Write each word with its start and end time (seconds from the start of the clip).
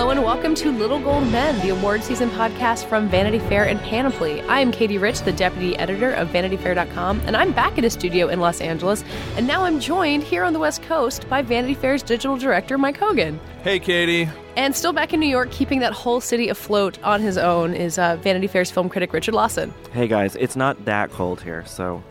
Hello 0.00 0.12
and 0.12 0.24
welcome 0.24 0.54
to 0.54 0.72
Little 0.72 0.98
Gold 0.98 1.30
Men, 1.30 1.60
the 1.60 1.68
award 1.68 2.02
season 2.02 2.30
podcast 2.30 2.86
from 2.86 3.06
Vanity 3.10 3.38
Fair 3.38 3.68
and 3.68 3.78
Panoply. 3.80 4.40
I 4.40 4.60
am 4.60 4.72
Katie 4.72 4.96
Rich, 4.96 5.24
the 5.24 5.32
deputy 5.32 5.76
editor 5.76 6.14
of 6.14 6.28
VanityFair.com, 6.28 7.20
and 7.26 7.36
I'm 7.36 7.52
back 7.52 7.76
at 7.76 7.84
a 7.84 7.90
studio 7.90 8.28
in 8.28 8.40
Los 8.40 8.62
Angeles. 8.62 9.04
And 9.36 9.46
now 9.46 9.62
I'm 9.62 9.78
joined 9.78 10.22
here 10.22 10.42
on 10.42 10.54
the 10.54 10.58
West 10.58 10.82
Coast 10.84 11.28
by 11.28 11.42
Vanity 11.42 11.74
Fair's 11.74 12.02
digital 12.02 12.38
director, 12.38 12.78
Mike 12.78 12.96
Hogan. 12.96 13.38
Hey, 13.62 13.78
Katie. 13.78 14.26
And 14.56 14.74
still 14.74 14.94
back 14.94 15.12
in 15.12 15.20
New 15.20 15.28
York, 15.28 15.50
keeping 15.50 15.80
that 15.80 15.92
whole 15.92 16.22
city 16.22 16.48
afloat 16.48 16.98
on 17.02 17.20
his 17.20 17.36
own, 17.36 17.74
is 17.74 17.98
uh, 17.98 18.16
Vanity 18.22 18.46
Fair's 18.46 18.70
film 18.70 18.88
critic 18.88 19.12
Richard 19.12 19.34
Lawson. 19.34 19.74
Hey 19.92 20.08
guys, 20.08 20.34
it's 20.36 20.56
not 20.56 20.82
that 20.86 21.10
cold 21.10 21.42
here, 21.42 21.62
so. 21.66 22.02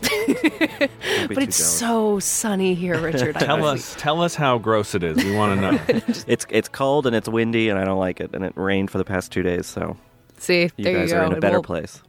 But 1.28 1.42
it's 1.42 1.56
so 1.56 2.18
sunny 2.18 2.74
here, 2.74 2.98
Richard. 3.02 3.36
tell 3.38 3.64
us, 3.64 3.94
tell 3.98 4.22
us 4.22 4.34
how 4.34 4.58
gross 4.58 4.94
it 4.94 5.02
is. 5.02 5.22
We 5.22 5.34
want 5.34 5.60
to 5.60 5.72
know. 5.72 5.80
it's 6.26 6.46
it's 6.50 6.68
cold 6.68 7.06
and 7.06 7.14
it's 7.16 7.28
windy, 7.28 7.68
and 7.68 7.78
I 7.78 7.84
don't 7.84 7.98
like 7.98 8.20
it. 8.20 8.30
And 8.34 8.44
it 8.44 8.52
rained 8.56 8.90
for 8.90 8.98
the 8.98 9.04
past 9.04 9.32
two 9.32 9.42
days, 9.42 9.66
so. 9.66 9.96
See, 10.38 10.70
you 10.76 10.84
there 10.84 10.98
guys 11.00 11.10
you 11.10 11.16
are 11.16 11.24
in 11.24 11.32
a 11.32 11.40
better 11.40 11.56
Well, 11.56 11.62
place. 11.62 12.02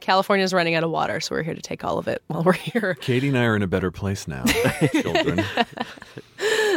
California's 0.00 0.52
running 0.54 0.74
out 0.74 0.84
of 0.84 0.90
water, 0.90 1.20
so 1.20 1.34
we're 1.34 1.42
here 1.42 1.54
to 1.54 1.60
take 1.60 1.84
all 1.84 1.98
of 1.98 2.06
it 2.08 2.22
while 2.28 2.42
we're 2.42 2.52
here. 2.52 2.96
Katie 3.00 3.28
and 3.28 3.36
I 3.38 3.44
are 3.44 3.56
in 3.56 3.62
a 3.62 3.66
better 3.66 3.90
place 3.90 4.28
now, 4.28 4.44
children. 4.92 5.44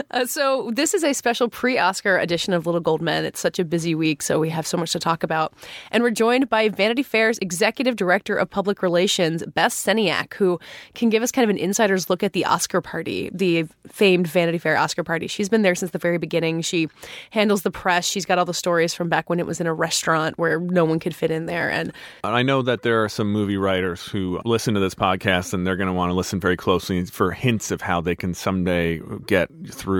Uh, 0.11 0.25
so 0.25 0.71
this 0.73 0.93
is 0.93 1.05
a 1.05 1.13
special 1.13 1.47
pre-Oscar 1.47 2.17
edition 2.17 2.51
of 2.51 2.65
Little 2.65 2.81
Gold 2.81 3.01
Men. 3.01 3.23
It's 3.23 3.39
such 3.39 3.59
a 3.59 3.65
busy 3.65 3.95
week, 3.95 4.21
so 4.21 4.39
we 4.39 4.49
have 4.49 4.67
so 4.67 4.75
much 4.75 4.91
to 4.91 4.99
talk 4.99 5.23
about. 5.23 5.53
And 5.89 6.03
we're 6.03 6.11
joined 6.11 6.49
by 6.49 6.67
Vanity 6.67 7.01
Fair's 7.01 7.37
executive 7.37 7.95
director 7.95 8.35
of 8.35 8.49
public 8.49 8.81
relations, 8.81 9.41
Beth 9.45 9.71
Kseniak, 9.71 10.33
who 10.33 10.59
can 10.95 11.09
give 11.09 11.23
us 11.23 11.31
kind 11.31 11.43
of 11.43 11.49
an 11.49 11.57
insider's 11.57 12.09
look 12.09 12.23
at 12.23 12.33
the 12.33 12.43
Oscar 12.43 12.81
party, 12.81 13.29
the 13.33 13.67
famed 13.87 14.27
Vanity 14.27 14.57
Fair 14.57 14.75
Oscar 14.75 15.03
party. 15.03 15.27
She's 15.27 15.47
been 15.47 15.61
there 15.61 15.75
since 15.75 15.91
the 15.91 15.97
very 15.97 16.17
beginning. 16.17 16.61
She 16.61 16.89
handles 17.29 17.61
the 17.61 17.71
press. 17.71 18.05
She's 18.05 18.25
got 18.25 18.37
all 18.37 18.45
the 18.45 18.53
stories 18.53 18.93
from 18.93 19.07
back 19.07 19.29
when 19.29 19.39
it 19.39 19.45
was 19.45 19.61
in 19.61 19.67
a 19.67 19.73
restaurant 19.73 20.37
where 20.37 20.59
no 20.59 20.83
one 20.83 20.99
could 20.99 21.15
fit 21.15 21.31
in 21.31 21.45
there. 21.45 21.71
And 21.71 21.93
I 22.23 22.43
know 22.43 22.61
that 22.63 22.81
there 22.81 23.01
are 23.03 23.09
some 23.09 23.31
movie 23.31 23.57
writers 23.57 24.03
who 24.03 24.41
listen 24.43 24.73
to 24.73 24.81
this 24.81 24.95
podcast 24.95 25.53
and 25.53 25.65
they're 25.65 25.77
going 25.77 25.87
to 25.87 25.93
want 25.93 26.09
to 26.09 26.15
listen 26.15 26.39
very 26.39 26.57
closely 26.57 27.05
for 27.05 27.31
hints 27.31 27.71
of 27.71 27.79
how 27.79 28.01
they 28.01 28.15
can 28.15 28.33
someday 28.33 28.99
get 29.25 29.49
through 29.69 29.90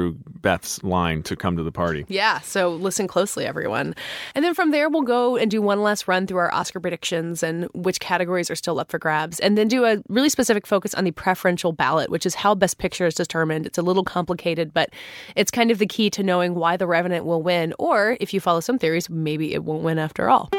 Beth's 0.41 0.83
line 0.83 1.23
to 1.23 1.35
come 1.35 1.57
to 1.57 1.63
the 1.63 1.71
party. 1.71 2.05
Yeah, 2.07 2.39
so 2.39 2.69
listen 2.69 3.07
closely, 3.07 3.45
everyone. 3.45 3.93
And 4.35 4.43
then 4.43 4.53
from 4.53 4.71
there, 4.71 4.89
we'll 4.89 5.01
go 5.03 5.37
and 5.37 5.51
do 5.51 5.61
one 5.61 5.83
last 5.83 6.07
run 6.07 6.27
through 6.27 6.39
our 6.39 6.53
Oscar 6.53 6.79
predictions 6.79 7.43
and 7.43 7.65
which 7.73 7.99
categories 7.99 8.49
are 8.49 8.55
still 8.55 8.79
up 8.79 8.89
for 8.89 8.99
grabs, 8.99 9.39
and 9.39 9.57
then 9.57 9.67
do 9.67 9.85
a 9.85 10.01
really 10.09 10.29
specific 10.29 10.65
focus 10.65 10.93
on 10.93 11.03
the 11.03 11.11
preferential 11.11 11.71
ballot, 11.71 12.09
which 12.09 12.25
is 12.25 12.35
how 12.35 12.55
Best 12.55 12.77
Picture 12.77 13.05
is 13.05 13.15
determined. 13.15 13.65
It's 13.65 13.77
a 13.77 13.83
little 13.83 14.03
complicated, 14.03 14.73
but 14.73 14.89
it's 15.35 15.51
kind 15.51 15.71
of 15.71 15.77
the 15.77 15.87
key 15.87 16.09
to 16.11 16.23
knowing 16.23 16.55
why 16.55 16.77
The 16.77 16.87
Revenant 16.87 17.25
will 17.25 17.41
win, 17.41 17.73
or 17.77 18.17
if 18.19 18.33
you 18.33 18.39
follow 18.39 18.59
some 18.59 18.79
theories, 18.79 19.09
maybe 19.09 19.53
it 19.53 19.63
won't 19.63 19.83
win 19.83 19.99
after 19.99 20.29
all. 20.29 20.49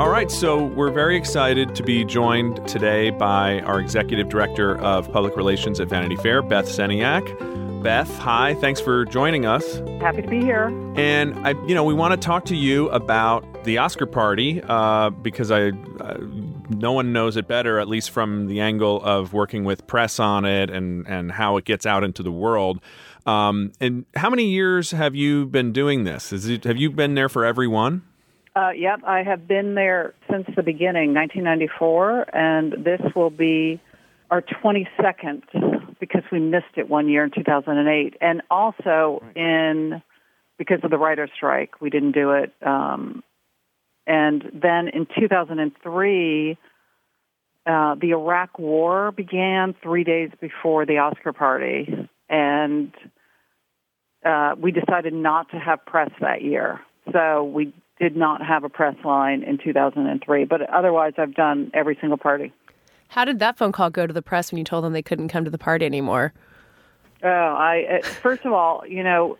All 0.00 0.08
right, 0.08 0.30
so 0.30 0.64
we're 0.64 0.90
very 0.90 1.14
excited 1.14 1.74
to 1.74 1.82
be 1.82 2.06
joined 2.06 2.66
today 2.66 3.10
by 3.10 3.60
our 3.60 3.78
executive 3.78 4.30
director 4.30 4.78
of 4.78 5.12
public 5.12 5.36
relations 5.36 5.78
at 5.78 5.88
Vanity 5.88 6.16
Fair, 6.16 6.40
Beth 6.40 6.64
Kseniak. 6.64 7.82
Beth, 7.82 8.08
hi, 8.16 8.54
thanks 8.54 8.80
for 8.80 9.04
joining 9.04 9.44
us. 9.44 9.80
Happy 10.00 10.22
to 10.22 10.28
be 10.28 10.40
here. 10.40 10.68
And 10.96 11.46
I, 11.46 11.50
you 11.66 11.74
know, 11.74 11.84
we 11.84 11.92
want 11.92 12.18
to 12.18 12.26
talk 12.26 12.46
to 12.46 12.56
you 12.56 12.88
about 12.88 13.64
the 13.64 13.76
Oscar 13.76 14.06
party 14.06 14.62
uh, 14.62 15.10
because 15.10 15.50
I, 15.50 15.68
uh, 15.68 16.16
no 16.70 16.92
one 16.92 17.12
knows 17.12 17.36
it 17.36 17.46
better, 17.46 17.78
at 17.78 17.86
least 17.86 18.10
from 18.10 18.46
the 18.46 18.60
angle 18.60 19.02
of 19.02 19.34
working 19.34 19.64
with 19.64 19.86
press 19.86 20.18
on 20.18 20.46
it 20.46 20.70
and 20.70 21.06
and 21.08 21.30
how 21.30 21.58
it 21.58 21.66
gets 21.66 21.84
out 21.84 22.04
into 22.04 22.22
the 22.22 22.32
world. 22.32 22.80
Um, 23.26 23.72
and 23.80 24.06
how 24.16 24.30
many 24.30 24.46
years 24.46 24.92
have 24.92 25.14
you 25.14 25.44
been 25.44 25.72
doing 25.72 26.04
this? 26.04 26.32
Is 26.32 26.48
it, 26.48 26.64
have 26.64 26.78
you 26.78 26.90
been 26.90 27.16
there 27.16 27.28
for 27.28 27.44
every 27.44 27.68
one? 27.68 28.00
Uh, 28.56 28.70
yep, 28.70 29.00
I 29.06 29.22
have 29.22 29.46
been 29.46 29.74
there 29.74 30.14
since 30.28 30.46
the 30.56 30.62
beginning, 30.62 31.14
1994, 31.14 32.34
and 32.34 32.84
this 32.84 33.00
will 33.14 33.30
be 33.30 33.80
our 34.30 34.42
22nd 34.42 35.42
because 36.00 36.22
we 36.32 36.40
missed 36.40 36.76
it 36.76 36.88
one 36.88 37.08
year 37.08 37.24
in 37.24 37.30
2008, 37.30 38.16
and 38.20 38.42
also 38.50 39.22
in 39.36 40.02
because 40.58 40.80
of 40.82 40.90
the 40.90 40.98
writer's 40.98 41.30
strike, 41.34 41.80
we 41.80 41.90
didn't 41.90 42.12
do 42.12 42.32
it. 42.32 42.52
Um, 42.60 43.22
and 44.06 44.42
then 44.52 44.88
in 44.88 45.06
2003, 45.18 46.58
uh, 47.66 47.94
the 47.94 48.10
Iraq 48.10 48.58
War 48.58 49.12
began 49.12 49.74
three 49.82 50.04
days 50.04 50.30
before 50.40 50.84
the 50.86 50.98
Oscar 50.98 51.32
party, 51.32 52.08
and 52.28 52.92
uh, 54.24 54.54
we 54.58 54.72
decided 54.72 55.14
not 55.14 55.50
to 55.50 55.58
have 55.58 55.86
press 55.86 56.10
that 56.20 56.42
year. 56.42 56.80
So 57.12 57.44
we 57.44 57.72
did 58.00 58.16
not 58.16 58.44
have 58.44 58.64
a 58.64 58.68
press 58.68 58.96
line 59.04 59.42
in 59.42 59.58
2003, 59.58 60.44
but 60.46 60.62
otherwise 60.70 61.12
I've 61.18 61.34
done 61.34 61.70
every 61.74 61.96
single 62.00 62.18
party. 62.18 62.52
How 63.08 63.24
did 63.24 63.40
that 63.40 63.58
phone 63.58 63.72
call 63.72 63.90
go 63.90 64.06
to 64.06 64.12
the 64.12 64.22
press 64.22 64.50
when 64.50 64.58
you 64.58 64.64
told 64.64 64.84
them 64.84 64.92
they 64.92 65.02
couldn't 65.02 65.28
come 65.28 65.44
to 65.44 65.50
the 65.50 65.58
party 65.58 65.84
anymore? 65.84 66.32
Oh, 67.22 67.28
I 67.28 68.00
uh, 68.00 68.06
first 68.06 68.44
of 68.46 68.52
all, 68.52 68.84
you 68.88 69.04
know, 69.04 69.36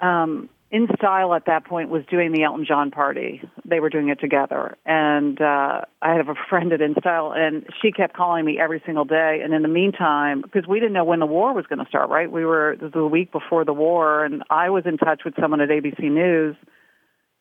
um, 0.00 0.50
In 0.70 0.88
Style 0.98 1.32
at 1.32 1.46
that 1.46 1.64
point 1.64 1.88
was 1.88 2.04
doing 2.10 2.32
the 2.32 2.42
Elton 2.42 2.66
John 2.66 2.90
party. 2.90 3.40
They 3.64 3.80
were 3.80 3.88
doing 3.88 4.10
it 4.10 4.20
together, 4.20 4.76
and 4.84 5.40
uh, 5.40 5.82
I 6.02 6.14
have 6.14 6.28
a 6.28 6.34
friend 6.50 6.72
at 6.72 6.82
In 6.82 6.94
Style, 6.98 7.32
and 7.34 7.64
she 7.80 7.92
kept 7.92 8.14
calling 8.14 8.44
me 8.44 8.58
every 8.60 8.82
single 8.84 9.06
day. 9.06 9.40
And 9.42 9.54
in 9.54 9.62
the 9.62 9.68
meantime, 9.68 10.42
because 10.42 10.66
we 10.68 10.80
didn't 10.80 10.92
know 10.92 11.04
when 11.04 11.20
the 11.20 11.26
war 11.26 11.54
was 11.54 11.64
going 11.66 11.78
to 11.78 11.88
start, 11.88 12.10
right? 12.10 12.30
We 12.30 12.44
were 12.44 12.74
this 12.74 12.92
was 12.92 12.92
the 12.92 13.06
week 13.06 13.32
before 13.32 13.64
the 13.64 13.72
war, 13.72 14.24
and 14.24 14.42
I 14.50 14.68
was 14.68 14.84
in 14.84 14.98
touch 14.98 15.22
with 15.24 15.34
someone 15.40 15.62
at 15.62 15.70
ABC 15.70 16.10
News 16.10 16.56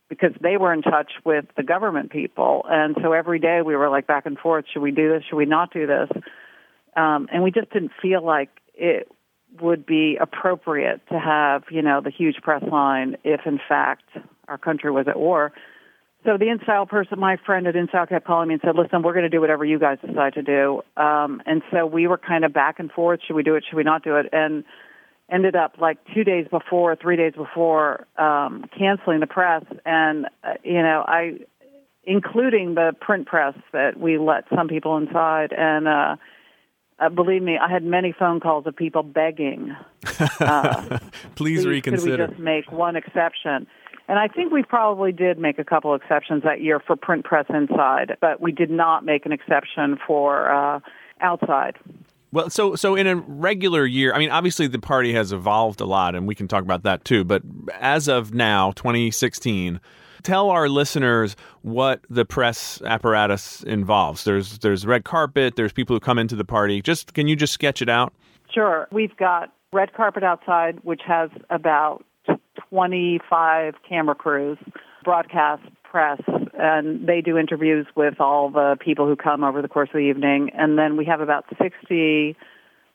because 0.10 0.32
they 0.42 0.58
were 0.58 0.74
in 0.74 0.82
touch 0.82 1.12
with 1.26 1.46
the 1.58 1.64
government 1.64 2.12
people. 2.12 2.66
And 2.68 2.96
so 3.02 3.14
every 3.14 3.40
day 3.40 3.62
we 3.66 3.76
were 3.76 3.90
like 3.90 4.08
back 4.08 4.26
and 4.26 4.38
forth, 4.38 4.66
should 4.72 4.82
we 4.82 4.92
do 4.92 5.10
this? 5.10 5.24
Should 5.30 5.38
we 5.38 5.46
not 5.46 5.74
do 5.74 5.88
this? 5.88 6.10
Um, 6.96 7.28
and 7.32 7.44
we 7.44 7.52
just 7.52 7.72
didn't 7.72 7.92
feel 8.02 8.24
like 8.24 8.50
it 8.76 9.10
would 9.62 9.86
be 9.86 10.18
appropriate 10.20 11.02
to 11.10 11.20
have, 11.20 11.64
you 11.70 11.82
know, 11.82 12.02
the 12.02 12.10
huge 12.10 12.38
press 12.42 12.64
line 12.64 13.18
if 13.24 13.42
in 13.46 13.60
fact 13.68 14.04
our 14.48 14.58
country 14.58 14.92
was 14.92 15.08
at 15.08 15.18
war. 15.18 15.52
So 16.26 16.38
the 16.38 16.46
InStyle 16.46 16.88
person, 16.88 17.20
my 17.20 17.38
friend 17.46 17.68
at 17.68 17.76
InStyle 17.76 18.08
kept 18.08 18.26
calling 18.26 18.48
me 18.48 18.54
and 18.54 18.62
said, 18.64 18.76
listen, 18.76 19.04
we're 19.04 19.14
going 19.14 19.24
to 19.24 19.30
do 19.30 19.42
whatever 19.42 19.66
you 19.66 19.78
guys 19.78 19.98
decide 20.06 20.34
to 20.36 20.42
do. 20.42 20.82
Um, 20.96 21.42
and 21.46 21.62
so 21.72 21.86
we 21.86 22.08
were 22.08 22.18
kind 22.18 22.46
of 22.46 22.54
back 22.54 22.80
and 22.80 22.90
forth. 22.90 23.20
Should 23.28 23.36
we 23.36 23.44
do 23.44 23.56
it? 23.56 23.66
Should 23.70 23.76
we 23.76 23.84
not 23.84 24.04
do 24.04 24.16
it? 24.16 24.28
And 24.32 24.64
ended 25.34 25.56
up 25.56 25.76
like 25.80 25.98
two 26.14 26.24
days 26.24 26.48
before, 26.50 26.96
three 26.96 27.18
days 27.18 27.34
before, 27.36 28.08
um, 28.18 28.66
canceling 28.78 29.20
the 29.20 29.28
press. 29.28 29.64
And, 29.86 30.28
uh, 30.44 30.54
you 30.64 30.82
know, 30.82 31.04
I, 31.08 31.40
including 32.04 32.76
the 32.76 32.94
print 33.00 33.26
press 33.26 33.56
that 33.72 34.00
we 34.00 34.18
let 34.18 34.44
some 34.56 34.68
people 34.68 34.98
inside. 34.98 35.54
And, 35.58 35.88
uh, 35.88 36.16
uh, 37.00 37.10
believe 37.10 37.42
me, 37.42 37.58
I 37.58 37.72
had 37.72 37.84
many 37.84 38.14
phone 38.18 38.40
calls 38.40 38.68
of 38.68 38.76
people 38.76 39.02
begging, 39.02 39.76
uh, 40.40 41.00
Please 41.36 41.66
reconsider. 41.66 42.18
Could 42.18 42.30
we 42.30 42.36
just 42.36 42.40
make 42.40 42.72
one 42.72 42.96
exception? 42.96 43.66
And 44.08 44.20
I 44.20 44.28
think 44.28 44.52
we 44.52 44.64
probably 44.64 45.12
did 45.12 45.40
make 45.40 45.58
a 45.60 45.64
couple 45.64 45.96
exceptions 45.96 46.44
that 46.44 46.62
year 46.62 46.80
for 46.80 46.96
print 46.96 47.26
press 47.26 47.46
inside, 47.50 48.18
but 48.22 48.42
we 48.42 48.52
did 48.52 48.70
not 48.70 49.06
make 49.06 49.26
an 49.26 49.32
exception 49.32 49.98
for 50.06 50.52
uh, 50.52 50.80
outside. 51.22 51.78
Well, 52.34 52.50
so 52.50 52.76
so 52.76 52.96
in 52.96 53.06
a 53.06 53.16
regular 53.16 53.86
year, 53.86 54.12
I 54.12 54.18
mean, 54.18 54.32
obviously 54.32 54.66
the 54.66 54.80
party 54.80 55.14
has 55.14 55.32
evolved 55.32 55.82
a 55.82 55.86
lot, 55.86 56.16
and 56.16 56.28
we 56.28 56.34
can 56.34 56.48
talk 56.48 56.64
about 56.64 56.82
that 56.82 57.06
too. 57.06 57.24
But 57.24 57.44
as 57.80 58.08
of 58.08 58.34
now, 58.34 58.72
2016, 58.72 59.80
tell 60.24 60.50
our 60.50 60.68
listeners 60.68 61.36
what 61.62 62.02
the 62.10 62.26
press 62.26 62.82
apparatus 62.82 63.62
involves. 63.62 64.24
There's 64.24 64.58
there's 64.58 64.84
red 64.84 65.04
carpet. 65.04 65.56
There's 65.56 65.72
people 65.72 65.96
who 65.96 66.00
come 66.00 66.18
into 66.18 66.36
the 66.36 66.44
party. 66.44 66.82
Just 66.82 67.14
can 67.14 67.28
you 67.28 67.36
just 67.36 67.54
sketch 67.54 67.84
it 67.84 67.90
out? 67.90 68.14
Sure. 68.52 68.88
We've 68.92 69.16
got 69.16 69.54
red 69.72 69.94
carpet 69.94 70.24
outside, 70.24 70.80
which 70.82 71.02
has 71.06 71.30
about 71.52 72.04
25 72.72 73.76
camera 73.88 74.16
crews, 74.16 74.58
broadcast 75.04 75.62
press, 75.94 76.20
and 76.58 77.08
they 77.08 77.22
do 77.22 77.38
interviews 77.38 77.86
with 77.96 78.20
all 78.20 78.50
the 78.50 78.76
people 78.84 79.06
who 79.06 79.16
come 79.16 79.44
over 79.44 79.62
the 79.62 79.68
course 79.68 79.90
of 79.90 79.94
the 79.94 80.00
evening. 80.00 80.50
And 80.58 80.76
then 80.76 80.98
we 80.98 81.06
have 81.06 81.22
about 81.22 81.46
60 81.62 82.36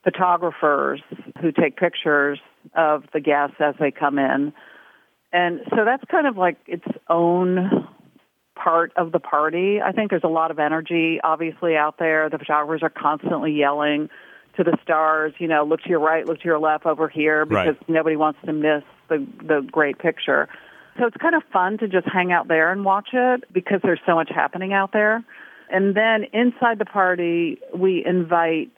photographers 0.03 1.01
who 1.41 1.53
take 1.53 1.77
pictures 1.77 2.39
of 2.75 3.05
the 3.13 3.21
guests 3.21 3.55
as 3.61 3.75
they 3.79 3.89
come 3.89 4.19
in. 4.19 4.51
And 5.31 5.61
so 5.69 5.85
that's 5.85 6.03
kind 6.11 6.27
of 6.27 6.35
like 6.35 6.57
its 6.67 6.83
own 7.09 7.87
part 8.61 8.91
of 8.97 9.13
the 9.13 9.19
party. 9.19 9.79
I 9.81 9.93
think 9.93 10.09
there's 10.09 10.25
a 10.25 10.27
lot 10.27 10.51
of 10.51 10.59
energy 10.59 11.21
obviously 11.23 11.77
out 11.77 11.99
there. 11.99 12.29
The 12.29 12.37
photographers 12.37 12.83
are 12.83 12.89
constantly 12.89 13.53
yelling 13.53 14.09
to 14.57 14.63
the 14.65 14.77
stars, 14.83 15.31
you 15.37 15.47
know, 15.47 15.63
look 15.63 15.81
to 15.83 15.89
your 15.89 16.01
right, 16.01 16.25
look 16.25 16.39
to 16.39 16.45
your 16.45 16.59
left 16.59 16.85
over 16.85 17.07
here 17.07 17.45
because 17.45 17.77
Right. 17.79 17.89
nobody 17.89 18.17
wants 18.17 18.39
to 18.45 18.51
miss 18.51 18.83
the 19.07 19.25
the 19.41 19.61
great 19.71 19.99
picture. 19.99 20.49
So 20.99 21.05
it's 21.05 21.17
kind 21.17 21.35
of 21.35 21.43
fun 21.51 21.77
to 21.79 21.87
just 21.87 22.07
hang 22.11 22.31
out 22.31 22.47
there 22.47 22.71
and 22.71 22.83
watch 22.83 23.09
it 23.13 23.45
because 23.53 23.79
there's 23.83 24.01
so 24.05 24.15
much 24.15 24.29
happening 24.33 24.73
out 24.73 24.91
there. 24.91 25.23
And 25.71 25.95
then 25.95 26.25
inside 26.33 26.79
the 26.79 26.85
party, 26.85 27.59
we 27.75 28.03
invite 28.05 28.71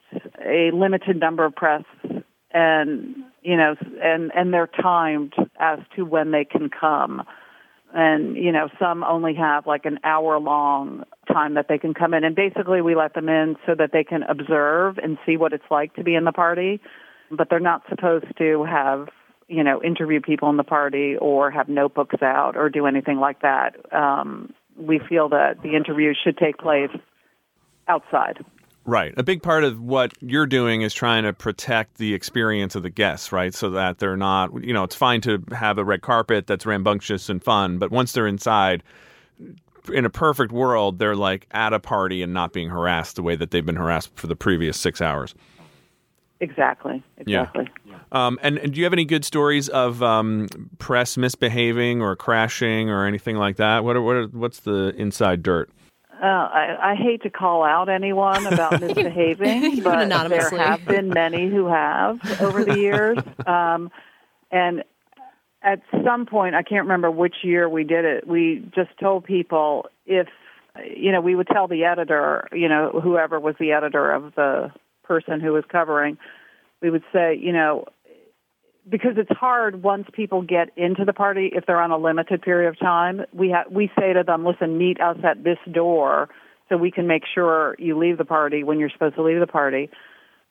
a 0.46 0.72
limited 0.74 1.20
number 1.20 1.46
of 1.46 1.56
press 1.56 1.84
and 2.54 3.16
you 3.42 3.58
know, 3.58 3.76
and 4.02 4.32
and 4.36 4.54
they're 4.54 4.68
timed 4.68 5.34
as 5.60 5.80
to 5.96 6.04
when 6.04 6.32
they 6.32 6.46
can 6.46 6.70
come. 6.70 7.24
And 7.94 8.38
you 8.38 8.52
know, 8.52 8.70
some 8.80 9.04
only 9.04 9.34
have 9.36 9.66
like 9.68 9.86
an 9.86 10.00
hour 10.04 10.40
long 10.40 11.04
time 11.32 11.56
that 11.56 11.68
they 11.68 11.78
can 11.78 11.94
come 11.94 12.14
in, 12.14 12.24
and 12.24 12.36
basically 12.36 12.82
we 12.82 12.96
let 12.96 13.14
them 13.14 13.30
in 13.30 13.56
so 13.66 13.74
that 13.78 13.92
they 13.92 14.04
can 14.04 14.24
observe 14.24 14.98
and 14.98 15.18
see 15.26 15.38
what 15.38 15.54
it's 15.54 15.64
like 15.72 15.96
to 15.96 16.04
be 16.04 16.16
in 16.16 16.24
the 16.24 16.32
party. 16.32 16.82
But 17.32 17.50
they're 17.50 17.60
not 17.60 17.84
supposed 17.90 18.38
to 18.38 18.64
have 18.64 19.08
you 19.52 19.64
know 19.64 19.82
interview 19.84 20.22
people 20.22 20.50
in 20.50 20.58
the 20.58 20.64
party 20.64 21.16
or 21.18 21.52
have 21.52 21.68
notebooks 21.68 22.22
out 22.22 22.56
or 22.56 22.70
do 22.70 22.86
anything 22.86 23.20
like 23.20 23.42
that. 23.42 23.76
Um, 23.94 24.54
we 24.78 25.00
feel 25.00 25.30
that 25.30 25.62
the 25.62 25.76
interview 25.76 26.14
should 26.24 26.38
take 26.38 26.58
place 26.58 26.90
outside. 27.88 28.44
Right. 28.84 29.14
A 29.16 29.22
big 29.22 29.44
part 29.44 29.64
of 29.64 29.80
what 29.80 30.14
you're 30.22 30.48
doing 30.48 30.82
is 30.82 30.92
trying 30.92 31.24
to 31.24 31.34
protect 31.34 31.98
the 31.98 32.16
experience 32.16 32.74
of 32.74 32.82
the 32.82 32.90
guests, 32.90 33.32
right? 33.32 33.54
So 33.54 33.70
that 33.72 34.00
they're 34.00 34.18
not, 34.18 34.64
you 34.64 34.74
know, 34.74 34.84
it's 34.84 34.96
fine 34.96 35.22
to 35.22 35.44
have 35.52 35.78
a 35.78 35.86
red 35.86 36.02
carpet 36.02 36.48
that's 36.48 36.66
rambunctious 36.66 37.30
and 37.30 37.44
fun, 37.44 37.78
but 37.78 37.92
once 37.92 38.14
they're 38.14 38.26
inside, 38.26 38.82
in 39.94 40.06
a 40.06 40.10
perfect 40.10 40.52
world, 40.52 40.98
they're 40.98 41.16
like 41.16 41.48
at 41.52 41.74
a 41.74 41.80
party 41.80 42.24
and 42.24 42.34
not 42.34 42.54
being 42.54 42.70
harassed 42.70 43.18
the 43.18 43.24
way 43.24 43.36
that 43.36 43.52
they've 43.52 43.66
been 43.66 43.76
harassed 43.76 44.16
for 44.16 44.26
the 44.26 44.36
previous 44.36 44.80
six 44.80 45.00
hours. 45.00 45.36
Exactly. 46.42 47.04
Exactly. 47.18 47.70
Yeah. 47.86 48.00
Um, 48.12 48.40
and, 48.42 48.58
and, 48.58 48.74
do 48.74 48.80
you 48.80 48.84
have 48.86 48.94
any 48.94 49.06
good 49.06 49.24
stories 49.24 49.70
of 49.70 50.02
um, 50.02 50.48
press 50.80 51.16
misbehaving 51.16 52.02
or 52.02 52.16
crashing 52.16 52.90
or 52.90 53.06
anything 53.06 53.36
like 53.36 53.58
that? 53.58 53.84
What 53.84 53.96
are, 53.96 54.02
what 54.02 54.16
are, 54.16 54.26
what's 54.26 54.62
the 54.62 54.94
inside 54.98 55.44
dirt? 55.44 55.70
Uh, 56.22 56.26
I, 56.26 56.92
I 56.92 56.96
hate 56.96 57.22
to 57.24 57.30
call 57.30 57.64
out 57.64 57.90
anyone 57.90 58.48
about 58.48 58.82
misbehaving, 58.82 59.82
but 59.84 60.10
there 60.10 60.50
have 60.58 60.84
been 60.86 61.10
many 61.10 61.48
who 61.48 61.68
have 61.68 62.20
over 62.42 62.66
the 62.66 62.78
years. 62.78 63.20
Um, 63.46 63.92
and 64.50 64.84
at 65.62 65.82
some 66.04 66.26
point, 66.26 66.56
I 66.56 66.64
can't 66.64 66.84
remember 66.84 67.12
which 67.12 67.36
year 67.44 67.70
we 67.70 67.84
did 67.84 68.04
it. 68.04 68.28
We 68.28 68.68
just 68.76 68.90
told 69.00 69.26
people 69.26 69.86
if 70.08 70.28
you 70.96 71.12
know, 71.12 71.22
we 71.22 71.36
would 71.36 71.48
tell 71.48 71.68
the 71.68 71.84
editor, 71.84 72.48
you 72.52 72.70
know, 72.70 73.00
whoever 73.04 73.40
was 73.40 73.56
the 73.60 73.74
editor 73.74 74.12
of 74.12 74.34
the 74.36 74.72
person 75.12 75.42
who 75.42 75.52
was 75.52 75.66
covering, 75.70 76.18
we 76.82 76.90
would 76.90 77.04
say, 77.12 77.38
you 77.38 77.52
know, 77.52 77.86
because 78.90 79.16
it's 79.18 79.38
hard 79.38 79.84
once 79.84 80.08
people 80.14 80.42
get 80.42 80.70
into 80.78 81.04
the 81.06 81.12
party 81.14 81.52
if 81.54 81.66
they're 81.66 81.82
on 81.82 81.92
a 81.92 81.98
limited 81.98 82.42
period 82.42 82.70
of 82.70 82.80
time. 82.80 83.16
We 83.34 83.52
ha- 83.52 83.70
we 83.70 83.92
say 84.00 84.14
to 84.14 84.24
them, 84.24 84.46
listen, 84.46 84.78
meet 84.78 85.02
us 85.02 85.18
at 85.24 85.44
this 85.44 85.58
door 85.70 86.30
so 86.70 86.78
we 86.78 86.92
can 86.92 87.08
make 87.08 87.24
sure 87.36 87.76
you 87.78 87.98
leave 87.98 88.18
the 88.18 88.26
party 88.26 88.64
when 88.64 88.80
you're 88.80 88.90
supposed 88.90 89.16
to 89.16 89.24
leave 89.24 89.42
the 89.42 89.54
party. 89.62 89.90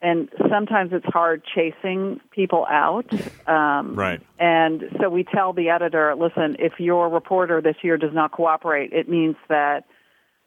And 0.02 0.28
sometimes 0.50 0.90
it's 0.92 1.06
hard 1.06 1.42
chasing 1.54 2.20
people 2.30 2.66
out. 2.70 3.10
Um, 3.48 3.94
right. 3.94 4.20
And 4.38 4.84
so 5.00 5.08
we 5.08 5.24
tell 5.24 5.52
the 5.52 5.70
editor, 5.70 6.14
listen, 6.14 6.56
if 6.58 6.74
your 6.78 7.08
reporter 7.08 7.60
this 7.60 7.76
year 7.82 7.96
does 7.96 8.14
not 8.14 8.30
cooperate, 8.32 8.92
it 8.92 9.08
means 9.08 9.36
that 9.48 9.84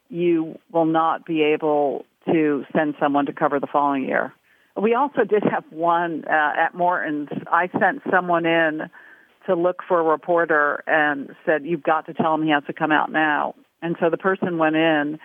you 0.10 0.58
will 0.72 0.86
not 0.86 1.26
be 1.26 1.42
able 1.42 2.06
to 2.26 2.64
send 2.76 2.96
someone 3.00 3.26
to 3.26 3.34
cover 3.34 3.60
the 3.60 3.68
following 3.72 4.04
year. 4.04 4.34
We 4.82 4.96
also 4.96 5.24
did 5.24 5.44
have 5.44 5.66
one 5.70 6.24
uh, 6.28 6.54
at 6.58 6.74
Morton's. 6.74 7.30
I 7.52 7.70
sent 7.80 8.02
someone 8.12 8.46
in 8.46 8.82
to 9.48 9.56
look 9.56 9.82
for 9.88 10.00
a 10.00 10.04
reporter 10.04 10.84
and 10.88 11.36
said, 11.46 11.66
"You've 11.66 11.84
got 11.84 12.08
to 12.08 12.14
tell 12.14 12.34
him 12.34 12.44
he 12.44 12.50
has 12.50 12.64
to 12.68 12.74
come 12.74 12.92
out 12.92 13.12
now." 13.12 13.56
And 13.82 13.96
so 14.00 14.10
the 14.10 14.18
person 14.18 14.58
went 14.58 14.76
in, 14.76 15.20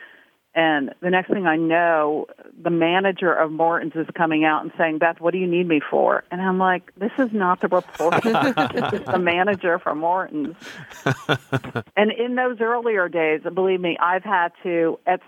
and 0.59 0.93
the 1.01 1.09
next 1.09 1.29
thing 1.29 1.47
I 1.47 1.55
know, 1.55 2.27
the 2.61 2.71
manager 2.71 3.33
of 3.33 3.53
Morton's 3.53 3.93
is 3.95 4.09
coming 4.17 4.45
out 4.45 4.63
and 4.63 4.73
saying, 4.77 4.99
"Beth, 4.99 5.21
what 5.21 5.31
do 5.31 5.39
you 5.39 5.47
need 5.47 5.69
me 5.69 5.79
for?" 5.89 6.25
And 6.33 6.43
I'm 6.43 6.59
like, 6.59 6.93
"This 6.97 7.13
is 7.17 7.33
not 7.33 7.61
the 7.61 7.69
reporter. 7.69 8.19
this 8.75 9.01
is 9.01 9.07
the 9.07 9.21
manager 9.21 9.79
from 9.79 9.99
Morton's." 9.99 10.57
and 11.97 12.11
in 12.11 12.35
those 12.35 12.61
earlier 12.61 13.09
days, 13.09 13.43
believe 13.55 13.81
me, 13.81 13.97
I've 14.03 14.25
had 14.25 14.49
to. 14.65 14.99
At 15.07 15.21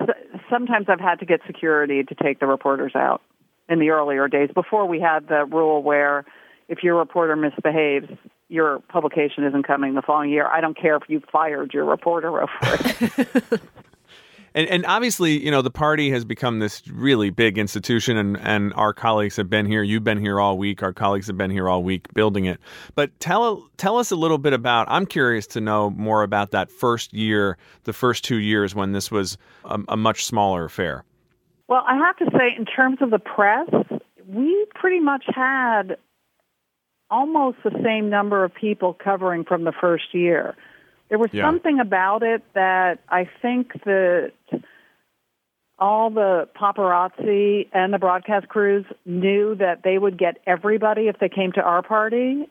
sometimes 0.50 0.86
I've 0.88 0.98
had 0.98 1.20
to 1.20 1.26
get 1.26 1.42
security 1.46 2.02
to 2.02 2.14
take 2.16 2.40
the 2.40 2.48
reporters 2.48 2.96
out 2.96 3.22
in 3.68 3.78
the 3.78 3.90
earlier 3.90 4.26
days 4.26 4.50
before 4.52 4.88
we 4.88 4.98
had 4.98 5.28
the 5.28 5.44
rule 5.44 5.80
where 5.80 6.24
if 6.68 6.82
your 6.82 6.96
reporter 6.98 7.36
misbehaves, 7.36 8.08
your 8.48 8.80
publication 8.88 9.44
isn't 9.44 9.64
coming 9.64 9.94
the 9.94 10.02
following 10.02 10.30
year. 10.30 10.48
I 10.48 10.60
don't 10.60 10.76
care 10.76 10.96
if 10.96 11.04
you 11.06 11.22
fired 11.30 11.72
your 11.72 11.84
reporter 11.84 12.42
over 12.42 12.50
it. 12.62 13.60
and, 14.54 14.68
and 14.68 14.86
obviously, 14.86 15.42
you 15.42 15.50
know, 15.50 15.62
the 15.62 15.70
party 15.70 16.10
has 16.10 16.24
become 16.24 16.58
this 16.58 16.86
really 16.88 17.30
big 17.30 17.58
institution, 17.58 18.16
and, 18.16 18.38
and 18.38 18.72
our 18.74 18.92
colleagues 18.92 19.36
have 19.36 19.48
been 19.48 19.66
here. 19.66 19.82
You've 19.82 20.04
been 20.04 20.18
here 20.18 20.40
all 20.40 20.58
week. 20.58 20.82
Our 20.82 20.92
colleagues 20.92 21.26
have 21.26 21.36
been 21.36 21.50
here 21.50 21.68
all 21.68 21.82
week 21.82 22.12
building 22.14 22.44
it. 22.44 22.60
But 22.94 23.18
tell 23.20 23.68
tell 23.76 23.98
us 23.98 24.10
a 24.10 24.16
little 24.16 24.38
bit 24.38 24.52
about. 24.52 24.86
I'm 24.90 25.06
curious 25.06 25.46
to 25.48 25.60
know 25.60 25.90
more 25.90 26.22
about 26.22 26.50
that 26.50 26.70
first 26.70 27.12
year, 27.12 27.58
the 27.84 27.92
first 27.92 28.24
two 28.24 28.38
years 28.38 28.74
when 28.74 28.92
this 28.92 29.10
was 29.10 29.38
a, 29.64 29.80
a 29.88 29.96
much 29.96 30.24
smaller 30.26 30.64
affair. 30.64 31.04
Well, 31.68 31.84
I 31.86 31.96
have 31.96 32.16
to 32.16 32.26
say, 32.36 32.54
in 32.58 32.64
terms 32.64 32.98
of 33.00 33.10
the 33.10 33.20
press, 33.20 33.68
we 34.26 34.66
pretty 34.74 35.00
much 35.00 35.24
had 35.26 35.96
almost 37.10 37.58
the 37.64 37.70
same 37.84 38.08
number 38.08 38.44
of 38.44 38.54
people 38.54 38.94
covering 38.94 39.44
from 39.44 39.64
the 39.64 39.72
first 39.80 40.12
year. 40.14 40.56
There 41.10 41.18
was 41.18 41.30
yeah. 41.32 41.46
something 41.46 41.80
about 41.80 42.22
it 42.22 42.42
that 42.54 43.00
I 43.08 43.28
think 43.42 43.72
that 43.84 44.32
all 45.78 46.10
the 46.10 46.48
paparazzi 46.58 47.68
and 47.72 47.92
the 47.92 47.98
broadcast 47.98 48.48
crews 48.48 48.86
knew 49.04 49.56
that 49.56 49.82
they 49.82 49.98
would 49.98 50.16
get 50.16 50.38
everybody 50.46 51.08
if 51.08 51.18
they 51.18 51.28
came 51.28 51.52
to 51.52 51.60
our 51.60 51.82
party 51.82 52.48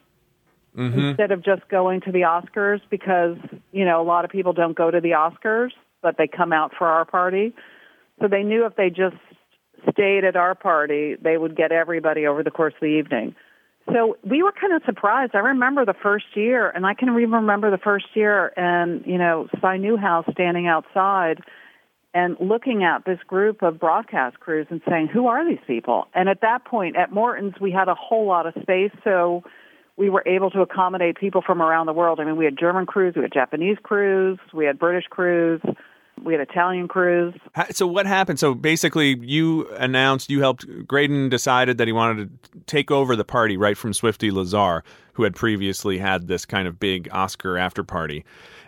mm-hmm. 0.75 0.99
instead 0.99 1.31
of 1.31 1.43
just 1.43 1.67
going 1.69 2.01
to 2.01 2.11
the 2.11 2.21
Oscars 2.21 2.81
because, 2.89 3.37
you 3.71 3.85
know, 3.85 4.01
a 4.01 4.03
lot 4.03 4.25
of 4.25 4.31
people 4.31 4.51
don't 4.51 4.75
go 4.75 4.91
to 4.91 4.99
the 4.99 5.11
Oscars, 5.11 5.71
but 6.01 6.17
they 6.17 6.27
come 6.27 6.51
out 6.51 6.73
for 6.77 6.87
our 6.87 7.05
party. 7.05 7.53
So 8.19 8.27
they 8.27 8.43
knew 8.43 8.65
if 8.65 8.75
they 8.75 8.89
just 8.89 9.15
stayed 9.91 10.25
at 10.25 10.35
our 10.35 10.55
party, 10.55 11.15
they 11.21 11.37
would 11.37 11.55
get 11.55 11.71
everybody 11.71 12.27
over 12.27 12.43
the 12.43 12.51
course 12.51 12.73
of 12.73 12.81
the 12.81 12.87
evening. 12.87 13.35
So 13.87 14.17
we 14.23 14.43
were 14.43 14.51
kind 14.51 14.73
of 14.73 14.83
surprised. 14.85 15.33
I 15.33 15.39
remember 15.39 15.85
the 15.85 15.95
first 15.95 16.25
year, 16.35 16.69
and 16.69 16.85
I 16.85 16.93
can 16.93 17.09
remember 17.09 17.71
the 17.71 17.77
first 17.77 18.05
year, 18.13 18.53
and 18.55 19.03
you 19.05 19.17
know, 19.17 19.47
Cy 19.61 19.77
Newhouse 19.77 20.25
standing 20.31 20.67
outside 20.67 21.39
and 22.13 22.35
looking 22.39 22.83
at 22.83 23.05
this 23.05 23.19
group 23.27 23.61
of 23.61 23.79
broadcast 23.79 24.39
crews 24.39 24.67
and 24.69 24.81
saying, 24.87 25.07
"Who 25.07 25.27
are 25.27 25.43
these 25.47 25.63
people?" 25.65 26.07
And 26.13 26.29
at 26.29 26.41
that 26.41 26.65
point, 26.65 26.97
at 26.97 27.11
Morton's, 27.11 27.59
we 27.59 27.71
had 27.71 27.87
a 27.87 27.95
whole 27.95 28.25
lot 28.25 28.45
of 28.45 28.53
space, 28.61 28.91
so 29.03 29.43
we 29.97 30.09
were 30.09 30.23
able 30.25 30.49
to 30.51 30.61
accommodate 30.61 31.17
people 31.17 31.41
from 31.41 31.61
around 31.61 31.87
the 31.87 31.93
world. 31.93 32.19
I 32.19 32.25
mean, 32.25 32.37
we 32.37 32.45
had 32.45 32.57
German 32.57 32.85
crews, 32.85 33.15
we 33.15 33.23
had 33.23 33.33
Japanese 33.33 33.77
crews, 33.81 34.39
we 34.53 34.65
had 34.65 34.79
British 34.79 35.07
crews. 35.09 35.61
We 36.23 36.33
had 36.33 36.41
Italian 36.41 36.87
crews. 36.87 37.33
So 37.71 37.87
what 37.87 38.05
happened? 38.05 38.39
So 38.39 38.53
basically, 38.53 39.17
you 39.21 39.67
announced 39.75 40.29
you 40.29 40.41
helped. 40.41 40.65
Graydon 40.87 41.29
decided 41.29 41.77
that 41.77 41.87
he 41.87 41.93
wanted 41.93 42.29
to 42.43 42.59
take 42.65 42.91
over 42.91 43.15
the 43.15 43.23
party 43.23 43.57
right 43.57 43.77
from 43.77 43.93
Swifty 43.93 44.31
Lazar, 44.31 44.83
who 45.13 45.23
had 45.23 45.35
previously 45.35 45.97
had 45.97 46.27
this 46.27 46.45
kind 46.45 46.67
of 46.67 46.79
big 46.79 47.09
Oscar 47.11 47.57
after 47.57 47.83
party. 47.83 48.25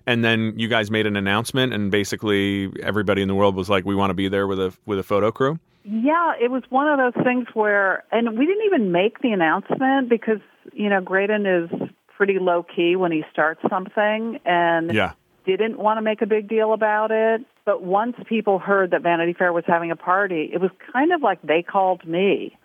And 0.08 0.24
then 0.24 0.54
you 0.58 0.68
guys 0.68 0.90
made 0.90 1.06
an 1.06 1.16
announcement, 1.16 1.74
and 1.74 1.92
basically 1.92 2.72
everybody 2.82 3.22
in 3.22 3.28
the 3.28 3.36
world 3.36 3.56
was 3.56 3.70
like, 3.70 3.86
"We 3.86 3.96
want 3.96 4.10
to 4.10 4.16
be 4.16 4.28
there 4.28 4.48
with 4.48 4.60
a 4.60 4.74
with 4.86 5.00
a 5.00 5.04
photo 5.04 5.32
crew." 5.32 5.60
Yeah, 5.84 6.34
it 6.40 6.52
was 6.52 6.64
one 6.70 6.88
of 6.88 6.98
those 6.98 7.24
things 7.24 7.48
where, 7.54 8.04
and 8.12 8.38
we 8.38 8.46
didn't 8.46 8.66
even 8.66 8.92
make 8.92 9.20
the 9.22 9.32
announcement 9.32 10.10
because 10.10 10.40
you 10.74 10.90
know 10.90 11.02
Graydon 11.02 11.46
is 11.46 11.70
pretty 12.16 12.40
low 12.40 12.64
key 12.64 12.96
when 12.96 13.12
he 13.12 13.24
starts 13.32 13.62
something, 13.70 14.40
and 14.46 14.94
yeah 14.94 15.14
didn't 15.46 15.78
want 15.78 15.98
to 15.98 16.02
make 16.02 16.22
a 16.22 16.26
big 16.26 16.48
deal 16.48 16.74
about 16.74 17.12
it. 17.12 17.42
But 17.66 17.84
once 17.84 18.16
people 18.28 18.60
heard 18.60 18.92
that 18.92 19.02
Vanity 19.02 19.34
Fair 19.34 19.54
was 19.54 19.64
having 19.68 19.92
a 19.92 19.96
party, 19.96 20.50
it 20.54 20.60
was 20.60 20.72
kind 20.92 21.12
of 21.12 21.22
like 21.22 21.42
they 21.42 21.64
called 21.64 22.06
me. 22.08 22.58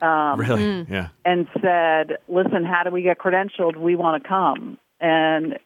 Um, 0.00 0.40
really? 0.40 0.62
Mm. 0.62 0.90
Yeah. 0.90 1.08
And 1.24 1.46
said, 1.60 2.18
listen, 2.28 2.64
how 2.64 2.82
do 2.84 2.90
we 2.90 3.02
get 3.02 3.18
credentialed? 3.18 3.76
We 3.76 3.94
want 3.94 4.22
to 4.22 4.28
come. 4.28 4.78
And, 5.00 5.58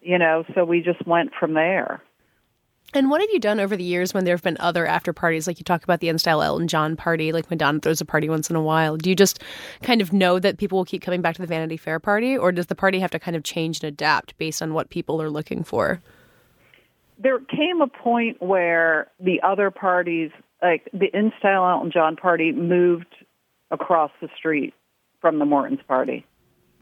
you 0.00 0.18
know, 0.18 0.44
so 0.54 0.64
we 0.64 0.82
just 0.82 1.06
went 1.06 1.30
from 1.38 1.54
there. 1.54 2.02
And 2.92 3.08
what 3.08 3.20
have 3.20 3.30
you 3.30 3.38
done 3.38 3.60
over 3.60 3.76
the 3.76 3.84
years 3.84 4.12
when 4.12 4.24
there 4.24 4.34
have 4.34 4.42
been 4.42 4.56
other 4.58 4.86
after 4.86 5.12
parties? 5.12 5.46
Like 5.46 5.58
you 5.58 5.64
talk 5.64 5.84
about 5.84 6.00
the 6.00 6.08
In 6.08 6.18
Style 6.18 6.42
Elton 6.42 6.66
John 6.66 6.96
party, 6.96 7.32
like 7.32 7.48
Madonna 7.50 7.78
throws 7.78 8.00
a 8.00 8.04
party 8.04 8.28
once 8.28 8.50
in 8.50 8.56
a 8.56 8.62
while. 8.62 8.96
Do 8.96 9.08
you 9.08 9.16
just 9.16 9.42
kind 9.82 10.00
of 10.00 10.12
know 10.12 10.38
that 10.38 10.58
people 10.58 10.78
will 10.78 10.84
keep 10.84 11.02
coming 11.02 11.22
back 11.22 11.36
to 11.36 11.42
the 11.42 11.46
Vanity 11.46 11.76
Fair 11.76 12.00
party, 12.00 12.36
or 12.36 12.50
does 12.50 12.66
the 12.66 12.74
party 12.74 12.98
have 12.98 13.10
to 13.12 13.18
kind 13.18 13.36
of 13.36 13.44
change 13.44 13.82
and 13.82 13.88
adapt 13.88 14.36
based 14.38 14.60
on 14.60 14.74
what 14.74 14.90
people 14.90 15.22
are 15.22 15.30
looking 15.30 15.62
for? 15.62 16.02
There 17.18 17.38
came 17.38 17.80
a 17.80 17.86
point 17.86 18.42
where 18.42 19.08
the 19.20 19.40
other 19.42 19.70
parties, 19.70 20.30
like 20.62 20.88
the 20.92 21.10
In 21.16 21.32
Style 21.38 21.68
Elton 21.68 21.92
John 21.92 22.16
party, 22.16 22.50
moved 22.50 23.14
across 23.70 24.10
the 24.20 24.28
street 24.36 24.74
from 25.20 25.38
the 25.38 25.44
Morton's 25.44 25.82
party. 25.86 26.26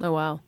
Oh, 0.01 0.13
wow. 0.13 0.41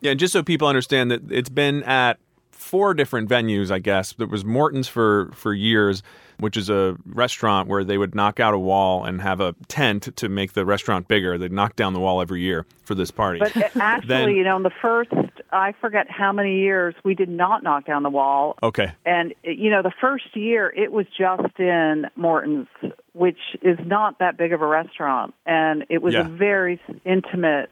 Yeah, 0.00 0.10
and 0.10 0.20
just 0.20 0.32
so 0.32 0.42
people 0.42 0.66
understand 0.66 1.12
that 1.12 1.30
it's 1.30 1.48
been 1.48 1.84
at 1.84 2.18
four 2.62 2.94
different 2.94 3.28
venues, 3.28 3.70
I 3.70 3.78
guess. 3.78 4.12
There 4.14 4.26
was 4.26 4.44
Morton's 4.44 4.88
for 4.88 5.30
for 5.34 5.52
years, 5.52 6.02
which 6.38 6.56
is 6.56 6.70
a 6.70 6.96
restaurant 7.06 7.68
where 7.68 7.84
they 7.84 7.98
would 7.98 8.14
knock 8.14 8.40
out 8.40 8.54
a 8.54 8.58
wall 8.58 9.04
and 9.04 9.20
have 9.20 9.40
a 9.40 9.54
tent 9.68 10.08
to 10.16 10.28
make 10.28 10.54
the 10.54 10.64
restaurant 10.64 11.08
bigger. 11.08 11.36
They'd 11.38 11.52
knock 11.52 11.76
down 11.76 11.92
the 11.92 12.00
wall 12.00 12.20
every 12.22 12.40
year 12.40 12.64
for 12.84 12.94
this 12.94 13.10
party. 13.10 13.38
But 13.40 13.56
uh, 13.56 13.68
actually, 13.80 14.08
Then- 14.08 14.28
you 14.30 14.44
know, 14.44 14.56
in 14.56 14.62
the 14.62 14.70
first, 14.80 15.10
I 15.52 15.72
forget 15.80 16.10
how 16.10 16.32
many 16.32 16.60
years 16.60 16.94
we 17.04 17.14
did 17.14 17.28
not 17.28 17.62
knock 17.62 17.84
down 17.84 18.02
the 18.02 18.10
wall. 18.10 18.56
okay, 18.62 18.92
And, 19.04 19.34
you 19.44 19.70
know, 19.70 19.82
the 19.82 19.92
first 20.00 20.34
year 20.34 20.72
it 20.74 20.90
was 20.90 21.06
just 21.16 21.58
in 21.60 22.06
Morton's, 22.16 22.68
which 23.12 23.38
is 23.60 23.78
not 23.84 24.18
that 24.20 24.38
big 24.38 24.52
of 24.54 24.62
a 24.62 24.66
restaurant. 24.66 25.34
And 25.44 25.84
it 25.90 26.00
was 26.02 26.14
Yeah. 26.14 26.22
a 26.22 26.24
very 26.24 26.80
intimate 27.04 27.70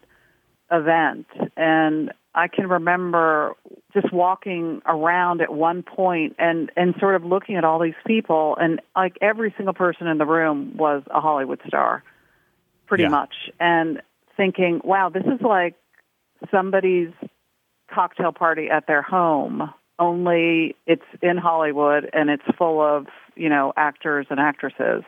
event. 0.71 1.27
And 1.57 2.12
I 2.35 2.49
can 2.49 2.69
remember 2.69 3.55
just 3.93 4.12
walking 4.12 4.83
around 4.87 5.41
at 5.41 5.53
one 5.53 5.83
point 5.83 6.37
and, 6.39 6.71
and 6.77 6.95
sort 7.00 7.17
of 7.17 7.25
looking 7.25 7.57
at 7.57 7.65
all 7.65 7.81
these 7.81 7.95
people. 8.07 8.57
And 8.61 8.81
like 8.95 9.17
every 9.21 9.53
single 9.57 9.75
person 9.75 10.07
in 10.07 10.19
the 10.19 10.27
room 10.27 10.77
was 10.77 11.03
a 11.11 11.21
Hollywood 11.21 11.61
star, 11.67 12.03
pretty 12.87 13.05
Yeah. 13.05 13.11
much. 13.11 13.35
And 13.59 14.00
thinking, 14.37 14.81
wow, 14.85 15.09
this 15.09 15.25
is 15.25 15.41
like 15.41 15.75
somebody's 16.50 17.11
cocktail 17.93 18.33
party 18.33 18.71
at 18.71 18.87
their 18.87 19.03
home 19.03 19.73
only 20.00 20.75
it's 20.87 21.05
in 21.23 21.37
Hollywood 21.37 22.09
and 22.12 22.31
it's 22.31 22.43
full 22.57 22.81
of 22.81 23.07
you 23.37 23.49
know 23.49 23.73
actors 23.77 24.27
and 24.31 24.41
actresses 24.41 25.05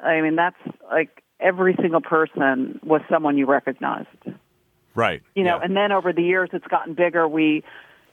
i 0.00 0.20
mean 0.20 0.36
that's 0.36 0.56
like 0.90 1.22
every 1.38 1.76
single 1.80 2.00
person 2.00 2.80
was 2.82 3.02
someone 3.10 3.36
you 3.36 3.46
recognized 3.46 4.08
right. 4.96 5.22
you 5.34 5.44
know 5.44 5.56
yeah. 5.56 5.64
and 5.64 5.76
then 5.76 5.92
over 5.92 6.12
the 6.12 6.22
years 6.22 6.50
it's 6.52 6.66
gotten 6.66 6.94
bigger 6.94 7.28
we 7.28 7.62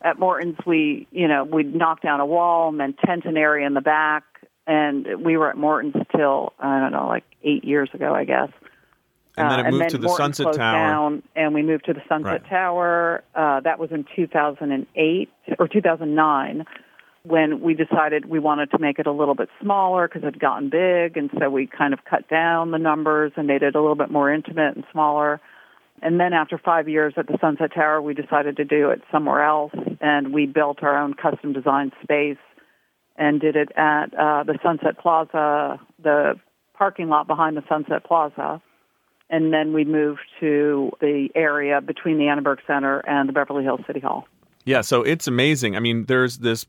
at 0.01 0.19
morton's 0.19 0.57
we 0.65 1.07
you 1.11 1.27
know 1.27 1.43
we'd 1.43 1.73
knock 1.73 2.01
down 2.01 2.19
a 2.19 2.25
wall 2.25 2.69
and 2.69 2.79
then 2.79 2.93
tent 3.05 3.25
an 3.25 3.37
area 3.37 3.65
in 3.65 3.73
the 3.73 3.81
back 3.81 4.23
and 4.67 5.07
we 5.23 5.37
were 5.37 5.49
at 5.49 5.57
morton's 5.57 5.95
till 6.15 6.53
i 6.59 6.79
don't 6.79 6.91
know 6.91 7.07
like 7.07 7.25
eight 7.43 7.63
years 7.63 7.89
ago 7.93 8.13
i 8.13 8.23
guess 8.23 8.49
and 9.35 9.49
then 9.49 9.65
uh, 9.65 9.67
it 9.67 9.71
moved 9.71 9.89
to 9.89 9.97
the 9.97 10.07
Morton 10.07 10.33
Sunset 10.33 10.53
Tower. 10.53 10.77
Down, 10.77 11.23
and 11.35 11.53
we 11.55 11.63
moved 11.63 11.85
to 11.85 11.93
the 11.93 12.03
Sunset 12.07 12.43
Right. 12.43 12.49
Tower. 12.49 13.23
Uh, 13.33 13.61
that 13.61 13.79
was 13.79 13.89
in 13.91 14.05
2008 14.15 15.29
or 15.57 15.67
2009 15.67 16.65
when 17.23 17.61
we 17.61 17.73
decided 17.73 18.25
we 18.25 18.37
wanted 18.37 18.69
to 18.71 18.79
make 18.79 18.99
it 18.99 19.07
a 19.07 19.11
little 19.11 19.33
bit 19.33 19.49
smaller 19.61 20.07
because 20.07 20.23
it 20.23 20.33
had 20.33 20.39
gotten 20.39 20.69
big, 20.69 21.17
and 21.17 21.29
so 21.39 21.49
we 21.49 21.65
kind 21.65 21.93
of 21.93 22.03
cut 22.05 22.27
down 22.29 22.71
the 22.71 22.77
numbers 22.77 23.31
and 23.35 23.47
made 23.47 23.63
it 23.63 23.75
a 23.75 23.81
little 23.81 23.95
bit 23.95 24.11
more 24.11 24.31
intimate 24.31 24.75
and 24.75 24.83
smaller. 24.91 25.39
And 26.01 26.19
then 26.19 26.33
after 26.33 26.57
five 26.57 26.89
years 26.89 27.13
at 27.17 27.27
the 27.27 27.37
Sunset 27.39 27.73
Tower, 27.73 28.01
we 28.01 28.13
decided 28.13 28.57
to 28.57 28.65
do 28.65 28.89
it 28.89 29.01
somewhere 29.11 29.43
else, 29.43 29.73
and 30.01 30.33
we 30.33 30.45
built 30.45 30.83
our 30.83 30.97
own 30.97 31.13
custom 31.13 31.53
designed 31.53 31.93
space 32.01 32.37
and 33.15 33.39
did 33.39 33.55
it 33.55 33.69
at 33.77 34.13
uh, 34.13 34.43
the 34.43 34.57
Sunset 34.63 34.97
Plaza, 34.99 35.79
the 36.01 36.33
parking 36.77 37.07
lot 37.07 37.27
behind 37.27 37.55
the 37.55 37.63
Sunset 37.69 38.03
Plaza 38.03 38.61
and 39.33 39.51
then 39.51 39.73
we 39.73 39.83
moved 39.83 40.21
to 40.39 40.91
the 41.01 41.29
area 41.33 41.81
between 41.81 42.19
the 42.19 42.27
Annenberg 42.27 42.59
Center 42.67 42.99
and 42.99 43.27
the 43.27 43.33
Beverly 43.33 43.63
Hills 43.63 43.81
City 43.87 43.99
Hall. 43.99 44.27
Yeah, 44.65 44.81
so 44.81 45.03
it's 45.03 45.27
amazing. 45.27 45.75
I 45.75 45.79
mean, 45.79 46.05
there's 46.05 46.37
this 46.37 46.65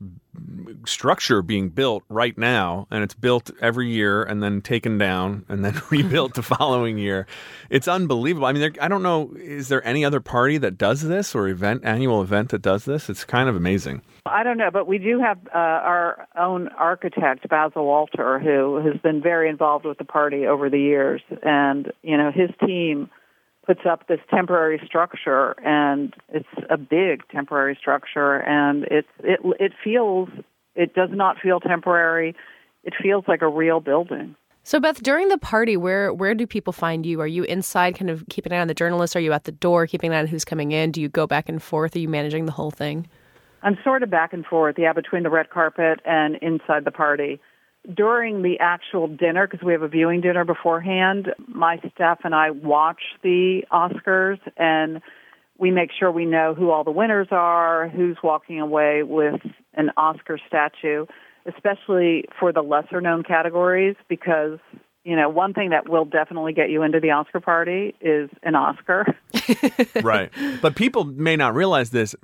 structure 0.85 1.43
being 1.43 1.69
built 1.69 2.03
right 2.09 2.37
now, 2.37 2.87
and 2.91 3.05
it's 3.05 3.15
built 3.15 3.51
every 3.61 3.89
year 3.89 4.23
and 4.23 4.43
then 4.43 4.61
taken 4.63 4.99
down 4.99 5.45
and 5.49 5.65
then 5.65 5.81
rebuilt 5.91 6.35
the 6.35 6.43
following 6.43 6.99
year. 6.99 7.27
It's 7.71 7.87
unbelievable. 7.87 8.47
I 8.47 8.53
mean, 8.53 8.61
there, 8.61 8.73
I 8.81 8.89
don't 8.89 9.03
know, 9.03 9.35
is 9.37 9.69
there 9.69 9.87
any 9.87 10.05
other 10.05 10.21
party 10.21 10.59
that 10.59 10.77
does 10.77 11.03
this 11.03 11.35
or 11.35 11.49
event, 11.49 11.83
annual 11.85 12.21
event 12.23 12.51
that 12.51 12.63
does 12.63 12.85
this? 12.85 13.09
It's 13.09 13.25
kind 13.25 13.49
of 13.49 13.55
amazing. 13.57 14.03
I 14.27 14.43
don't 14.43 14.57
know, 14.57 14.71
but 14.73 14.87
we 14.87 14.99
do 14.99 15.21
have 15.21 15.39
uh, 15.55 15.59
our 15.59 16.27
own 16.37 16.69
architect, 16.69 17.49
Basil 17.49 17.85
Walter, 17.85 18.39
who 18.41 18.77
has 18.77 19.01
been 19.03 19.23
very 19.23 19.49
involved 19.49 19.85
with 19.85 19.99
the 19.99 20.05
party 20.05 20.47
over 20.47 20.69
the 20.69 20.81
years. 20.81 21.23
And, 21.43 21.93
you 22.03 22.17
know, 22.17 22.33
his 22.33 22.51
team 22.67 23.11
puts 23.67 23.81
up 23.89 24.09
this 24.09 24.21
temporary 24.31 24.81
structure, 24.85 25.53
and 25.65 26.15
it's 26.29 26.47
a 26.71 26.77
big 26.77 27.27
temporary 27.31 27.77
structure, 27.81 28.37
and 28.37 28.85
it's, 28.91 29.09
it, 29.21 29.41
it 29.59 29.73
feels, 29.83 30.29
it 30.75 30.95
does 30.95 31.11
not 31.13 31.39
feel 31.41 31.61
temporary. 31.61 32.35
It 32.85 32.93
feels 33.03 33.25
like 33.27 33.41
a 33.41 33.49
real 33.49 33.81
building. 33.81 34.37
So 34.63 34.81
Beth, 34.81 35.03
during 35.03 35.29
the 35.29 35.39
party, 35.39 35.77
where 35.77 36.13
where 36.13 36.35
do 36.35 36.47
people 36.47 36.73
find 36.73 37.05
you? 37.05 37.21
Are 37.21 37.27
you 37.27 37.45
inside, 37.45 37.97
kind 37.99 38.11
of 38.11 38.25
keeping 38.31 38.53
an 38.53 38.59
eye 38.59 38.63
on 38.63 38.69
the 38.69 38.75
journalists? 38.75 39.15
Are 39.15 39.21
you 39.21 39.33
at 39.33 39.45
the 39.45 39.53
door, 39.53 39.87
keeping 39.87 40.11
an 40.11 40.17
eye 40.17 40.21
on 40.21 40.27
who's 40.27 40.45
coming 40.45 40.73
in? 40.73 40.91
Do 40.91 41.03
you 41.03 41.09
go 41.09 41.27
back 41.27 41.49
and 41.51 41.63
forth? 41.63 41.95
Are 41.95 41.99
you 41.99 42.09
managing 42.09 42.47
the 42.47 42.53
whole 42.53 42.71
thing? 42.71 43.07
I'm 43.63 43.77
sort 43.85 44.03
of 44.03 44.11
back 44.11 44.33
and 44.33 44.45
forth, 44.45 44.77
yeah, 44.79 44.93
between 44.93 45.23
the 45.23 45.31
red 45.31 45.51
carpet 45.51 46.01
and 46.05 46.37
inside 46.37 46.85
the 46.85 46.91
party. 46.91 47.41
During 47.93 48.43
the 48.43 48.59
actual 48.61 49.09
dinner, 49.09 49.47
because 49.47 49.65
we 49.65 49.73
have 49.73 49.83
a 49.83 49.89
viewing 49.89 50.23
dinner 50.23 50.45
beforehand, 50.45 51.35
my 51.49 51.79
staff 51.95 52.21
and 52.25 52.35
I 52.35 52.51
watch 52.51 53.01
the 53.23 53.65
Oscars 53.71 54.39
and 54.57 55.03
we 55.59 55.71
make 55.71 55.91
sure 55.99 56.11
we 56.11 56.25
know 56.25 56.55
who 56.55 56.71
all 56.71 56.85
the 56.85 56.91
winners 56.91 57.29
are, 57.31 57.89
who's 57.89 58.17
walking 58.23 58.61
away 58.61 59.03
with 59.03 59.41
an 59.75 59.91
Oscar 59.97 60.39
statue, 60.49 61.07
especially 61.47 62.25
for 62.39 62.53
the 62.53 62.63
lesser 62.63 63.01
known 63.01 63.23
categories, 63.23 63.97
because, 64.09 64.59
you 65.05 65.15
know, 65.15 65.29
one 65.29 65.53
thing 65.53 65.71
that 65.71 65.89
will 65.89 66.05
definitely 66.05 66.53
get 66.53 66.71
you 66.71 66.83
into 66.83 67.01
the 67.01 67.11
Oscar 67.11 67.41
party 67.41 67.95
is 68.01 68.31
an 68.43 68.55
Oscar. 68.55 69.07
right. 70.03 70.33
But 70.61 70.75
people 70.75 71.05
may 71.05 71.37
not 71.37 71.55
realize 71.55 71.91
this. 71.91 72.17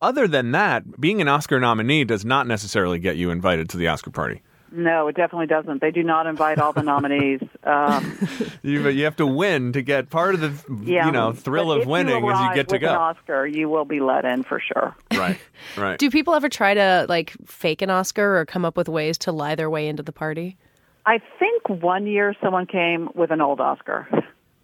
Other 0.00 0.28
than 0.28 0.52
that, 0.52 1.00
being 1.00 1.20
an 1.20 1.28
Oscar 1.28 1.58
nominee 1.58 2.04
does 2.04 2.24
not 2.24 2.46
necessarily 2.46 2.98
get 2.98 3.16
you 3.16 3.30
invited 3.30 3.68
to 3.70 3.76
the 3.76 3.88
Oscar 3.88 4.10
party. 4.10 4.42
No, 4.72 5.08
it 5.08 5.16
definitely 5.16 5.46
doesn't. 5.46 5.80
They 5.80 5.90
do 5.90 6.02
not 6.02 6.26
invite 6.26 6.58
all 6.58 6.72
the 6.72 6.82
nominees. 6.82 7.40
Um, 7.66 8.16
You, 8.62 8.88
you 8.90 9.04
have 9.04 9.16
to 9.16 9.26
win 9.26 9.72
to 9.72 9.82
get 9.82 10.08
part 10.08 10.34
of 10.36 10.40
the 10.40 10.52
yeah, 10.84 11.06
you 11.06 11.12
know 11.12 11.32
thrill 11.32 11.72
of 11.72 11.84
winning 11.86 12.24
you 12.24 12.30
is 12.30 12.38
you 12.40 12.54
get 12.54 12.68
to 12.68 12.76
with 12.76 12.82
An 12.84 12.88
go. 12.94 12.94
Oscar, 12.94 13.44
you 13.44 13.68
will 13.68 13.84
be 13.84 13.98
let 13.98 14.24
in 14.24 14.44
for 14.44 14.60
sure. 14.60 14.94
Right. 15.12 15.38
Right. 15.76 15.98
Do 15.98 16.08
people 16.10 16.34
ever 16.34 16.48
try 16.48 16.74
to 16.74 17.06
like 17.08 17.32
fake 17.44 17.82
an 17.82 17.90
Oscar 17.90 18.38
or 18.38 18.46
come 18.46 18.64
up 18.64 18.76
with 18.76 18.88
ways 18.88 19.18
to 19.18 19.32
lie 19.32 19.56
their 19.56 19.68
way 19.68 19.88
into 19.88 20.02
the 20.04 20.12
party? 20.12 20.56
I 21.04 21.18
think 21.40 21.68
one 21.68 22.06
year 22.06 22.34
someone 22.40 22.66
came 22.66 23.08
with 23.14 23.30
an 23.32 23.40
old 23.40 23.60
Oscar. 23.60 24.08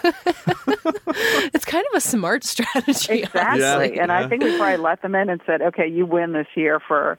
It's 1.55 1.65
kind 1.65 1.85
of 1.93 1.97
a 1.97 2.01
smart 2.01 2.45
strategy, 2.45 3.23
Exactly, 3.23 3.97
Yeah, 3.97 4.03
and 4.03 4.11
yeah. 4.11 4.19
I 4.19 4.29
think 4.29 4.43
we 4.43 4.57
probably 4.57 4.77
let 4.79 5.03
them 5.03 5.15
in 5.15 5.29
and 5.29 5.41
said, 5.47 5.63
"Okay, 5.63 5.87
you 5.87 6.07
win 6.07 6.33
this 6.33 6.47
year 6.55 6.81
for 6.81 7.19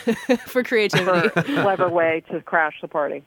for 0.00 0.36
for 0.46 0.62
creativity. 0.62 1.28
a 1.34 1.42
clever 1.42 1.88
way 1.88 2.22
to 2.30 2.40
crash 2.40 2.74
the 2.80 2.88
party." 2.88 3.24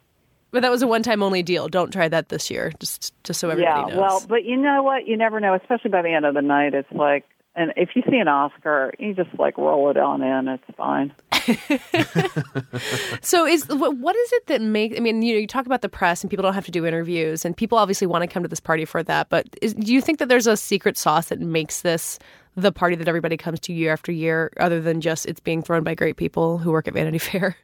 but 0.53 0.61
that 0.61 0.69
was 0.69 0.83
a 0.83 0.87
one-time 0.87 1.23
only 1.23 1.41
deal. 1.41 1.67
Don't 1.67 1.91
try 1.91 2.07
that 2.07 2.29
this 2.29 2.49
year. 2.49 2.71
Just 2.79 3.11
just 3.23 3.39
so 3.39 3.49
everybody 3.49 3.91
yeah, 3.91 3.95
knows. 3.95 3.99
well, 3.99 4.25
but 4.29 4.45
you 4.45 4.55
know 4.55 4.83
what? 4.83 5.07
You 5.07 5.17
never 5.17 5.39
know, 5.39 5.55
especially 5.55 5.89
by 5.89 6.03
the 6.03 6.13
end 6.13 6.25
of 6.25 6.35
the 6.35 6.43
night. 6.43 6.75
It's 6.75 6.91
like, 6.91 7.25
and 7.55 7.73
if 7.75 7.89
you 7.95 8.03
see 8.09 8.17
an 8.17 8.27
Oscar, 8.27 8.93
you 8.99 9.15
just 9.15 9.31
like 9.39 9.57
roll 9.57 9.89
it 9.89 9.97
on 9.97 10.21
in. 10.21 10.47
It's 10.47 10.63
fine. 10.77 11.11
So 13.21 13.45
is 13.47 13.67
what 13.67 13.97
what 13.97 14.15
is 14.15 14.33
it 14.33 14.47
that 14.47 14.61
makes? 14.61 14.95
I 14.95 14.99
mean, 14.99 15.23
you 15.23 15.33
know, 15.33 15.39
you 15.39 15.47
talk 15.47 15.65
about 15.65 15.81
the 15.81 15.89
press 15.89 16.21
and 16.21 16.29
people 16.29 16.43
don't 16.43 16.53
have 16.53 16.65
to 16.65 16.71
do 16.71 16.85
interviews, 16.85 17.45
and 17.45 17.57
people 17.57 17.77
obviously 17.77 18.05
want 18.05 18.21
to 18.21 18.27
come 18.27 18.43
to 18.43 18.49
this 18.49 18.59
party 18.59 18.85
for 18.85 19.01
that. 19.03 19.29
But 19.29 19.47
is, 19.61 19.73
do 19.73 19.91
you 19.91 20.01
think 20.01 20.19
that 20.19 20.29
there's 20.29 20.45
a 20.45 20.55
secret 20.55 20.97
sauce 20.97 21.29
that 21.29 21.39
makes 21.39 21.81
this 21.81 22.19
the 22.55 22.71
party 22.71 22.95
that 22.95 23.07
everybody 23.07 23.37
comes 23.37 23.59
to 23.61 23.73
year 23.73 23.91
after 23.91 24.11
year, 24.11 24.51
other 24.59 24.81
than 24.81 25.01
just 25.01 25.25
it's 25.25 25.39
being 25.39 25.61
thrown 25.61 25.83
by 25.83 25.95
great 25.95 26.17
people 26.17 26.59
who 26.59 26.71
work 26.71 26.87
at 26.87 26.93
Vanity 26.93 27.17
Fair? 27.19 27.57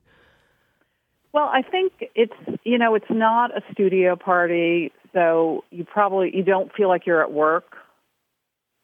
Well, 1.31 1.49
I 1.51 1.61
think 1.61 1.93
it's 2.15 2.59
you 2.63 2.77
know 2.77 2.95
it's 2.95 3.09
not 3.09 3.55
a 3.55 3.61
studio 3.71 4.15
party, 4.15 4.91
so 5.13 5.63
you 5.69 5.85
probably 5.85 6.35
you 6.35 6.43
don't 6.43 6.73
feel 6.73 6.87
like 6.87 7.05
you're 7.05 7.21
at 7.21 7.31
work. 7.31 7.75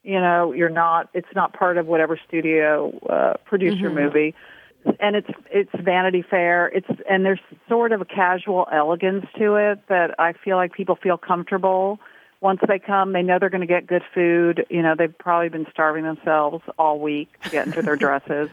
You 0.04 0.20
know, 0.20 0.52
you're 0.52 0.68
not. 0.68 1.08
It's 1.14 1.28
not 1.34 1.52
part 1.52 1.76
of 1.78 1.86
whatever 1.86 2.18
studio 2.28 2.96
uh, 3.08 3.34
produced 3.44 3.78
your 3.78 3.90
movie, 3.90 4.36
and 5.00 5.16
it's 5.16 5.28
it's 5.50 5.70
Vanity 5.82 6.22
Fair. 6.22 6.68
It's 6.68 6.86
and 7.10 7.24
there's 7.24 7.40
sort 7.68 7.90
of 7.90 8.00
a 8.00 8.04
casual 8.04 8.68
elegance 8.72 9.26
to 9.38 9.56
it 9.56 9.80
that 9.88 10.14
I 10.20 10.32
feel 10.32 10.56
like 10.56 10.72
people 10.72 10.96
feel 11.02 11.18
comfortable. 11.18 11.98
Once 12.46 12.60
they 12.66 12.78
come, 12.78 13.12
they 13.12 13.22
know 13.22 13.38
they're 13.38 13.50
going 13.50 13.60
to 13.60 13.66
get 13.66 13.86
good 13.86 14.02
food. 14.14 14.64
You 14.70 14.82
know, 14.82 14.94
they've 14.96 15.18
probably 15.18 15.48
been 15.48 15.66
starving 15.70 16.04
themselves 16.04 16.62
all 16.78 17.00
week 17.00 17.28
to 17.42 17.50
get 17.50 17.66
into 17.66 17.82
their 17.82 17.96
dresses 18.06 18.48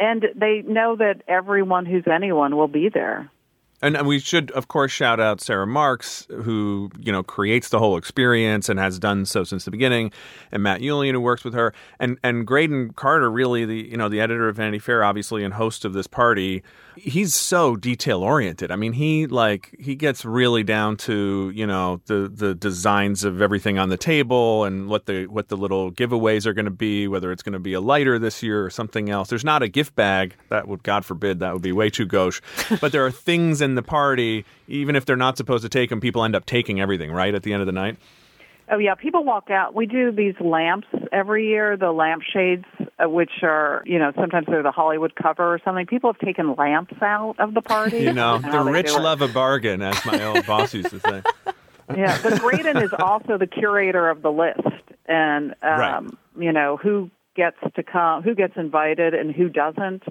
and 0.00 0.24
they 0.34 0.62
know 0.66 0.96
that 0.96 1.22
everyone 1.28 1.84
who's 1.84 2.04
anyone 2.10 2.56
will 2.56 2.68
be 2.68 2.88
there. 2.88 3.30
And, 3.82 3.96
and 3.96 4.06
we 4.06 4.18
should, 4.18 4.50
of 4.50 4.68
course, 4.68 4.92
shout 4.92 5.20
out 5.20 5.40
Sarah 5.40 5.66
Marks, 5.66 6.26
who 6.28 6.90
you 6.98 7.10
know 7.10 7.22
creates 7.22 7.70
the 7.70 7.78
whole 7.78 7.96
experience 7.96 8.68
and 8.68 8.78
has 8.78 8.98
done 8.98 9.24
so 9.24 9.44
since 9.44 9.64
the 9.64 9.70
beginning, 9.70 10.12
and 10.52 10.62
Matt 10.62 10.80
Julian, 10.80 11.14
who 11.14 11.20
works 11.20 11.44
with 11.44 11.54
her, 11.54 11.72
and 11.98 12.18
and 12.22 12.46
Graydon 12.46 12.92
Carter, 12.92 13.30
really 13.30 13.64
the 13.64 13.88
you 13.90 13.96
know 13.96 14.08
the 14.08 14.20
editor 14.20 14.48
of 14.48 14.56
Vanity 14.56 14.78
Fair, 14.78 15.02
obviously, 15.02 15.44
and 15.44 15.54
host 15.54 15.84
of 15.84 15.92
this 15.92 16.06
party. 16.06 16.62
He's 16.96 17.34
so 17.34 17.76
detail 17.76 18.22
oriented. 18.22 18.70
I 18.70 18.76
mean, 18.76 18.92
he 18.92 19.26
like 19.26 19.74
he 19.78 19.94
gets 19.94 20.24
really 20.24 20.62
down 20.62 20.96
to 20.98 21.50
you 21.54 21.66
know 21.66 22.02
the 22.06 22.30
the 22.32 22.54
designs 22.54 23.24
of 23.24 23.40
everything 23.40 23.78
on 23.78 23.88
the 23.88 23.96
table 23.96 24.64
and 24.64 24.88
what 24.88 25.06
the 25.06 25.26
what 25.26 25.48
the 25.48 25.56
little 25.56 25.90
giveaways 25.90 26.44
are 26.44 26.52
going 26.52 26.66
to 26.66 26.70
be, 26.70 27.08
whether 27.08 27.32
it's 27.32 27.42
going 27.42 27.54
to 27.54 27.58
be 27.58 27.72
a 27.72 27.80
lighter 27.80 28.18
this 28.18 28.42
year 28.42 28.62
or 28.64 28.68
something 28.68 29.08
else. 29.08 29.30
There's 29.30 29.44
not 29.44 29.62
a 29.62 29.68
gift 29.68 29.94
bag 29.94 30.34
that 30.50 30.68
would, 30.68 30.82
God 30.82 31.04
forbid, 31.04 31.38
that 31.40 31.52
would 31.52 31.62
be 31.62 31.72
way 31.72 31.88
too 31.88 32.06
gauche. 32.06 32.40
but 32.80 32.92
there 32.92 33.04
are 33.06 33.10
things 33.10 33.60
in 33.60 33.69
the 33.74 33.82
party, 33.82 34.44
even 34.68 34.96
if 34.96 35.04
they're 35.04 35.16
not 35.16 35.36
supposed 35.36 35.62
to 35.62 35.68
take 35.68 35.90
them, 35.90 36.00
people 36.00 36.24
end 36.24 36.34
up 36.36 36.46
taking 36.46 36.80
everything, 36.80 37.10
right, 37.12 37.34
at 37.34 37.42
the 37.42 37.52
end 37.52 37.60
of 37.62 37.66
the 37.66 37.72
night? 37.72 37.96
Oh 38.72 38.78
yeah, 38.78 38.94
people 38.94 39.24
walk 39.24 39.50
out. 39.50 39.74
We 39.74 39.86
do 39.86 40.12
these 40.12 40.34
lamps 40.40 40.86
every 41.10 41.48
year, 41.48 41.76
the 41.76 41.90
lampshades, 41.90 42.64
uh, 43.02 43.08
which 43.08 43.42
are 43.42 43.82
you 43.84 43.98
know 43.98 44.12
sometimes 44.14 44.46
they're 44.46 44.62
the 44.62 44.70
Hollywood 44.70 45.14
cover 45.16 45.52
or 45.54 45.60
something. 45.64 45.86
People 45.86 46.12
have 46.12 46.20
taken 46.20 46.54
lamps 46.54 46.94
out 47.02 47.34
of 47.40 47.52
the 47.54 47.62
party. 47.62 47.98
You 47.98 48.12
know, 48.12 48.38
the 48.38 48.60
rich 48.62 48.92
love 48.92 49.22
a 49.22 49.28
bargain, 49.28 49.82
as 49.82 50.04
my 50.06 50.22
old 50.24 50.46
boss 50.46 50.72
used 50.74 50.90
to 50.90 51.00
say. 51.00 51.22
Yeah, 51.96 52.16
but 52.22 52.40
Graydon 52.40 52.76
is 52.76 52.92
also 52.96 53.36
the 53.36 53.48
curator 53.48 54.08
of 54.10 54.22
the 54.22 54.30
list, 54.30 54.60
and 55.06 55.56
um, 55.60 55.80
Right. 55.80 56.04
you 56.38 56.52
know 56.52 56.76
who 56.76 57.10
gets 57.34 57.56
to 57.74 57.82
come, 57.82 58.22
who 58.22 58.36
gets 58.36 58.52
invited, 58.56 59.12
and 59.12 59.34
who 59.34 59.48
doesn't. 59.48 60.04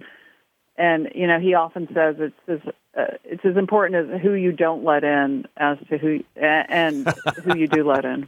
And 0.78 1.08
you 1.16 1.26
know, 1.26 1.40
he 1.40 1.54
often 1.54 1.88
says 1.94 2.18
it's 2.20 2.36
as 2.50 2.60
uh, 2.98 3.06
it's 3.24 3.46
as 3.46 3.58
important 3.58 4.12
as 4.12 4.22
who 4.22 4.34
you 4.34 4.52
don't 4.52 4.84
let 4.84 5.04
in 5.04 5.46
as 5.58 5.78
to 5.90 5.98
who 5.98 6.24
and 6.36 7.08
who 7.44 7.58
you 7.58 7.68
do 7.68 7.88
let 7.88 8.06
in. 8.06 8.28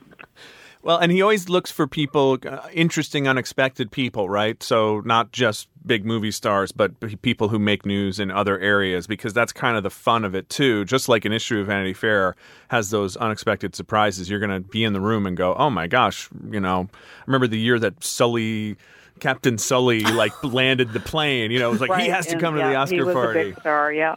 Well, 0.84 0.98
and 0.98 1.12
he 1.12 1.22
always 1.22 1.48
looks 1.48 1.70
for 1.70 1.86
people, 1.86 2.39
uh, 2.48 2.68
interesting, 2.74 3.27
unexpected 3.27 3.91
people, 3.91 4.27
right? 4.30 4.62
So 4.63 5.01
not 5.01 5.32
just 5.32 5.68
big 5.86 6.06
movie 6.06 6.32
stars, 6.32 6.72
but 6.72 7.22
people 7.22 7.50
who 7.50 7.60
make 7.60 7.86
news 7.86 8.20
in 8.20 8.32
other 8.32 8.58
areas, 8.60 9.06
because 9.06 9.32
that's 9.32 9.53
kind 9.53 9.77
of 9.77 9.84
the 9.84 9.91
fun 9.91 10.25
of 10.25 10.34
it 10.34 10.50
too. 10.50 10.84
Just 10.86 11.08
like 11.08 11.24
an 11.24 11.34
issue 11.34 11.60
of 11.60 11.68
Vanity 11.68 11.94
Fair 11.94 12.36
has 12.70 12.89
those 12.89 13.15
unexpected 13.15 13.75
surprises, 13.75 14.27
you're 14.27 14.39
going 14.39 14.50
to 14.63 14.68
be 14.68 14.84
in 14.84 14.94
the 14.94 15.01
room 15.01 15.27
and 15.27 15.38
go, 15.38 15.53
"Oh 15.53 15.70
my 15.70 15.86
gosh!" 15.86 16.30
You 16.50 16.60
know, 16.60 16.89
I 16.91 17.24
remember 17.27 17.48
the 17.48 17.60
year 17.60 17.77
that 17.80 18.03
Sully. 18.03 18.77
Captain 19.20 19.60
Sully 19.60 20.00
like 20.00 20.32
landed 20.44 20.94
the 20.94 21.00
plane. 21.00 21.51
You 21.51 21.60
know, 21.60 21.68
it 21.70 21.72
was 21.74 21.82
like 21.82 21.89
he 21.91 22.08
Right, 22.08 22.12
has 22.12 22.25
to 22.27 22.32
and, 22.32 22.41
come 22.41 22.56
to 22.56 22.62
the 22.62 22.74
Oscar 22.74 22.96
he 22.96 23.01
was 23.03 23.13
party. 23.13 23.39
A 23.39 23.44
big 23.44 23.60
star, 23.60 23.94
yeah. 23.94 24.15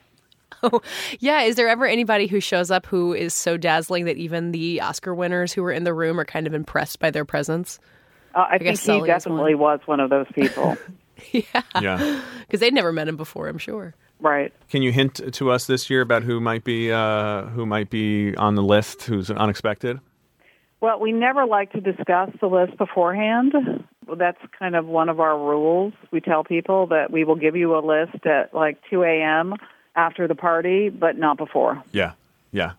Yeah, 1.20 1.42
is 1.42 1.56
there 1.56 1.68
ever 1.68 1.86
anybody 1.86 2.26
who 2.26 2.40
shows 2.40 2.70
up 2.70 2.86
who 2.86 3.12
is 3.12 3.34
so 3.34 3.56
dazzling 3.56 4.04
that 4.04 4.16
even 4.16 4.52
the 4.52 4.80
Oscar 4.80 5.14
winners 5.14 5.52
who 5.52 5.62
were 5.62 5.72
in 5.72 5.84
the 5.84 5.94
room 5.94 6.18
are 6.18 6.24
kind 6.24 6.46
of 6.46 6.54
impressed 6.54 6.98
by 6.98 7.10
their 7.10 7.24
presence? 7.24 7.78
Uh, 8.34 8.46
I, 8.48 8.50
think 8.58 8.62
guess 8.62 8.80
he 8.80 8.86
Sully 8.86 9.00
is 9.02 9.06
definitely 9.06 9.54
was 9.54 9.80
one 9.86 10.00
of 10.00 10.10
those 10.10 10.26
people. 10.34 10.76
yeah, 11.32 11.42
Yeah. 11.80 12.20
because 12.46 12.60
they'd 12.60 12.74
never 12.74 12.92
met 12.92 13.08
him 13.08 13.16
before, 13.16 13.48
I'm 13.48 13.58
sure. 13.58 13.94
right. 14.20 14.52
Can 14.68 14.82
you 14.82 14.92
hint 14.92 15.20
to 15.34 15.50
us 15.50 15.66
this 15.66 15.88
year 15.88 16.00
about 16.00 16.22
who 16.22 16.40
might 16.40 16.64
be 16.64 16.90
uh, 16.90 17.44
who 17.46 17.66
might 17.66 17.90
be 17.90 18.34
on 18.36 18.54
the 18.54 18.62
list? 18.62 19.02
Who's 19.02 19.30
unexpected? 19.30 20.00
Well, 20.80 21.00
we 21.00 21.12
never 21.12 21.46
like 21.46 21.72
to 21.72 21.80
discuss 21.80 22.28
the 22.42 22.46
list 22.46 22.76
beforehand. 22.76 23.54
Well, 24.06 24.16
That's 24.16 24.36
kind 24.58 24.76
of 24.76 24.84
one 24.84 25.08
of 25.08 25.18
our 25.18 25.38
rules. 25.38 25.94
We 26.10 26.20
tell 26.20 26.44
people 26.44 26.88
that 26.88 27.10
we 27.10 27.24
will 27.24 27.36
give 27.36 27.56
you 27.56 27.74
a 27.74 27.80
list 27.80 28.26
at 28.26 28.52
like 28.52 28.78
2 28.90 29.02
a.m. 29.02 29.54
after 29.96 30.26
the 30.28 30.34
party, 30.34 30.88
but 30.88 31.16
not 31.16 31.36
before. 31.36 31.82
Yeah, 31.92 32.12
yeah, 32.52 32.72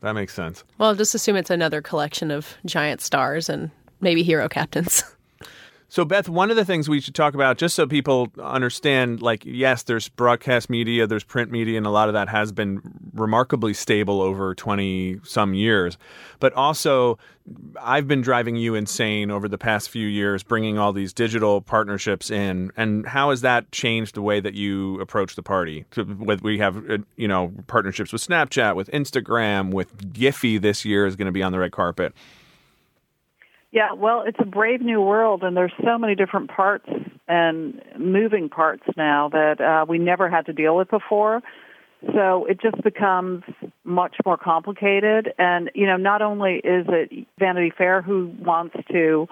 that 0.00 0.12
makes 0.12 0.34
sense. 0.34 0.64
Well, 0.78 0.94
just 0.94 1.14
assume 1.14 1.36
it's 1.36 1.50
another 1.50 1.80
collection 1.82 2.30
of 2.30 2.54
giant 2.64 3.00
stars 3.00 3.48
and 3.48 3.70
maybe 4.00 4.22
hero 4.22 4.48
captains. 4.48 5.04
So, 5.96 6.04
Beth, 6.04 6.28
one 6.28 6.50
of 6.50 6.56
the 6.56 6.64
things 6.66 6.90
we 6.90 7.00
should 7.00 7.14
talk 7.14 7.32
about, 7.32 7.56
just 7.56 7.74
so 7.74 7.86
people 7.86 8.30
understand, 8.38 9.22
like, 9.22 9.42
yes, 9.46 9.82
there's 9.82 10.10
broadcast 10.10 10.68
media, 10.68 11.06
there's 11.06 11.24
print 11.24 11.50
media, 11.50 11.78
and 11.78 11.86
a 11.86 11.90
lot 11.90 12.08
of 12.08 12.12
that 12.12 12.28
has 12.28 12.52
been 12.52 12.82
remarkably 13.14 13.72
stable 13.72 14.20
over 14.20 14.54
20 14.54 15.20
some 15.24 15.54
years. 15.54 15.96
But 16.38 16.52
also, 16.52 17.18
I've 17.80 18.06
been 18.06 18.20
driving 18.20 18.56
you 18.56 18.74
insane 18.74 19.30
over 19.30 19.48
the 19.48 19.56
past 19.56 19.88
few 19.88 20.06
years, 20.06 20.42
bringing 20.42 20.76
all 20.76 20.92
these 20.92 21.14
digital 21.14 21.62
partnerships 21.62 22.30
in. 22.30 22.72
And 22.76 23.06
how 23.06 23.30
has 23.30 23.40
that 23.40 23.72
changed 23.72 24.16
the 24.16 24.22
way 24.22 24.38
that 24.38 24.52
you 24.52 25.00
approach 25.00 25.34
the 25.34 25.42
party? 25.42 25.86
With 25.96 26.42
we 26.42 26.58
have, 26.58 26.90
uh, 26.90 26.98
you 27.16 27.26
know, 27.26 27.54
partnerships 27.68 28.12
with 28.12 28.20
Snapchat, 28.20 28.76
with 28.76 28.90
Instagram, 28.90 29.72
with 29.72 30.12
Giphy 30.12 30.60
this 30.60 30.84
year 30.84 31.06
is 31.06 31.16
going 31.16 31.24
to 31.24 31.32
be 31.32 31.42
on 31.42 31.52
the 31.52 31.58
red 31.58 31.72
carpet. 31.72 32.12
Yeah, 33.76 33.92
well, 33.92 34.22
it's 34.26 34.38
a 34.40 34.46
brave 34.46 34.80
new 34.80 35.02
world, 35.02 35.42
and 35.42 35.54
there's 35.54 35.74
so 35.84 35.98
many 35.98 36.14
different 36.14 36.48
parts 36.50 36.88
and 37.28 37.82
moving 37.98 38.48
parts 38.48 38.84
now 38.96 39.28
that 39.28 39.60
uh, 39.60 39.84
we 39.86 39.98
never 39.98 40.30
had 40.30 40.46
to 40.46 40.54
deal 40.54 40.74
with 40.74 40.88
before. 40.88 41.42
So 42.14 42.46
it 42.46 42.58
just 42.58 42.82
becomes 42.82 43.44
much 43.84 44.16
more 44.24 44.38
complicated. 44.38 45.34
And, 45.38 45.70
you 45.74 45.86
know, 45.86 45.98
not 45.98 46.22
only 46.22 46.54
is 46.54 46.86
it 46.88 47.26
Vanity 47.38 47.70
Fair 47.76 48.00
who 48.00 48.32
wants 48.40 48.76
to 48.92 49.28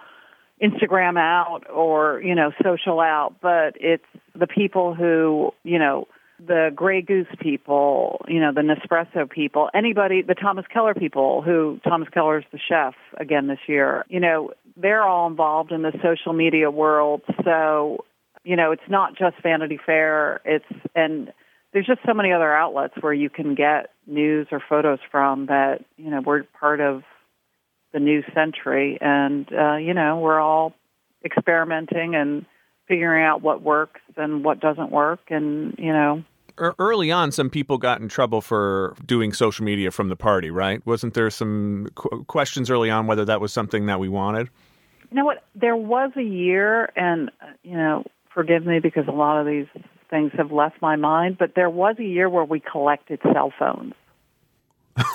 Instagram 0.63 1.19
out 1.19 1.63
or, 1.73 2.21
you 2.23 2.35
know, 2.35 2.53
social 2.63 3.01
out, 3.01 3.37
but 3.41 3.77
it's 3.81 4.05
the 4.39 4.47
people 4.47 4.95
who, 4.95 5.53
you 5.63 5.79
know, 5.79 6.07
the 6.39 6.71
Grey 6.75 7.01
Goose 7.01 7.29
people, 7.41 8.25
you 8.29 8.41
know, 8.41 8.53
the 8.53 8.61
Nespresso 8.61 9.31
people, 9.31 9.71
anybody, 9.75 10.23
the 10.23 10.35
Thomas 10.35 10.65
Keller 10.73 10.95
people 10.95 11.43
who 11.43 11.81
Thomas 11.85 12.09
Keller's 12.13 12.45
the 12.53 12.59
chef 12.59 12.95
again 13.17 13.47
this 13.47 13.59
year, 13.67 14.05
you 14.09 14.21
know, 14.21 14.51
they're 14.77 15.03
all 15.03 15.29
involved 15.29 15.71
in 15.71 15.83
the 15.83 15.93
social 16.03 16.33
media 16.33 16.71
world. 16.71 17.23
So, 17.45 18.05
you 18.43 18.57
know, 18.57 18.73
it's 18.73 18.89
not 18.89 19.17
just 19.17 19.37
Vanity 19.43 19.79
Fair. 19.85 20.41
It's, 20.45 20.65
and 20.95 21.33
there's 21.73 21.87
just 21.87 22.01
so 22.07 22.15
many 22.15 22.33
other 22.33 22.53
outlets 22.53 22.95
where 23.01 23.13
you 23.13 23.31
can 23.31 23.55
get 23.55 23.91
news 24.07 24.49
or 24.51 24.61
photos 24.69 24.99
from 25.11 25.47
that, 25.47 25.85
you 25.97 26.11
know, 26.11 26.21
we're 26.21 26.43
part 26.59 26.81
of 26.81 27.03
the 27.93 28.01
new 28.01 28.23
century 28.35 28.99
and, 29.01 29.49
uh, 29.53 29.77
you 29.77 29.95
know, 29.95 30.19
we're 30.19 30.41
all 30.41 30.75
experimenting 31.25 32.15
and 32.17 32.45
figuring 32.87 33.25
out 33.25 33.43
what 33.43 33.63
works 33.63 34.01
and 34.17 34.45
what 34.45 34.61
doesn't 34.61 34.91
work 34.91 35.21
and, 35.31 35.75
you 35.79 35.93
know, 35.93 36.23
early 36.57 37.11
on, 37.11 37.33
some 37.33 37.51
people 37.51 37.79
got 37.79 38.01
in 38.01 38.09
trouble 38.09 38.41
for 38.41 38.95
doing 39.05 39.33
social 39.33 39.65
media 39.65 39.91
from 39.91 40.09
the 40.09 40.17
party, 40.17 40.51
right? 40.51 40.85
Wasn't 40.87 41.15
there 41.15 41.31
some 41.31 41.89
qu- 41.95 42.25
questions 42.25 42.71
early 42.71 42.91
on 42.91 43.07
whether 43.07 43.25
that 43.25 43.41
was 43.41 43.53
something 43.53 43.87
that 43.87 43.99
we 43.99 44.09
wanted? 44.09 44.49
You 45.11 45.17
know 45.17 45.25
what? 45.25 45.45
There 45.55 45.77
was 45.77 46.13
a 46.17 46.23
year, 46.23 46.91
and 46.97 47.31
uh, 47.41 47.47
you 47.63 47.77
know, 47.77 48.05
forgive 48.33 48.65
me 48.67 48.81
because 48.81 49.07
a 49.09 49.13
lot 49.13 49.41
of 49.41 49.47
these 49.47 49.67
things 50.11 50.33
have 50.37 50.53
left 50.53 50.81
my 50.81 50.97
mind. 50.97 51.39
But 51.39 51.55
there 51.55 51.71
was 51.71 51.97
a 51.99 52.05
year 52.05 52.29
where 52.29 52.45
we 52.45 52.61
collected 52.61 53.21
cell 53.33 53.53
phones, 53.59 53.95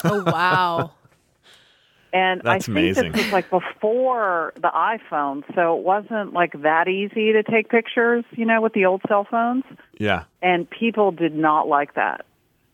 Oh, 0.03 0.23
wow. 0.25 0.91
and 2.13 2.41
That's 2.43 2.47
I 2.47 2.65
think 2.65 2.77
amazing. 2.77 3.11
this 3.11 3.23
was 3.25 3.33
like 3.33 3.49
before 3.49 4.53
the 4.55 4.69
iPhone, 4.69 5.43
so 5.55 5.77
it 5.77 5.83
wasn't 5.83 6.33
like 6.33 6.53
that 6.61 6.87
easy 6.87 7.31
to 7.33 7.43
take 7.43 7.69
pictures. 7.69 8.23
You 8.31 8.45
know, 8.45 8.61
with 8.61 8.73
the 8.73 8.85
old 8.85 9.01
cell 9.07 9.27
phones, 9.29 9.63
Yeah. 9.97 10.23
and 10.41 10.69
people 10.69 11.11
did 11.11 11.35
not 11.35 11.67
like 11.67 11.93
that. 11.95 12.25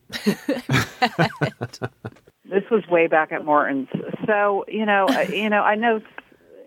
this 2.48 2.64
was 2.70 2.86
way 2.88 3.06
back 3.06 3.32
at 3.32 3.44
Morton's. 3.44 3.88
So, 4.26 4.64
you 4.68 4.86
know, 4.86 5.08
you 5.28 5.50
know, 5.50 5.62
I 5.62 5.74
know 5.74 6.00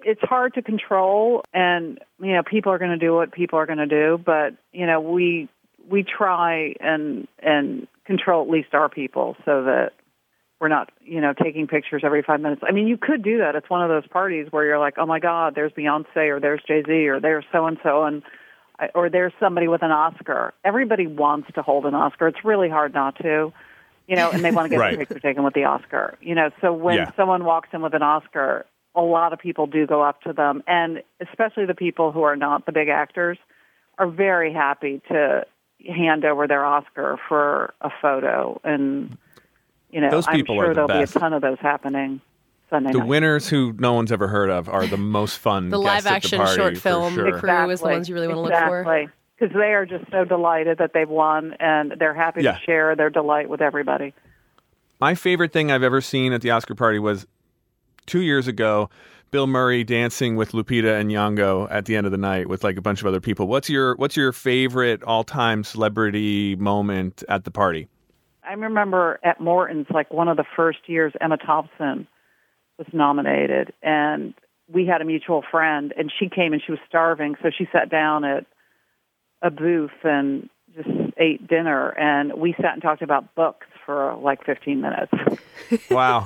it's 0.03 0.21
hard 0.21 0.53
to 0.55 0.61
control 0.61 1.43
and, 1.53 1.99
you 2.21 2.33
know, 2.33 2.43
people 2.43 2.71
are 2.71 2.77
going 2.77 2.91
to 2.91 2.97
do 2.97 3.13
what 3.13 3.31
people 3.31 3.59
are 3.59 3.65
going 3.65 3.79
to 3.79 3.85
do, 3.87 4.17
but, 4.23 4.53
you 4.71 4.85
know, 4.85 4.99
we 5.01 5.49
we 5.89 6.03
try 6.03 6.75
and 6.79 7.27
and 7.39 7.87
control 8.05 8.43
at 8.43 8.49
least 8.49 8.73
our 8.73 8.89
people 8.89 9.35
so 9.45 9.63
that 9.63 9.91
we're 10.59 10.67
not, 10.67 10.91
you 11.01 11.21
know, 11.21 11.33
taking 11.33 11.67
pictures 11.67 12.01
every 12.03 12.21
5 12.21 12.41
minutes. 12.41 12.61
I 12.67 12.71
mean, 12.71 12.87
you 12.87 12.97
could 12.97 13.23
do 13.23 13.37
that. 13.39 13.55
It's 13.55 13.69
one 13.69 13.81
of 13.81 13.89
those 13.89 14.07
parties 14.07 14.47
where 14.51 14.65
you're 14.65 14.79
like, 14.79 14.95
"Oh 14.97 15.05
my 15.05 15.19
god, 15.19 15.55
there's 15.55 15.71
Beyonce 15.71 16.29
or 16.29 16.39
there's 16.39 16.61
Jay-Z 16.67 16.91
or 17.07 17.19
there's 17.19 17.45
so 17.51 17.65
and 17.65 17.77
so 17.83 18.03
and 18.03 18.23
or 18.95 19.09
there's 19.09 19.33
somebody 19.39 19.67
with 19.67 19.83
an 19.83 19.91
Oscar. 19.91 20.53
Everybody 20.63 21.07
wants 21.07 21.49
to 21.55 21.61
hold 21.61 21.85
an 21.85 21.95
Oscar. 21.95 22.27
It's 22.27 22.45
really 22.45 22.69
hard 22.69 22.93
not 22.93 23.17
to, 23.17 23.51
you 24.07 24.15
know, 24.15 24.31
and 24.31 24.43
they 24.43 24.51
want 24.51 24.65
to 24.65 24.69
get 24.75 24.79
Right. 24.79 24.95
their 24.95 25.05
picture 25.05 25.19
taken 25.19 25.43
with 25.43 25.53
the 25.53 25.65
Oscar. 25.65 26.17
You 26.21 26.35
know, 26.35 26.49
so 26.61 26.73
when 26.73 26.95
Yeah. 26.95 27.11
someone 27.15 27.43
walks 27.43 27.69
in 27.73 27.81
with 27.81 27.93
an 27.93 28.03
Oscar, 28.03 28.65
a 28.95 29.01
lot 29.01 29.33
of 29.33 29.39
people 29.39 29.67
do 29.67 29.85
go 29.85 30.01
up 30.01 30.21
to 30.21 30.33
them, 30.33 30.63
and 30.67 31.03
especially 31.21 31.65
the 31.65 31.75
people 31.75 32.11
who 32.11 32.23
are 32.23 32.35
not 32.35 32.65
the 32.65 32.71
big 32.71 32.89
actors 32.89 33.37
are 33.97 34.07
very 34.07 34.53
happy 34.53 35.01
to 35.09 35.45
hand 35.87 36.25
over 36.25 36.47
their 36.47 36.65
Oscar 36.65 37.17
for 37.27 37.73
a 37.81 37.89
photo. 38.01 38.59
And 38.63 39.17
you 39.89 40.01
know, 40.01 40.09
Those 40.09 40.27
I'm 40.27 40.35
people 40.35 40.55
are 40.59 40.65
sure 40.65 40.67
the 40.69 40.73
there'll 40.75 40.87
best. 40.87 41.13
be 41.13 41.17
a 41.17 41.19
ton 41.21 41.33
of 41.33 41.41
those 41.41 41.57
happening 41.59 42.21
Sunday 42.69 42.91
The 42.91 42.99
night. 42.99 43.07
winners 43.07 43.49
who 43.49 43.73
no 43.79 43.93
one's 43.93 44.11
ever 44.11 44.27
heard 44.27 44.49
of 44.49 44.69
are 44.69 44.85
the 44.85 44.97
most 44.97 45.37
fun. 45.39 45.69
The 45.69 45.79
live 45.79 46.05
at 46.05 46.13
action 46.13 46.37
party, 46.39 46.55
short 46.55 46.77
film 46.77 47.13
sure. 47.15 47.39
crew 47.39 47.69
is 47.71 47.79
the 47.81 47.87
ones 47.87 48.07
you 48.09 48.15
really 48.15 48.27
want 48.27 48.37
to 48.37 48.41
look 48.41 48.53
for. 48.67 48.79
Exactly. 48.81 49.09
because 49.39 49.53
they 49.55 49.73
are 49.73 49.85
just 49.85 50.03
so 50.11 50.25
delighted 50.25 50.77
that 50.79 50.91
they've 50.93 51.09
won 51.09 51.55
and 51.59 51.93
they're 51.97 52.13
happy 52.13 52.43
Yeah. 52.43 52.53
to 52.53 52.59
share 52.59 52.95
their 52.95 53.09
delight 53.09 53.49
with 53.49 53.61
everybody. 53.61 54.13
My 54.99 55.15
favorite 55.15 55.53
thing 55.53 55.71
I've 55.71 55.81
ever 55.83 56.01
seen 56.01 56.33
at 56.33 56.41
the 56.41 56.51
Oscar 56.51 56.75
party 56.75 56.99
was 56.99 57.25
two 58.05 58.21
years 58.21 58.47
ago. 58.47 58.89
Bill 59.31 59.45
Murray 59.47 59.83
dancing 59.83 60.35
with 60.35 60.51
Lupita 60.53 60.99
and 60.99 61.09
Nyong'o 61.09 61.67
at 61.71 61.85
the 61.85 61.95
end 61.95 62.05
of 62.07 62.11
the 62.11 62.17
night 62.17 62.49
with 62.49 62.63
like 62.63 62.77
a 62.77 62.81
bunch 62.81 62.99
of 62.99 63.07
other 63.07 63.21
people. 63.21 63.47
What's 63.47 63.69
your 63.69 63.95
What's 63.95 64.17
your 64.17 64.31
favorite 64.33 65.03
all 65.03 65.23
time 65.23 65.63
celebrity 65.63 66.55
moment 66.55 67.23
at 67.29 67.43
the 67.45 67.51
party? 67.51 67.87
I 68.49 68.53
remember 68.53 69.19
at 69.23 69.39
Morton's, 69.39 69.85
like 69.93 70.11
one 70.11 70.27
of 70.27 70.35
the 70.37 70.45
first 70.55 70.79
years, 70.87 71.13
Emma 71.21 71.37
Thompson 71.37 72.07
was 72.79 72.87
nominated, 72.91 73.73
and 73.83 74.33
we 74.73 74.87
had 74.87 75.01
a 75.01 75.05
mutual 75.05 75.43
friend, 75.51 75.93
and 75.97 76.11
she 76.19 76.29
came 76.29 76.53
and 76.53 76.61
she 76.65 76.71
was 76.71 76.79
starving, 76.87 77.35
so 77.43 77.49
she 77.55 77.67
sat 77.71 77.89
down 77.91 78.23
at 78.25 78.45
a 79.43 79.51
booth 79.51 79.91
and 80.03 80.49
just 80.75 80.89
ate 81.17 81.47
dinner, 81.47 81.89
and 81.89 82.33
we 82.33 82.53
sat 82.53 82.73
and 82.73 82.81
talked 82.81 83.01
about 83.03 83.35
books 83.35 83.67
for 83.85 84.15
like 84.15 84.43
15 84.45 84.81
minutes. 84.81 85.11
Wow, 85.91 86.23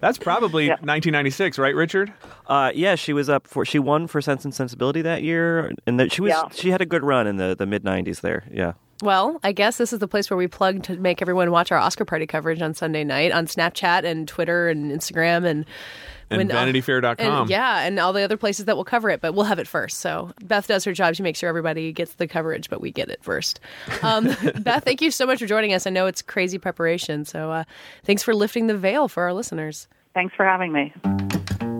that's 0.00 0.18
probably 0.18 0.66
Yeah. 0.66 0.74
1996, 0.74 1.58
right, 1.58 1.74
Richard? 1.74 2.12
Uh, 2.46 2.70
yeah, 2.74 2.94
she 2.94 3.12
was 3.12 3.28
up 3.28 3.48
for 3.48 3.64
she 3.64 3.78
won 3.80 4.06
for 4.06 4.20
Sense 4.20 4.44
and 4.44 4.54
Sensibility 4.54 5.02
that 5.02 5.22
year, 5.24 5.72
and 5.86 5.98
that 5.98 6.12
she 6.12 6.20
was 6.20 6.30
Yeah. 6.30 6.42
she 6.52 6.70
had 6.70 6.80
a 6.82 6.86
good 6.86 7.02
run 7.02 7.26
in 7.26 7.36
the, 7.36 7.56
the 7.58 7.64
mid 7.66 7.82
'90s 7.84 8.20
there. 8.20 8.44
Yeah, 8.52 8.74
Well, 9.02 9.38
I 9.44 9.52
guess 9.52 9.76
this 9.76 9.92
is 9.92 9.98
the 9.98 10.08
place 10.08 10.30
where 10.30 10.36
we 10.38 10.48
plug 10.48 10.82
to 10.84 10.96
make 10.96 11.20
everyone 11.20 11.50
watch 11.50 11.70
our 11.70 11.78
Oscar 11.78 12.04
party 12.06 12.26
coverage 12.26 12.62
on 12.62 12.72
Sunday 12.74 13.04
night 13.04 13.30
on 13.32 13.46
Snapchat 13.46 14.04
and 14.04 14.26
Twitter 14.26 14.68
and 14.68 14.90
Instagram 14.90 15.44
and 15.44 15.66
And 16.30 16.38
when- 16.38 16.50
uh, 16.50 16.54
VanityFair.com. 16.64 17.42
and, 17.42 17.50
yeah, 17.50 17.80
and 17.82 17.98
all 18.00 18.12
the 18.14 18.22
other 18.22 18.36
places 18.38 18.64
that 18.64 18.74
will 18.76 18.84
cover 18.84 19.10
it, 19.10 19.20
but 19.20 19.34
we'll 19.34 19.44
have 19.44 19.58
it 19.58 19.68
first. 19.68 19.98
So 19.98 20.32
Beth 20.42 20.66
does 20.66 20.84
her 20.84 20.92
job 20.94 21.14
to 21.16 21.22
make 21.22 21.36
sure 21.36 21.48
everybody 21.48 21.92
gets 21.92 22.14
the 22.14 22.26
coverage, 22.26 22.70
but 22.70 22.80
we 22.80 22.90
get 22.90 23.10
it 23.10 23.22
first. 23.22 23.60
Um, 24.02 24.24
Beth, 24.60 24.84
thank 24.84 25.02
you 25.02 25.10
so 25.10 25.26
much 25.26 25.40
for 25.40 25.46
joining 25.46 25.74
us. 25.74 25.86
I 25.86 25.90
know 25.90 26.06
it's 26.06 26.22
crazy 26.22 26.56
preparation, 26.58 27.24
so 27.26 27.50
uh, 27.52 27.64
thanks 28.04 28.22
for 28.22 28.34
lifting 28.34 28.66
the 28.66 28.76
veil 28.76 29.08
for 29.08 29.24
our 29.24 29.34
listeners. 29.34 29.88
Thanks 30.14 30.34
for 30.34 30.46
having 30.46 30.72
me. 30.72 31.75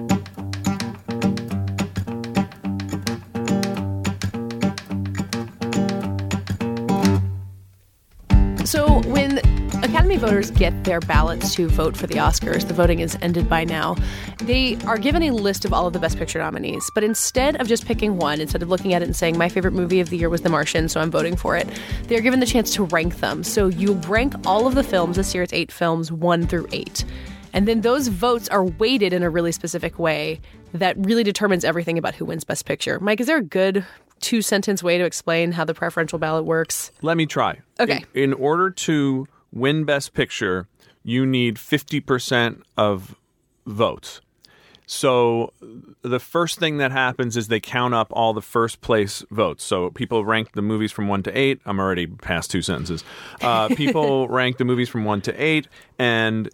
So 8.66 9.00
when 9.02 9.38
Academy 9.84 10.16
voters 10.16 10.50
get 10.50 10.82
their 10.82 10.98
ballots 10.98 11.54
to 11.54 11.68
vote 11.68 11.96
for 11.96 12.08
the 12.08 12.16
Oscars, 12.16 12.66
the 12.66 12.74
voting 12.74 12.98
is 12.98 13.16
ended 13.22 13.48
by 13.48 13.62
now. 13.62 13.94
They 14.38 14.76
are 14.86 14.98
given 14.98 15.22
a 15.22 15.30
list 15.30 15.64
of 15.64 15.72
all 15.72 15.86
of 15.86 15.92
the 15.92 16.00
Best 16.00 16.18
Picture 16.18 16.40
nominees, 16.40 16.90
but 16.92 17.04
instead 17.04 17.60
of 17.60 17.68
just 17.68 17.86
picking 17.86 18.16
one, 18.16 18.40
instead 18.40 18.64
of 18.64 18.68
looking 18.68 18.92
at 18.92 19.02
it 19.02 19.04
and 19.04 19.14
saying 19.14 19.38
my 19.38 19.48
favorite 19.48 19.72
movie 19.72 20.00
of 20.00 20.10
the 20.10 20.18
year 20.18 20.28
was 20.28 20.40
The 20.40 20.48
Martian, 20.48 20.88
so 20.88 21.00
I'm 21.00 21.12
voting 21.12 21.36
for 21.36 21.56
it, 21.56 21.68
they're 22.08 22.20
given 22.20 22.40
the 22.40 22.46
chance 22.46 22.74
to 22.74 22.82
rank 22.86 23.20
them. 23.20 23.44
So 23.44 23.68
you 23.68 23.92
rank 24.08 24.34
all 24.44 24.66
of 24.66 24.74
the 24.74 24.82
films. 24.82 25.14
This 25.14 25.32
year 25.32 25.44
it's 25.44 25.52
eight 25.52 25.70
films, 25.70 26.10
one 26.10 26.48
through 26.48 26.66
eight. 26.72 27.04
And 27.52 27.68
then 27.68 27.82
those 27.82 28.08
votes 28.08 28.48
are 28.48 28.64
weighted 28.64 29.12
in 29.12 29.22
a 29.22 29.30
really 29.30 29.52
specific 29.52 29.96
way 29.96 30.40
that 30.74 30.96
really 30.98 31.22
determines 31.22 31.64
everything 31.64 31.98
about 31.98 32.16
who 32.16 32.24
wins 32.24 32.42
Best 32.42 32.66
Picture. 32.66 32.98
Mike, 32.98 33.20
is 33.20 33.28
there 33.28 33.38
a 33.38 33.42
good 33.42 33.86
two 34.20 34.42
sentence 34.42 34.82
way 34.82 34.98
to 34.98 35.04
explain 35.04 35.52
how 35.52 35.64
the 35.64 35.74
preferential 35.74 36.18
ballot 36.18 36.44
works? 36.44 36.90
Let 37.02 37.16
me 37.16 37.26
try. 37.26 37.60
Okay. 37.78 38.04
In, 38.14 38.22
in 38.22 38.32
order 38.34 38.70
to 38.70 39.26
win 39.52 39.84
Best 39.84 40.14
Picture, 40.14 40.68
you 41.02 41.24
need 41.24 41.56
50% 41.56 42.62
of 42.76 43.14
votes. 43.66 44.20
So 44.86 45.52
the 46.02 46.20
first 46.20 46.60
thing 46.60 46.78
that 46.78 46.92
happens 46.92 47.36
is 47.36 47.48
they 47.48 47.58
count 47.58 47.92
up 47.92 48.12
all 48.12 48.32
the 48.32 48.42
first 48.42 48.80
place 48.80 49.24
votes. 49.30 49.64
So 49.64 49.90
people 49.90 50.24
rank 50.24 50.52
the 50.52 50.62
movies 50.62 50.92
from 50.92 51.08
one 51.08 51.24
to 51.24 51.36
eight. 51.36 51.60
I'm 51.66 51.80
already 51.80 52.06
past 52.06 52.52
two 52.52 52.62
sentences. 52.62 53.02
Uh, 53.40 53.68
people 53.74 54.28
rank 54.28 54.58
the 54.58 54.64
movies 54.64 54.88
from 54.88 55.04
one 55.04 55.20
to 55.22 55.42
eight, 55.42 55.66
and 55.98 56.48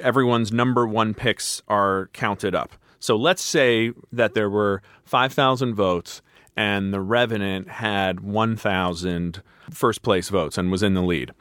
everyone's 0.00 0.52
number 0.52 0.86
one 0.86 1.14
picks 1.14 1.62
are 1.68 2.10
counted 2.12 2.54
up. 2.54 2.72
So 2.98 3.16
let's 3.16 3.42
say 3.42 3.92
that 4.12 4.34
there 4.34 4.50
were 4.50 4.82
5,000 5.04 5.74
votes 5.74 6.20
and 6.56 6.92
The 6.92 7.00
Revenant 7.00 7.68
had 7.68 8.20
1,000 8.20 9.42
first 9.70 10.02
place 10.02 10.28
votes 10.28 10.58
and 10.58 10.70
was 10.70 10.82
in 10.82 10.94
the 10.94 11.02
lead. 11.02 11.32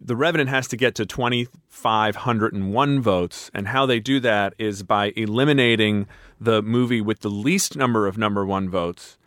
The 0.00 0.16
Revenant 0.16 0.50
has 0.50 0.68
to 0.68 0.76
get 0.76 0.94
to 0.96 1.06
2,501 1.06 3.00
votes, 3.00 3.50
and 3.54 3.68
how 3.68 3.86
they 3.86 4.00
do 4.00 4.20
that 4.20 4.54
is 4.58 4.82
by 4.82 5.12
eliminating 5.16 6.06
the 6.40 6.62
movie 6.62 7.00
with 7.00 7.20
the 7.20 7.30
least 7.30 7.76
number 7.76 8.06
of 8.06 8.18
number 8.18 8.44
one 8.46 8.68
votes 8.68 9.18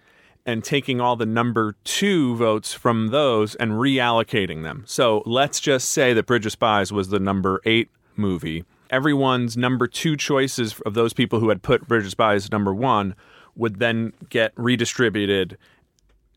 and 0.46 0.64
taking 0.64 1.00
all 1.00 1.16
the 1.16 1.26
number 1.26 1.76
two 1.84 2.36
votes 2.36 2.74
from 2.74 3.08
those 3.08 3.56
and 3.56 3.74
reallocating 3.74 4.64
them. 4.64 4.84
So 4.88 5.24
let's 5.26 5.60
just 5.60 5.90
say 5.90 6.14
that 6.14 6.26
Bridge 6.26 6.46
of 6.46 6.52
Spies 6.52 6.92
was 6.92 7.10
the 7.10 7.20
number 7.20 7.62
eight 7.66 7.90
movie. 8.16 8.64
Everyone's 8.90 9.56
number 9.56 9.88
two 9.88 10.18
choices 10.18 10.80
of 10.86 10.94
those 10.94 11.14
people 11.14 11.40
who 11.40 11.50
had 11.50 11.62
put 11.62 11.88
Bridge 11.88 12.06
of 12.06 12.12
Spies 12.12 12.52
number 12.52 12.74
one 12.74 13.16
would 13.56 13.80
then 13.80 14.14
get 14.30 14.54
redistributed 14.56 15.58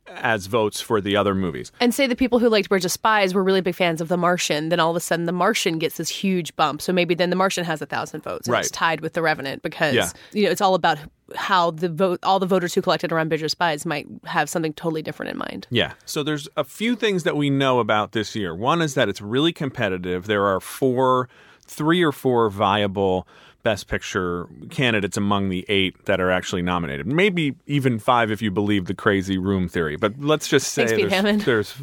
as 0.07 0.47
votes 0.47 0.83
for 0.83 1.01
the 1.01 1.17
other 1.17 1.35
movies. 1.35 1.73
And 1.81 1.95
say 1.95 2.07
the 2.07 2.15
people 2.15 2.39
who 2.39 2.51
liked 2.51 2.69
Bridge 2.69 2.85
of 2.85 2.93
Spies 2.93 3.33
were 3.33 3.43
really 3.43 3.63
big 3.63 3.75
fans 3.75 4.03
of 4.03 4.09
The 4.09 4.19
Martian, 4.19 4.69
then 4.69 4.79
all 4.79 4.91
of 4.91 4.97
a 4.97 5.01
sudden 5.01 5.25
The 5.25 5.33
Martian 5.33 5.79
gets 5.79 5.97
this 5.97 6.11
huge 6.11 6.55
bump. 6.57 6.83
So 6.83 6.93
maybe 6.93 7.15
then 7.15 7.31
The 7.31 7.37
Martian 7.37 7.65
has 7.65 7.81
a 7.81 7.87
thousand 7.87 8.23
votes. 8.23 8.47
And 8.47 8.53
Right. 8.53 8.61
It's 8.61 8.71
tied 8.71 9.01
with 9.01 9.15
The 9.15 9.23
Revenant 9.23 9.63
because 9.63 9.95
Yeah. 9.95 10.11
you 10.33 10.45
know 10.45 10.51
it's 10.51 10.61
all 10.61 10.75
about 10.75 10.99
how 11.35 11.71
the 11.71 11.89
vote 11.89 12.21
all 12.23 12.39
the 12.39 12.45
voters 12.47 12.75
who 12.75 12.83
collected 12.83 13.13
around 13.13 13.29
Bridge 13.29 13.43
of 13.43 13.51
Spies 13.51 13.87
might 13.87 14.07
have 14.27 14.51
something 14.51 14.75
totally 14.75 15.01
different 15.01 15.33
in 15.33 15.39
mind. 15.39 15.67
Yeah. 15.71 15.95
So 16.05 16.23
there's 16.23 16.49
a 16.55 16.65
few 16.65 16.97
things 16.97 17.23
that 17.23 17.35
we 17.37 17.49
know 17.49 17.79
about 17.81 18.13
this 18.13 18.37
year. 18.37 18.55
One 18.55 18.83
is 18.83 18.93
that 18.95 19.09
it's 19.09 19.23
really 19.23 19.55
competitive. 19.55 20.27
There 20.27 20.45
are 20.45 20.61
four, 20.61 21.31
three 21.67 22.03
or 22.03 22.13
four 22.13 22.51
viable 22.51 23.27
Best 23.65 23.89
Picture 23.89 24.47
candidates 24.71 25.17
among 25.17 25.49
the 25.49 25.67
eight 25.69 26.05
that 26.05 26.21
are 26.21 26.31
actually 26.31 26.63
nominated. 26.63 27.07
Maybe 27.07 27.57
even 27.67 27.99
five 27.99 28.31
if 28.31 28.41
you 28.41 28.53
believe 28.53 28.85
the 28.87 28.95
crazy 28.95 29.39
room 29.39 29.69
theory. 29.69 29.97
But 29.97 30.21
let's 30.21 30.47
just 30.47 30.73
say 30.73 30.87
Thanks, 30.87 31.45
there's, 31.45 31.45
there's 31.45 31.75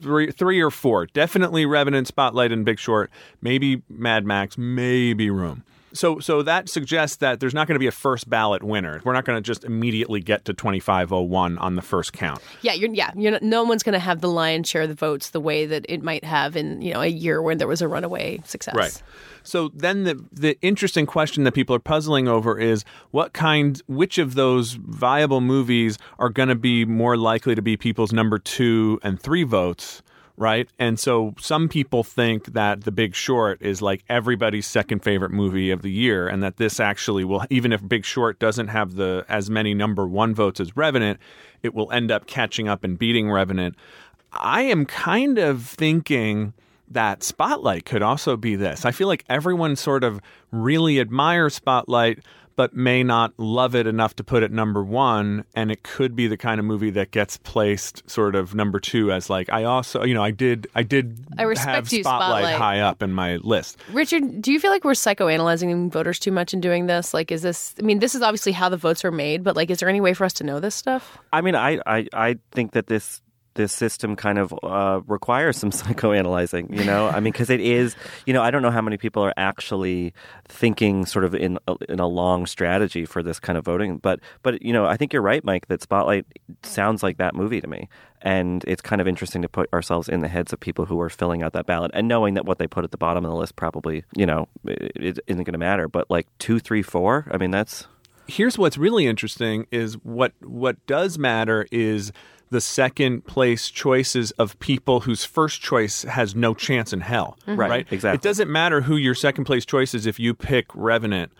three, 0.00 0.30
three 0.30 0.60
or 0.60 0.70
four. 0.70 1.06
Definitely 1.06 1.66
Revenant, 1.66 2.06
Spotlight, 2.06 2.52
and 2.52 2.64
Big 2.64 2.78
Short. 2.78 3.10
Maybe 3.42 3.82
Mad 3.88 4.24
Max. 4.24 4.56
Maybe 4.56 5.30
Room. 5.30 5.64
So, 5.92 6.20
so 6.20 6.42
that 6.42 6.68
suggests 6.68 7.16
that 7.16 7.40
there's 7.40 7.54
not 7.54 7.66
going 7.66 7.74
to 7.74 7.80
be 7.80 7.86
a 7.86 7.92
first 7.92 8.30
ballot 8.30 8.62
winner. 8.62 9.00
We're 9.04 9.12
not 9.12 9.24
going 9.24 9.36
to 9.36 9.42
just 9.42 9.64
immediately 9.64 10.20
get 10.20 10.44
to 10.44 10.54
2501 10.54 11.58
on 11.58 11.74
the 11.74 11.82
first 11.82 12.12
count. 12.12 12.40
Yeah, 12.62 12.74
you're 12.74 12.92
yeah, 12.92 13.10
you're 13.16 13.32
not, 13.32 13.42
no 13.42 13.64
one's 13.64 13.82
going 13.82 13.94
to 13.94 13.98
have 13.98 14.20
the 14.20 14.28
lion's 14.28 14.68
share 14.68 14.82
of 14.82 14.88
the 14.88 14.94
votes 14.94 15.30
the 15.30 15.40
way 15.40 15.66
that 15.66 15.84
it 15.88 16.02
might 16.02 16.24
have 16.24 16.56
in, 16.56 16.80
you 16.80 16.92
know, 16.92 17.00
a 17.00 17.06
year 17.06 17.42
when 17.42 17.58
there 17.58 17.68
was 17.68 17.82
a 17.82 17.88
runaway 17.88 18.40
success. 18.44 18.74
Right. 18.74 19.02
So 19.42 19.70
then 19.74 20.04
the 20.04 20.24
the 20.32 20.58
interesting 20.60 21.06
question 21.06 21.44
that 21.44 21.52
people 21.52 21.74
are 21.74 21.80
puzzling 21.80 22.28
over 22.28 22.58
is 22.58 22.84
what 23.10 23.32
kind 23.32 23.80
which 23.86 24.18
of 24.18 24.34
those 24.34 24.74
viable 24.74 25.40
movies 25.40 25.98
are 26.18 26.28
going 26.28 26.48
to 26.48 26.54
be 26.54 26.84
more 26.84 27.16
likely 27.16 27.54
to 27.54 27.62
be 27.62 27.76
people's 27.76 28.12
number 28.12 28.38
2 28.38 29.00
and 29.02 29.20
3 29.20 29.42
votes, 29.44 30.02
right? 30.40 30.70
And 30.78 30.98
so 30.98 31.34
some 31.38 31.68
people 31.68 32.02
think 32.02 32.54
that 32.54 32.84
The 32.84 32.90
Big 32.90 33.14
Short 33.14 33.60
is 33.60 33.82
like 33.82 34.02
everybody's 34.08 34.66
second 34.66 35.04
favorite 35.04 35.32
movie 35.32 35.70
of 35.70 35.82
the 35.82 35.90
year 35.90 36.26
and 36.26 36.42
that 36.42 36.56
this 36.56 36.80
actually 36.80 37.24
will 37.24 37.44
even 37.50 37.72
if 37.72 37.86
Big 37.86 38.06
Short 38.06 38.38
doesn't 38.38 38.68
have 38.68 38.94
the 38.94 39.26
as 39.28 39.50
many 39.50 39.74
number 39.74 40.08
1 40.08 40.34
votes 40.34 40.58
as 40.58 40.74
Revenant, 40.74 41.20
it 41.62 41.74
will 41.74 41.92
end 41.92 42.10
up 42.10 42.26
catching 42.26 42.68
up 42.68 42.84
and 42.84 42.98
beating 42.98 43.30
Revenant. 43.30 43.76
I 44.32 44.62
am 44.62 44.86
kind 44.86 45.36
of 45.36 45.62
thinking 45.66 46.54
that 46.88 47.22
Spotlight 47.22 47.84
could 47.84 48.02
also 48.02 48.38
be 48.38 48.56
this. 48.56 48.86
I 48.86 48.92
feel 48.92 49.08
like 49.08 49.24
everyone 49.28 49.76
sort 49.76 50.02
of 50.04 50.22
really 50.50 51.00
admires 51.00 51.54
Spotlight, 51.54 52.20
but 52.56 52.74
may 52.74 53.02
not 53.02 53.32
love 53.38 53.74
it 53.74 53.86
enough 53.86 54.16
to 54.16 54.24
put 54.24 54.42
it 54.42 54.50
number 54.52 54.82
one. 54.84 55.44
And 55.54 55.70
it 55.70 55.82
could 55.82 56.14
be 56.14 56.26
the 56.26 56.36
kind 56.36 56.58
of 56.58 56.66
movie 56.66 56.90
that 56.90 57.10
gets 57.10 57.36
placed 57.38 58.08
sort 58.10 58.34
of 58.34 58.54
number 58.54 58.80
two 58.80 59.12
as 59.12 59.30
like 59.30 59.50
I 59.50 59.64
also, 59.64 60.04
you 60.04 60.14
know, 60.14 60.22
I 60.22 60.30
did, 60.30 60.66
I 60.74 60.82
did 60.82 61.24
I 61.38 61.42
respect 61.42 61.74
have 61.74 61.92
you, 61.92 62.02
Spotlight, 62.02 62.42
Spotlight. 62.44 62.56
high 62.56 62.80
up 62.80 63.02
in 63.02 63.12
my 63.12 63.36
list. 63.36 63.78
Richard, 63.92 64.42
do 64.42 64.52
you 64.52 64.60
feel 64.60 64.70
like 64.70 64.84
we're 64.84 64.92
psychoanalyzing 64.92 65.90
voters 65.90 66.18
too 66.18 66.32
much 66.32 66.52
in 66.54 66.60
doing 66.60 66.86
this? 66.86 67.14
Like, 67.14 67.32
is 67.32 67.42
this, 67.42 67.74
I 67.78 67.82
mean, 67.82 67.98
this 67.98 68.14
is 68.14 68.22
obviously 68.22 68.52
how 68.52 68.68
the 68.68 68.76
votes 68.76 69.04
are 69.04 69.10
made, 69.10 69.42
but 69.42 69.56
like, 69.56 69.70
is 69.70 69.78
there 69.80 69.88
any 69.88 70.00
way 70.00 70.14
for 70.14 70.24
us 70.24 70.32
to 70.34 70.44
know 70.44 70.60
this 70.60 70.74
stuff? 70.74 71.18
I 71.32 71.40
mean, 71.40 71.54
I 71.54 71.80
I, 71.86 72.06
I 72.12 72.38
think 72.52 72.72
that 72.72 72.86
this 72.86 73.20
this 73.54 73.72
system 73.72 74.16
kind 74.16 74.38
of 74.38 74.54
uh, 74.62 75.00
requires 75.06 75.56
some 75.56 75.70
psychoanalyzing. 75.70 76.76
You 76.76 76.84
know, 76.84 77.08
I 77.08 77.20
mean, 77.20 77.32
because 77.32 77.50
it 77.50 77.60
is. 77.60 77.96
You 78.26 78.32
know, 78.32 78.42
I 78.42 78.50
don't 78.50 78.62
know 78.62 78.70
how 78.70 78.82
many 78.82 78.96
people 78.96 79.24
are 79.24 79.34
actually 79.36 80.12
thinking 80.46 81.06
sort 81.06 81.24
of 81.24 81.34
in 81.34 81.58
a, 81.66 81.76
in 81.88 82.00
a 82.00 82.06
long 82.06 82.46
strategy 82.46 83.04
for 83.04 83.22
this 83.22 83.40
kind 83.40 83.58
of 83.58 83.64
voting. 83.64 83.98
But 83.98 84.20
but 84.42 84.62
you 84.62 84.72
know, 84.72 84.86
I 84.86 84.96
think 84.96 85.12
you're 85.12 85.22
right, 85.22 85.44
Mike. 85.44 85.68
That 85.68 85.82
Spotlight 85.82 86.26
sounds 86.62 87.02
like 87.02 87.18
that 87.18 87.34
movie 87.34 87.60
to 87.60 87.66
me. 87.66 87.88
And 88.22 88.62
it's 88.66 88.82
kind 88.82 89.00
of 89.00 89.08
interesting 89.08 89.40
to 89.42 89.48
put 89.48 89.72
ourselves 89.72 90.08
in 90.08 90.20
the 90.20 90.28
heads 90.28 90.52
of 90.52 90.60
people 90.60 90.84
who 90.84 91.00
are 91.00 91.08
filling 91.08 91.42
out 91.42 91.54
that 91.54 91.66
ballot 91.66 91.90
and 91.94 92.06
knowing 92.06 92.34
that 92.34 92.44
what 92.44 92.58
they 92.58 92.66
put 92.66 92.84
at 92.84 92.90
the 92.90 92.98
bottom 92.98 93.24
of 93.24 93.30
the 93.30 93.36
list 93.36 93.56
probably, 93.56 94.04
you 94.14 94.26
know, 94.26 94.46
it, 94.66 94.92
it 94.94 95.18
isn't 95.26 95.44
going 95.44 95.52
to 95.52 95.58
matter. 95.58 95.88
But 95.88 96.10
like 96.10 96.26
two, 96.38 96.58
three, 96.58 96.82
four, 96.82 97.26
I 97.30 97.38
mean, 97.38 97.50
that's 97.50 97.86
here's 98.30 98.56
what's 98.56 98.78
really 98.78 99.06
interesting 99.06 99.66
is 99.70 99.94
what 100.02 100.32
what 100.40 100.84
does 100.86 101.18
matter 101.18 101.66
is 101.70 102.12
the 102.50 102.60
second 102.60 103.24
place 103.26 103.70
choices 103.70 104.32
of 104.32 104.58
people 104.58 105.00
whose 105.00 105.24
first 105.24 105.60
choice 105.60 106.02
has 106.02 106.34
no 106.34 106.52
chance 106.52 106.92
in 106.92 107.00
hell. 107.00 107.38
Mm-hmm. 107.46 107.60
Right, 107.60 107.86
exactly. 107.90 108.16
It 108.16 108.22
doesn't 108.22 108.50
matter 108.50 108.80
who 108.82 108.96
your 108.96 109.14
second 109.14 109.44
place 109.44 109.64
choice 109.64 109.94
is 109.94 110.06
if 110.06 110.18
you 110.18 110.34
pick 110.34 110.66
Revenant, 110.74 111.32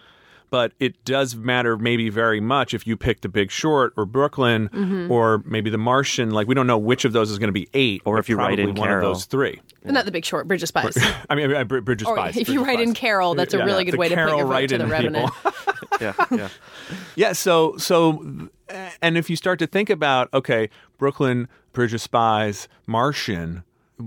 but 0.51 0.73
it 0.81 1.03
does 1.05 1.35
matter 1.37 1.77
maybe 1.79 2.09
very 2.11 2.41
much 2.41 2.75
if 2.75 2.87
you 2.87 2.97
pick 2.97 3.21
The 3.23 3.29
Big 3.29 3.51
Short 3.51 3.93
or 3.97 4.05
Brooklyn 4.05 4.69
Mm-hmm. 4.71 5.11
or 5.11 5.43
maybe 5.47 5.71
The 5.71 5.79
Martian. 5.79 6.31
Like 6.31 6.47
we 6.49 6.55
don't 6.55 6.67
know 6.67 6.79
which 6.79 7.05
of 7.05 7.13
those 7.13 7.31
is 7.31 7.39
going 7.39 7.49
to 7.49 7.53
be 7.53 7.69
eight, 7.75 8.03
Or 8.05 8.19
if 8.19 8.29
you 8.29 8.37
write 8.37 8.59
in 8.59 8.75
one 8.75 8.89
Carol. 8.89 9.11
of 9.11 9.15
those 9.17 9.25
three. 9.27 9.61
Not 9.85 10.05
the 10.05 10.11
Big 10.11 10.25
Short, 10.25 10.47
Bridge 10.47 10.63
of 10.63 10.69
Spies. 10.69 10.99
I 11.31 11.35
mean, 11.35 11.55
I, 11.55 11.63
Bridge 11.63 12.03
of 12.03 12.09
or 12.09 12.17
Spies. 12.17 12.37
if 12.37 12.47
Bridge 12.47 12.55
you 12.55 12.61
of 12.61 12.67
write 12.67 12.81
in 12.81 12.93
Carol, 12.95 13.35
that's 13.35 13.55
a 13.55 13.59
Yeah, 13.59 13.65
really 13.65 13.85
good 13.85 13.95
the 13.95 13.99
way 13.99 14.09
to 14.09 14.15
put 14.15 14.21
Carol 14.21 14.37
your 14.39 14.47
vote 14.47 14.67
to 14.69 14.79
the 14.79 14.87
write-in 14.87 15.13
Revenant. 15.15 15.31
yeah, 16.01 16.13
yeah. 16.31 16.49
Yeah, 17.15 17.33
so 17.33 17.77
so 17.79 18.49
and 19.03 19.17
if 19.17 19.31
you 19.31 19.37
start 19.37 19.59
to 19.61 19.67
think 19.67 19.89
about 19.91 20.29
okay, 20.35 20.69
Brooklyn, 20.99 21.49
Bridge 21.73 21.95
of 21.95 22.01
Spies, 22.01 22.69
Martian, 22.87 23.63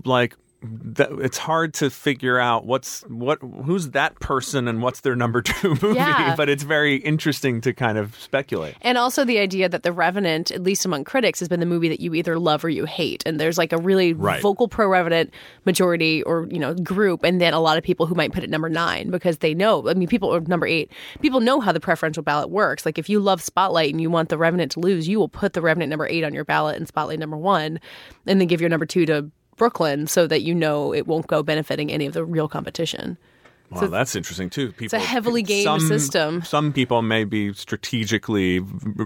like 0.06 0.36
that, 0.64 1.12
it's 1.20 1.38
hard 1.38 1.74
to 1.76 1.90
figure 1.90 2.40
out 2.40 2.66
what's 2.66 3.02
what 3.04 3.40
who's 3.42 3.90
that 3.92 4.20
person 4.20 4.68
and 4.68 4.82
what's 4.82 5.02
their 5.02 5.16
number 5.16 5.42
2 5.42 5.70
movie, 5.82 5.96
Yeah. 5.96 6.36
but 6.36 6.48
it's 6.50 6.64
very 6.64 6.96
interesting 6.96 7.60
to 7.62 7.74
kind 7.74 7.98
of 7.98 8.16
speculate. 8.20 8.76
And 8.82 8.98
also 8.98 9.26
the 9.26 9.40
idea 9.40 9.68
that 9.70 9.84
The 9.84 9.92
Revenant, 9.92 10.52
at 10.52 10.64
least 10.64 10.86
among 10.86 11.04
critics, 11.04 11.40
has 11.40 11.50
been 11.50 11.60
the 11.60 11.66
movie 11.66 11.90
that 11.90 12.00
you 12.00 12.14
either 12.14 12.40
love 12.40 12.64
or 12.64 12.70
you 12.70 12.86
hate. 12.86 13.24
And 13.26 13.40
there's 13.40 13.58
like 13.58 13.74
a 13.74 13.78
really 13.78 14.14
Right. 14.14 14.42
vocal 14.42 14.68
pro 14.68 14.88
Revenant 14.88 15.34
majority 15.66 16.24
or, 16.24 16.48
you 16.50 16.60
know, 16.60 16.74
group. 16.74 17.24
And 17.24 17.42
then 17.42 17.54
a 17.54 17.60
lot 17.60 17.78
of 17.78 17.84
people 17.84 18.06
who 18.06 18.16
might 18.16 18.32
put 18.32 18.44
it 18.44 18.50
number 18.50 18.70
nine 18.70 19.10
because 19.10 19.40
they 19.40 19.54
know, 19.54 19.88
I 19.90 19.94
mean, 19.96 20.08
people, 20.08 20.34
or 20.34 20.40
number 20.42 20.66
eight, 20.68 20.92
people 21.22 21.40
know 21.42 21.60
how 21.60 21.72
the 21.72 21.80
preferential 21.80 22.24
ballot 22.24 22.50
works. 22.50 22.86
Like 22.86 22.98
if 22.98 23.10
you 23.10 23.20
love 23.20 23.42
Spotlight 23.42 23.92
and 23.92 24.02
you 24.02 24.10
want 24.10 24.30
The 24.30 24.38
Revenant 24.38 24.72
to 24.74 24.80
lose, 24.80 25.08
you 25.08 25.20
will 25.20 25.30
put 25.30 25.54
The 25.54 25.62
Revenant 25.62 25.90
number 25.90 26.08
eight 26.08 26.24
on 26.24 26.34
your 26.34 26.46
ballot 26.46 26.78
and 26.78 26.88
Spotlight 26.88 27.20
number 27.20 27.38
one, 27.38 27.80
and 28.26 28.40
then 28.40 28.48
give 28.48 28.62
your 28.62 28.70
number 28.70 28.86
two 28.86 29.06
to 29.08 29.30
Brooklyn 29.58 30.08
so 30.08 30.28
that 30.28 30.42
you 30.42 30.54
know 30.56 30.94
it 30.94 31.08
won't 31.08 31.28
go 31.28 31.44
benefiting 31.44 31.92
any 31.92 32.06
of 32.06 32.14
the 32.14 32.24
real 32.24 32.48
competition. 32.48 33.18
Wow, 33.70 33.88
that's 33.88 34.16
interesting 34.16 34.50
too. 34.50 34.72
People, 34.72 35.00
a 35.00 35.02
heavily 35.02 35.42
gamed 35.42 35.64
some, 35.64 35.80
system. 35.80 36.42
Some 36.44 36.74
people 36.74 37.02
may 37.02 37.24
be 37.24 37.54
strategically 37.54 38.62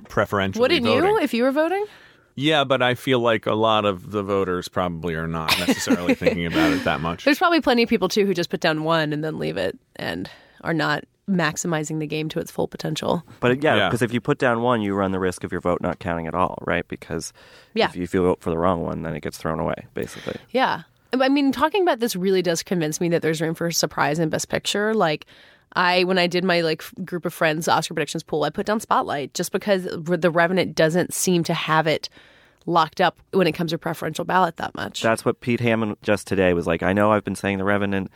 preferential. 0.10 0.62
Wouldn't 0.62 0.86
voting. 0.86 1.10
you 1.10 1.20
if 1.20 1.34
you 1.34 1.44
were 1.44 1.52
voting? 1.52 1.86
Yeah, 2.36 2.66
but 2.66 2.84
I 2.84 2.94
feel 2.94 3.20
like 3.20 3.48
a 3.48 3.56
lot 3.56 3.86
of 3.86 4.12
the 4.12 4.22
voters 4.22 4.68
probably 4.68 5.16
are 5.16 5.28
not 5.28 5.58
necessarily 5.58 6.14
thinking 6.16 6.46
about 6.46 6.72
it 6.72 6.84
that 6.84 7.02
much. 7.02 7.26
There's 7.26 7.40
probably 7.40 7.62
plenty 7.62 7.84
of 7.84 7.90
people 7.90 8.10
too 8.10 8.26
who 8.26 8.34
just 8.34 8.50
put 8.50 8.60
down 8.60 8.84
one 8.84 9.12
and 9.12 9.24
then 9.24 9.40
leave 9.40 9.58
it 9.58 9.78
and 9.96 10.30
are 10.62 10.74
not 10.74 11.06
maximizing 11.30 12.00
the 12.00 12.08
game 12.08 12.30
to 12.30 12.40
its 12.40 12.52
full 12.52 12.68
potential. 12.68 13.24
But 13.40 13.62
yeah, 13.62 13.76
Yeah. 13.76 13.88
because 13.90 14.02
if 14.02 14.14
you 14.14 14.22
put 14.22 14.38
down 14.38 14.62
one, 14.62 14.82
you 14.82 14.94
run 14.96 15.12
the 15.12 15.20
risk 15.20 15.44
of 15.44 15.52
your 15.52 15.62
vote 15.62 15.82
not 15.82 16.00
counting 16.00 16.26
at 16.28 16.34
all, 16.34 16.58
right? 16.66 16.88
Because 16.88 17.34
Yeah. 17.74 17.90
if, 17.90 17.96
you, 17.96 18.04
if 18.04 18.14
you 18.14 18.22
vote 18.22 18.42
for 18.42 18.50
the 18.50 18.58
wrong 18.58 18.82
one, 18.84 19.04
then 19.04 19.14
it 19.16 19.22
gets 19.22 19.38
thrown 19.38 19.60
away, 19.60 19.88
basically. 19.94 20.38
Yeah. 20.52 20.84
I 21.20 21.30
mean, 21.30 21.52
talking 21.52 21.82
about 21.82 22.00
this 22.00 22.16
really 22.16 22.42
does 22.42 22.64
convince 22.64 23.00
me 23.02 23.10
that 23.10 23.22
there's 23.22 23.42
room 23.42 23.56
for 23.56 23.72
surprise 23.72 24.20
in 24.20 24.30
Best 24.30 24.50
Picture. 24.50 24.94
Like, 24.94 25.26
I 25.74 26.06
when 26.06 26.18
I 26.18 26.28
did 26.28 26.44
my 26.44 26.62
like 26.62 26.84
group 27.06 27.26
of 27.26 27.34
friends 27.34 27.68
Oscar 27.68 27.94
predictions 27.94 28.24
pool, 28.24 28.44
I 28.44 28.50
put 28.50 28.66
down 28.66 28.80
Spotlight 28.80 29.34
just 29.34 29.52
because 29.52 29.84
The 29.92 30.32
Revenant 30.32 30.76
doesn't 30.76 31.14
seem 31.14 31.44
to 31.46 31.54
have 31.54 31.88
it 31.88 32.10
locked 32.66 33.00
up 33.00 33.20
when 33.32 33.48
it 33.48 33.52
comes 33.54 33.72
to 33.72 33.78
preferential 33.78 34.26
ballot 34.26 34.58
that 34.58 34.76
much. 34.76 35.02
That's 35.02 35.24
what 35.24 35.40
Pete 35.40 35.60
Hammond 35.62 35.98
just 36.04 36.28
today 36.28 36.54
was 36.54 36.68
like. 36.68 36.84
I 36.84 36.94
know 36.94 37.12
I've 37.12 37.24
been 37.24 37.36
saying 37.36 37.58
The 37.58 37.64
Revenant 37.64 38.12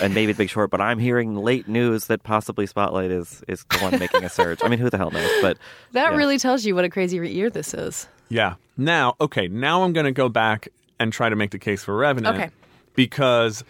and 0.00 0.14
maybe 0.14 0.32
The 0.32 0.38
Big 0.38 0.50
Short, 0.50 0.70
but 0.70 0.80
I'm 0.80 0.98
hearing 0.98 1.36
late 1.36 1.68
news 1.68 2.06
that 2.06 2.22
possibly 2.22 2.66
Spotlight 2.66 3.10
is 3.10 3.42
is 3.48 3.64
the 3.70 3.78
one 3.78 3.98
making 3.98 4.24
a 4.24 4.28
surge. 4.28 4.60
I 4.62 4.68
mean, 4.68 4.78
who 4.78 4.90
the 4.90 4.98
hell 4.98 5.10
knows? 5.10 5.30
But 5.42 5.58
that 5.92 6.12
yeah. 6.12 6.16
really 6.16 6.38
tells 6.38 6.64
you 6.64 6.74
what 6.74 6.84
a 6.84 6.90
crazy 6.90 7.16
year 7.16 7.50
this 7.50 7.74
is. 7.74 8.08
Yeah. 8.28 8.54
Now, 8.76 9.16
okay, 9.20 9.48
now 9.48 9.82
I'm 9.82 9.92
going 9.92 10.06
to 10.06 10.12
go 10.12 10.28
back 10.28 10.68
and 10.98 11.12
try 11.12 11.28
to 11.28 11.36
make 11.36 11.50
the 11.50 11.58
case 11.58 11.84
for 11.84 11.96
Revenant. 11.96 12.36
Okay. 12.36 12.50
Because 12.94 13.64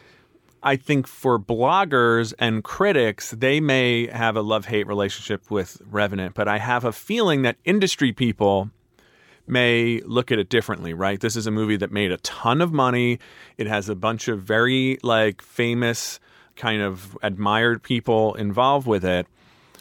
I 0.62 0.76
think 0.76 1.06
for 1.06 1.38
bloggers 1.38 2.32
and 2.38 2.64
critics, 2.64 3.32
they 3.32 3.60
may 3.60 4.06
have 4.06 4.36
a 4.36 4.42
love 4.42 4.66
hate 4.66 4.86
relationship 4.86 5.50
with 5.50 5.80
Revenant, 5.84 6.34
but 6.34 6.48
I 6.48 6.58
have 6.58 6.84
a 6.84 6.92
feeling 6.92 7.42
that 7.42 7.56
industry 7.64 8.12
people 8.12 8.70
may 9.46 10.00
look 10.04 10.32
at 10.32 10.38
it 10.38 10.48
differently, 10.48 10.94
right? 10.94 11.20
This 11.20 11.36
is 11.36 11.46
a 11.46 11.50
movie 11.50 11.76
that 11.76 11.92
made 11.92 12.12
a 12.12 12.16
ton 12.18 12.60
of 12.60 12.72
money. 12.72 13.18
It 13.58 13.66
has 13.66 13.88
a 13.88 13.94
bunch 13.94 14.28
of 14.28 14.42
very 14.42 14.98
like 15.02 15.42
famous 15.42 16.20
kind 16.56 16.82
of 16.82 17.16
admired 17.22 17.82
people 17.82 18.34
involved 18.34 18.86
with 18.86 19.04
it. 19.04 19.26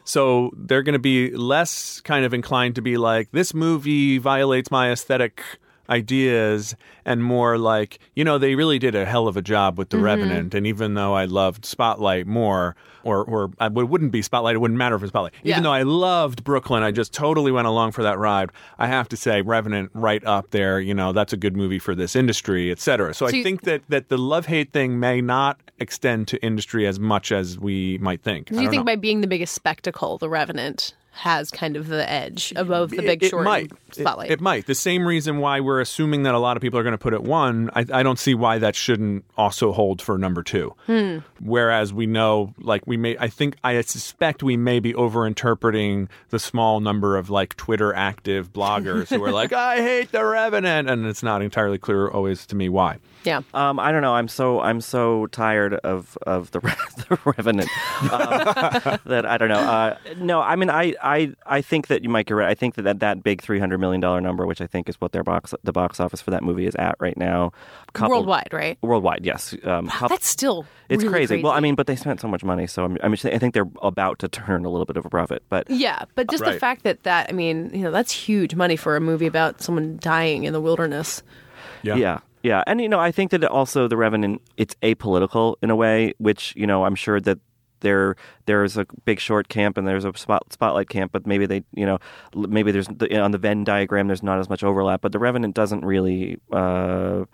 So 0.05 0.51
they're 0.55 0.83
going 0.83 0.93
to 0.93 0.99
be 0.99 1.31
less 1.31 2.01
kind 2.01 2.25
of 2.25 2.33
inclined 2.33 2.75
to 2.75 2.81
be 2.81 2.97
like, 2.97 3.31
this 3.31 3.53
movie 3.53 4.17
violates 4.17 4.69
my 4.69 4.91
aesthetic 4.91 5.41
ideas, 5.89 6.75
and 7.05 7.23
more 7.23 7.57
like, 7.57 7.99
you 8.15 8.23
know, 8.23 8.37
they 8.37 8.55
really 8.55 8.79
did 8.79 8.95
a 8.95 9.05
hell 9.05 9.27
of 9.27 9.35
a 9.37 9.41
job 9.41 9.77
with 9.77 9.89
The 9.89 9.97
mm-hmm. 9.97 10.05
Revenant. 10.05 10.53
And 10.53 10.65
even 10.65 10.93
though 10.93 11.13
I 11.13 11.25
loved 11.25 11.65
Spotlight 11.65 12.25
more, 12.25 12.75
or, 13.03 13.23
or 13.25 13.51
I 13.59 13.67
would- 13.67 13.89
wouldn't 13.89 14.11
be 14.11 14.21
Spotlight, 14.21 14.55
it 14.55 14.59
wouldn't 14.59 14.77
matter 14.77 14.97
for 14.97 15.07
Spotlight. 15.07 15.33
Yeah. 15.43 15.55
Even 15.55 15.63
though 15.63 15.73
I 15.73 15.83
loved 15.83 16.43
Brooklyn, 16.43 16.83
I 16.83 16.91
just 16.91 17.13
totally 17.13 17.51
went 17.51 17.67
along 17.67 17.91
for 17.91 18.03
that 18.03 18.17
ride. 18.17 18.49
I 18.79 18.87
have 18.87 19.09
to 19.09 19.17
say, 19.17 19.41
Revenant 19.41 19.91
right 19.93 20.23
up 20.25 20.51
there, 20.51 20.79
you 20.79 20.93
know, 20.93 21.11
that's 21.11 21.33
a 21.33 21.37
good 21.37 21.57
movie 21.57 21.79
for 21.79 21.95
this 21.95 22.15
industry, 22.15 22.71
et 22.71 22.79
cetera. 22.79 23.13
So, 23.13 23.25
So 23.27 23.33
I 23.33 23.37
you- 23.37 23.43
think 23.43 23.61
that, 23.63 23.81
that 23.89 24.09
the 24.09 24.17
love 24.17 24.45
hate 24.45 24.71
thing 24.71 24.99
may 24.99 25.19
not 25.21 25.59
extend 25.79 26.27
to 26.29 26.41
industry 26.43 26.87
as 26.87 26.99
much 26.99 27.31
as 27.31 27.59
we 27.59 27.97
might 27.97 28.21
think. 28.23 28.47
Do 28.47 28.61
you 28.61 28.69
think 28.69 28.81
know. 28.81 28.85
by 28.85 28.95
being 28.95 29.21
the 29.21 29.27
biggest 29.27 29.53
spectacle, 29.53 30.17
The 30.17 30.29
Revenant 30.29 30.93
has 31.15 31.51
kind 31.51 31.75
of 31.75 31.87
the 31.87 32.09
edge 32.09 32.51
above 32.55 32.89
The 32.89 33.01
Big 33.03 33.23
it, 33.23 33.29
Short 33.29 33.45
might. 33.45 33.71
Spotlight? 33.91 34.31
It, 34.31 34.33
it 34.33 34.41
might. 34.41 34.65
The 34.65 34.73
same 34.75 35.05
reason 35.07 35.37
why 35.37 35.59
we're 35.59 35.79
assuming 35.79 36.23
that 36.23 36.33
a 36.33 36.39
lot 36.39 36.57
of 36.57 36.61
people 36.61 36.79
are 36.79 36.83
going 36.83 36.93
to 36.93 36.97
put 36.97 37.13
it 37.13 37.21
one, 37.21 37.69
I, 37.75 37.85
I 37.93 38.01
don't 38.03 38.17
see 38.17 38.33
why 38.33 38.57
that 38.57 38.75
shouldn't 38.75 39.23
also 39.37 39.71
hold 39.71 40.01
for 40.01 40.17
number 40.17 40.41
two. 40.41 40.73
Hmm. 40.87 41.19
Whereas 41.39 41.93
we 41.93 42.07
know, 42.07 42.53
like, 42.57 42.87
we 42.87 42.97
may, 42.97 43.15
I 43.19 43.27
think, 43.27 43.55
I 43.63 43.79
suspect 43.81 44.41
we 44.41 44.57
may 44.57 44.79
be 44.79 44.93
overinterpreting 44.93 46.07
the 46.29 46.39
small 46.39 46.79
number 46.79 47.15
of, 47.17 47.29
like, 47.29 47.55
Twitter 47.55 47.93
active 47.93 48.51
bloggers 48.51 49.09
who 49.09 49.23
are 49.23 49.31
like, 49.41 49.53
I 49.53 49.77
hate 49.77 50.11
the 50.11 50.25
Revenant. 50.25 50.89
And 50.89 51.05
it's 51.05 51.23
not 51.23 51.41
entirely 51.41 51.77
clear 51.77 52.07
always 52.07 52.45
to 52.47 52.55
me 52.55 52.69
why. 52.69 52.97
yeah. 53.23 53.41
Um, 53.53 53.79
I 53.79 53.91
don't 53.91 54.01
know. 54.01 54.15
I'm 54.15 54.27
so 54.27 54.59
I'm 54.59 54.81
so 54.81 55.27
tired 55.27 55.75
of 55.75 56.17
of 56.25 56.51
the, 56.51 56.59
the 57.09 57.19
Revenant 57.25 57.69
um, 58.11 58.99
that 59.05 59.25
I 59.25 59.37
don't 59.37 59.49
know. 59.49 59.59
Uh, 59.59 59.97
no, 60.17 60.41
I 60.41 60.55
mean 60.55 60.69
I, 60.69 60.93
I 61.03 61.33
I 61.45 61.61
think 61.61 61.87
that 61.87 62.01
you 62.03 62.09
might 62.09 62.25
get 62.25 62.35
right. 62.35 62.47
I 62.49 62.55
think 62.55 62.75
that 62.75 62.83
that, 62.83 62.99
that 63.01 63.21
big 63.23 63.41
three 63.41 63.59
hundred 63.59 63.79
million 63.79 63.99
dollar 64.01 64.21
number, 64.21 64.45
which 64.47 64.61
I 64.61 64.67
think 64.67 64.87
is 64.89 64.99
what 65.01 65.11
their 65.11 65.23
box 65.23 65.53
the 65.63 65.71
box 65.71 65.99
office 65.99 66.21
for 66.21 66.31
that 66.31 66.43
movie 66.43 66.65
is 66.65 66.75
at 66.75 66.95
right 66.99 67.17
now, 67.17 67.51
coupled- 67.93 68.11
Worldwide, 68.19 68.49
right? 68.53 68.77
Worldwide, 68.81 69.25
yes. 69.25 69.53
Um, 69.63 69.87
coup- 69.89 70.07
That's 70.07 70.27
still 70.27 70.65
it's 70.89 71.03
really 71.03 71.13
crazy. 71.13 71.41
Well, 71.43 71.51
I 71.53 71.59
mean, 71.59 71.75
but 71.75 71.87
they 71.87 71.95
spent 71.95 72.21
so 72.21 72.27
much 72.27 72.43
money, 72.43 72.65
so 72.67 72.85
I'm, 72.85 72.97
I 73.03 73.07
mean, 73.09 73.17
I 73.25 73.37
think 73.37 73.53
they're 73.53 73.69
about 73.81 74.19
to 74.19 74.27
turn 74.27 74.65
a 74.65 74.69
little 74.69 74.85
bit 74.85 74.97
of 74.97 75.05
a 75.05 75.09
profit. 75.09 75.43
But 75.49 75.69
Yeah, 75.69 76.03
but 76.15 76.29
just 76.29 76.43
the 76.43 76.51
Right. 76.51 76.59
fact 76.59 76.83
that 76.83 77.03
that 77.03 77.27
I 77.29 77.33
mean, 77.33 77.69
you 77.73 77.81
know, 77.83 77.91
that's 77.91 78.11
huge 78.11 78.55
money 78.55 78.75
for 78.75 78.95
a 78.95 79.01
movie 79.01 79.27
about 79.27 79.61
someone 79.61 79.97
dying 80.01 80.45
in 80.45 80.53
the 80.53 80.61
wilderness. 80.61 81.21
Yeah. 81.83 81.95
Yeah. 81.95 82.19
Yeah. 82.43 82.63
And, 82.67 82.81
you 82.81 82.89
know, 82.89 82.99
I 82.99 83.11
think 83.11 83.31
that 83.31 83.43
also 83.45 83.87
The 83.87 83.95
Revenant, 83.97 84.41
it's 84.57 84.75
apolitical 84.83 85.55
in 85.61 85.69
a 85.69 85.75
way, 85.75 86.13
which, 86.17 86.53
you 86.57 86.67
know, 86.67 86.83
I'm 86.85 86.95
sure 86.95 87.19
that 87.21 87.39
there 87.83 88.15
there's 88.47 88.75
a 88.75 88.85
big 89.05 89.19
short 89.19 89.47
camp 89.47 89.77
and 89.77 89.87
there's 89.87 90.05
a 90.05 90.17
spot, 90.17 90.51
spotlight 90.51 90.89
camp, 90.89 91.11
but 91.11 91.27
maybe 91.27 91.45
they, 91.45 91.63
you 91.73 91.85
know, 91.85 91.99
maybe 92.35 92.71
there's 92.71 92.87
on 92.87 93.31
the 93.31 93.37
Venn 93.37 93.63
diagram, 93.63 94.07
there's 94.07 94.23
not 94.23 94.39
as 94.39 94.49
much 94.49 94.63
overlap. 94.63 95.01
But 95.01 95.11
The 95.11 95.19
Revenant 95.19 95.53
doesn't 95.53 95.85
really. 95.85 96.39
Uh, 96.51 97.25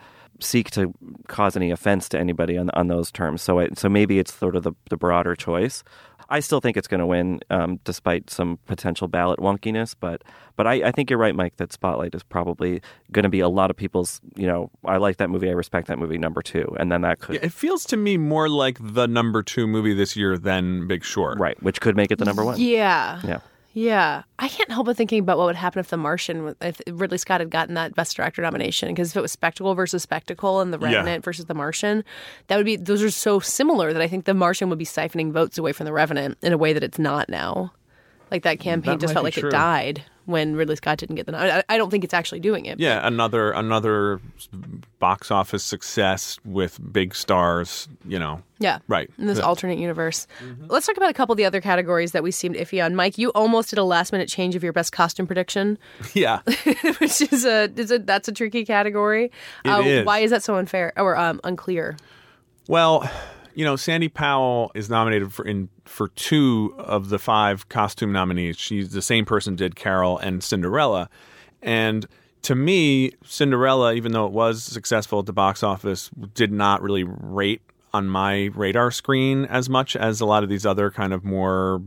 seek 0.41 0.71
to 0.71 0.93
cause 1.27 1.57
any 1.57 1.69
offense 1.69 2.07
to 2.07 2.17
anybody 2.17 2.57
on 2.57 2.69
on 2.69 2.87
those 2.87 3.11
terms. 3.11 3.41
So 3.41 3.59
I, 3.59 3.69
so 3.75 3.89
maybe 3.89 4.19
it's 4.19 4.33
sort 4.33 4.55
of 4.55 4.63
the, 4.63 4.71
the 4.89 4.95
broader 4.95 5.35
choice. 5.35 5.83
I 6.29 6.39
still 6.39 6.61
think 6.61 6.77
it's 6.77 6.87
going 6.87 6.99
to 6.99 7.05
win, 7.05 7.39
um, 7.49 7.79
despite 7.83 8.29
some 8.29 8.59
potential 8.65 9.07
ballot 9.07 9.39
wonkiness. 9.39 9.95
But 9.99 10.23
but 10.55 10.67
I, 10.67 10.73
I 10.87 10.91
think 10.91 11.09
you're 11.09 11.19
right, 11.19 11.35
Mike. 11.35 11.57
That 11.57 11.73
Spotlight 11.73 12.13
is 12.13 12.23
probably 12.23 12.81
going 13.11 13.23
to 13.23 13.29
be 13.29 13.39
a 13.39 13.49
lot 13.49 13.69
of 13.69 13.75
people's. 13.77 14.21
You 14.35 14.47
know, 14.47 14.71
I 14.85 14.97
like 14.97 15.17
that 15.17 15.29
movie. 15.29 15.49
I 15.49 15.53
respect 15.53 15.87
that 15.87 15.97
movie. 15.99 16.17
Number 16.17 16.41
two, 16.41 16.75
and 16.79 16.91
then 16.91 17.01
that 17.01 17.19
could 17.19 17.35
Yeah, 17.35 17.45
It 17.45 17.53
feels 17.53 17.85
to 17.85 17.97
me 17.97 18.17
more 18.17 18.47
like 18.49 18.77
the 18.81 19.07
number 19.07 19.41
two 19.43 19.67
movie 19.67 19.93
this 19.93 20.15
year 20.15 20.37
than 20.37 20.87
Big 20.87 21.03
Short. 21.03 21.39
right, 21.39 21.61
which 21.63 21.81
could 21.81 21.95
make 21.95 22.11
it 22.11 22.19
the 22.19 22.25
number 22.25 22.45
one. 22.45 22.59
Yeah. 22.59 23.21
Yeah. 23.23 23.39
Yeah. 23.73 24.23
I 24.39 24.47
can't 24.47 24.71
help 24.71 24.87
but 24.87 24.97
thinking 24.97 25.19
about 25.19 25.37
what 25.37 25.45
would 25.45 25.55
happen 25.55 25.79
if 25.79 25.89
The 25.89 25.97
Martian, 25.97 26.55
if 26.61 26.81
Ridley 26.87 27.17
Scott 27.17 27.39
had 27.41 27.49
gotten 27.49 27.75
that 27.75 27.95
Best 27.95 28.15
Director 28.15 28.41
nomination. 28.41 28.89
Because 28.89 29.11
if 29.11 29.17
it 29.17 29.21
was 29.21 29.31
Spectacle 29.31 29.75
versus 29.75 30.01
Spectacle 30.03 30.59
and 30.59 30.73
The 30.73 30.79
Yeah. 30.79 30.95
Revenant 30.97 31.23
versus 31.23 31.45
The 31.45 31.53
Martian, 31.53 32.03
that 32.47 32.57
would 32.57 32.65
be, 32.65 32.75
those 32.75 33.03
are 33.03 33.11
so 33.11 33.39
similar 33.39 33.93
that 33.93 34.01
I 34.01 34.07
think 34.07 34.25
The 34.25 34.33
Martian 34.33 34.69
would 34.69 34.79
be 34.79 34.85
siphoning 34.85 35.31
votes 35.31 35.57
away 35.57 35.71
from 35.71 35.85
The 35.85 35.93
Revenant 35.93 36.37
in 36.41 36.51
a 36.53 36.57
way 36.57 36.73
that 36.73 36.83
it's 36.83 36.99
not 36.99 37.29
now. 37.29 37.71
Like 38.31 38.43
that 38.43 38.57
mm, 38.57 38.61
campaign 38.61 38.93
That 38.93 39.01
just 39.01 39.13
felt 39.13 39.23
like 39.23 39.33
true. 39.35 39.49
it 39.49 39.51
died 39.51 40.03
when 40.29 40.55
Ridley 40.55 40.75
Scott 40.75 40.97
didn't 40.99 41.15
get 41.15 41.25
the. 41.25 41.35
I, 41.35 41.63
I 41.67 41.77
don't 41.77 41.89
think 41.89 42.03
it's 42.03 42.13
actually 42.13 42.39
doing 42.39 42.65
it. 42.65 42.79
Yeah, 42.79 43.05
another 43.05 43.51
another 43.51 44.21
box 44.99 45.31
office 45.31 45.63
success 45.63 46.37
with 46.45 46.79
big 46.93 47.15
stars. 47.15 47.87
You 48.07 48.19
know, 48.19 48.41
Yeah. 48.59 48.79
right? 48.87 49.09
In 49.17 49.25
this 49.25 49.39
Yeah. 49.39 49.45
alternate 49.45 49.79
universe. 49.79 50.27
Let's 50.67 50.85
talk 50.85 50.97
about 50.97 51.09
a 51.09 51.13
couple 51.13 51.33
of 51.33 51.37
the 51.37 51.45
other 51.45 51.61
categories 51.61 52.11
that 52.11 52.23
we 52.23 52.31
seemed 52.31 52.55
iffy 52.55 52.83
on. 52.83 52.95
Mike, 52.95 53.17
you 53.17 53.29
almost 53.29 53.69
did 53.71 53.79
a 53.79 53.83
last 53.83 54.11
minute 54.11 54.29
change 54.29 54.55
of 54.55 54.63
your 54.63 54.73
best 54.73 54.91
costume 54.91 55.25
prediction, 55.25 55.77
yeah. 56.13 56.41
which 56.99 57.21
is 57.21 57.45
a, 57.45 57.69
is 57.75 57.91
a 57.91 57.99
that's 57.99 58.27
a 58.27 58.31
tricky 58.31 58.65
category. 58.65 59.31
It 59.65 59.69
uh, 59.69 59.81
is. 59.81 60.05
Why 60.05 60.19
is 60.19 60.31
that 60.31 60.43
so 60.43 60.55
unfair 60.55 60.93
or 60.97 61.17
um, 61.17 61.41
unclear? 61.43 61.97
Well, 62.67 63.09
you 63.55 63.65
know, 63.65 63.75
Sandy 63.75 64.09
Powell 64.09 64.71
is 64.75 64.89
nominated 64.89 65.33
for 65.33 65.45
in 65.45 65.69
for 65.89 66.09
two 66.09 66.73
of 66.77 67.09
the 67.09 67.19
five 67.19 67.67
costume 67.69 68.11
nominees. 68.11 68.57
She's 68.57 68.91
the 68.91 69.01
same 69.01 69.25
person 69.25 69.55
did 69.55 69.75
Carol 69.75 70.17
and 70.17 70.43
Cinderella, 70.43 71.09
and 71.61 72.07
to 72.43 72.55
me, 72.55 73.11
Cinderella, 73.25 73.93
even 73.93 74.13
though 74.13 74.25
it 74.25 74.31
was 74.31 74.63
successful 74.63 75.19
at 75.19 75.25
the 75.25 75.33
box 75.33 75.61
office, 75.61 76.09
did 76.33 76.51
not 76.51 76.81
really 76.81 77.03
rate 77.03 77.61
on 77.93 78.07
my 78.07 78.45
radar 78.55 78.91
screen 78.91 79.45
as 79.45 79.69
much 79.69 79.95
as 79.95 80.21
a 80.21 80.25
lot 80.25 80.43
of 80.43 80.49
these 80.49 80.65
other 80.65 80.91
kind 80.91 81.11
of 81.11 81.23
more 81.23 81.81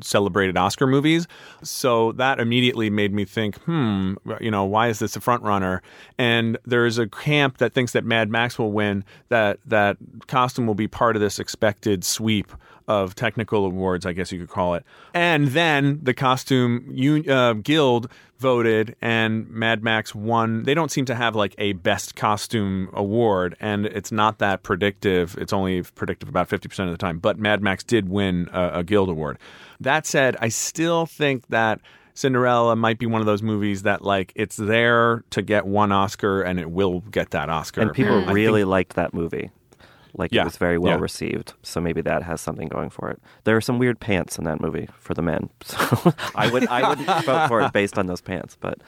celebrated 0.00 0.56
Oscar 0.56 0.86
movies. 0.86 1.26
So 1.62 2.12
that 2.12 2.38
immediately 2.38 2.88
made 2.88 3.12
me 3.12 3.24
think, 3.24 3.56
hmm, 3.62 4.14
you 4.40 4.50
know, 4.50 4.64
why 4.64 4.88
is 4.88 5.00
this 5.00 5.16
a 5.16 5.20
front 5.20 5.42
runner? 5.42 5.82
And 6.18 6.56
there's 6.64 6.98
a 6.98 7.08
camp 7.08 7.58
that 7.58 7.72
thinks 7.72 7.92
that 7.92 8.04
Mad 8.04 8.30
Max 8.30 8.58
will 8.58 8.72
win, 8.72 9.04
that 9.28 9.58
that 9.66 9.96
costume 10.28 10.66
will 10.66 10.74
be 10.74 10.88
part 10.88 11.16
of 11.16 11.22
this 11.22 11.38
expected 11.38 12.04
sweep 12.04 12.52
of 12.86 13.14
technical 13.14 13.64
awards, 13.64 14.04
I 14.04 14.12
guess 14.12 14.30
you 14.32 14.38
could 14.38 14.48
call 14.48 14.74
it. 14.74 14.84
And 15.12 15.48
then 15.48 16.00
the 16.02 16.14
costume 16.14 16.94
un- 16.96 17.28
uh, 17.28 17.54
guild 17.54 18.10
voted, 18.38 18.94
and 19.00 19.48
Mad 19.48 19.82
Max 19.82 20.14
won. 20.14 20.64
They 20.64 20.74
don't 20.74 20.90
seem 20.90 21.04
to 21.06 21.14
have 21.14 21.34
like 21.34 21.54
a 21.56 21.72
best 21.74 22.14
costume 22.14 22.90
award, 22.92 23.56
and 23.60 23.86
it's 23.86 24.12
not 24.12 24.38
that 24.38 24.62
predictive. 24.62 25.36
It's 25.38 25.52
only 25.52 25.82
predictive 25.82 26.28
about 26.28 26.48
50% 26.48 26.84
of 26.84 26.90
the 26.90 26.98
time. 26.98 27.18
But 27.18 27.38
Mad 27.38 27.62
Max 27.62 27.82
did 27.84 28.08
win 28.08 28.48
a, 28.52 28.80
a 28.80 28.84
guild 28.84 29.08
award. 29.08 29.38
That 29.80 30.06
said, 30.06 30.36
I 30.40 30.48
still 30.48 31.06
think 31.06 31.46
that. 31.48 31.80
Cinderella 32.16 32.76
might 32.76 33.00
be 33.00 33.06
one 33.06 33.20
of 33.20 33.26
those 33.26 33.42
movies 33.42 33.82
that, 33.82 34.02
like, 34.02 34.30
it's 34.36 34.54
there 34.54 35.24
to 35.30 35.42
get 35.42 35.66
one 35.66 35.90
Oscar 35.90 36.42
and 36.42 36.60
it 36.60 36.70
will 36.70 37.00
get 37.00 37.32
that 37.32 37.50
Oscar. 37.50 37.80
And 37.80 37.92
people 37.92 38.24
really 38.26 38.62
liked 38.62 38.94
that 38.94 39.12
movie. 39.12 39.50
Like 40.14 40.32
Yeah, 40.32 40.42
it 40.42 40.44
was 40.44 40.56
very 40.56 40.78
well 40.78 40.94
yeah. 40.96 41.00
received. 41.00 41.54
So 41.62 41.80
maybe 41.80 42.00
that 42.02 42.22
has 42.22 42.40
something 42.40 42.68
going 42.68 42.90
for 42.90 43.10
it. 43.10 43.20
There 43.44 43.56
are 43.56 43.60
some 43.60 43.78
weird 43.78 44.00
pants 44.00 44.38
in 44.38 44.44
that 44.44 44.60
movie 44.60 44.88
for 44.98 45.14
the 45.14 45.22
men. 45.22 45.50
So 45.64 46.12
I 46.34 46.50
would 46.50 46.66
I 46.68 46.88
wouldn't 46.88 47.06
vote 47.24 47.48
for 47.48 47.60
it 47.62 47.72
based 47.72 47.98
on 47.98 48.06
those 48.06 48.20
pants, 48.20 48.56
but 48.60 48.78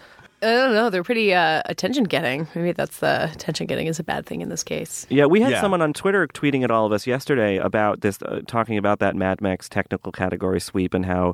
I 0.43 0.47
don't 0.53 0.75
know. 0.75 0.91
They're 0.91 1.03
pretty 1.03 1.33
uh, 1.33 1.63
attention 1.65 2.05
getting. 2.05 2.47
Maybe 2.55 2.73
that's 2.73 2.99
the 2.99 3.31
attention 3.33 3.67
getting 3.67 3.87
is 3.87 3.99
a 3.99 4.05
bad 4.05 4.27
thing 4.27 4.43
in 4.43 4.51
this 4.51 4.63
case. 4.63 5.07
Yeah, 5.09 5.25
we 5.25 5.41
had 5.41 5.53
Yeah. 5.53 5.61
someone 5.63 5.81
on 5.81 5.95
Twitter 5.95 6.27
tweeting 6.29 6.63
at 6.63 6.71
all 6.71 6.85
of 6.85 6.93
us 6.93 7.07
yesterday 7.07 7.57
about 7.57 8.03
this, 8.03 8.21
uh, 8.21 8.43
talking 8.47 8.77
about 8.77 8.99
that 8.99 9.17
Mad 9.17 9.41
Max 9.41 9.67
technical 9.69 10.13
category 10.13 10.61
sweep 10.61 10.93
and 10.93 11.07
how 11.07 11.33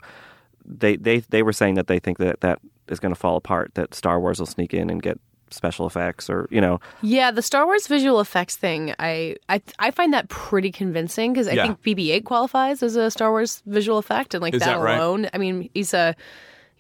they 0.65 0.95
they 0.97 1.19
they 1.19 1.43
were 1.43 1.53
saying 1.53 1.75
that 1.75 1.89
they 1.89 1.99
think 1.99 2.19
that 2.19 2.41
that 2.43 2.61
is 2.89 3.01
going 3.01 3.13
to 3.13 3.19
fall 3.19 3.37
apart. 3.37 3.73
That 3.75 3.93
Star 3.93 4.21
Wars 4.21 4.39
will 4.39 4.47
sneak 4.47 4.73
in 4.73 4.89
and 4.89 5.03
get 5.03 5.19
special 5.53 5.87
effects, 5.87 6.29
or 6.31 6.49
you 6.51 6.61
know, 6.61 6.81
Yeah, 7.03 7.31
the 7.31 7.43
Star 7.43 7.67
Wars 7.67 7.87
visual 7.87 8.21
effects 8.21 8.57
thing, 8.57 8.95
I 8.99 9.37
I, 9.49 9.61
I 9.79 9.91
find 9.91 10.13
that 10.15 10.29
pretty 10.29 10.71
convincing 10.73 11.33
because 11.33 11.49
I 11.49 11.53
Yeah. 11.53 11.67
think 11.75 11.83
BB-8 11.83 12.25
qualifies 12.25 12.83
as 12.83 12.97
a 12.97 13.11
Star 13.11 13.31
Wars 13.31 13.63
visual 13.67 13.99
effect, 13.99 14.35
and 14.35 14.43
like 14.43 14.55
Is 14.55 14.61
that, 14.61 14.79
that 14.79 14.81
right? 14.81 14.97
alone. 14.99 15.29
I 15.33 15.39
mean, 15.39 15.69
he's 15.75 15.95
a 15.95 16.15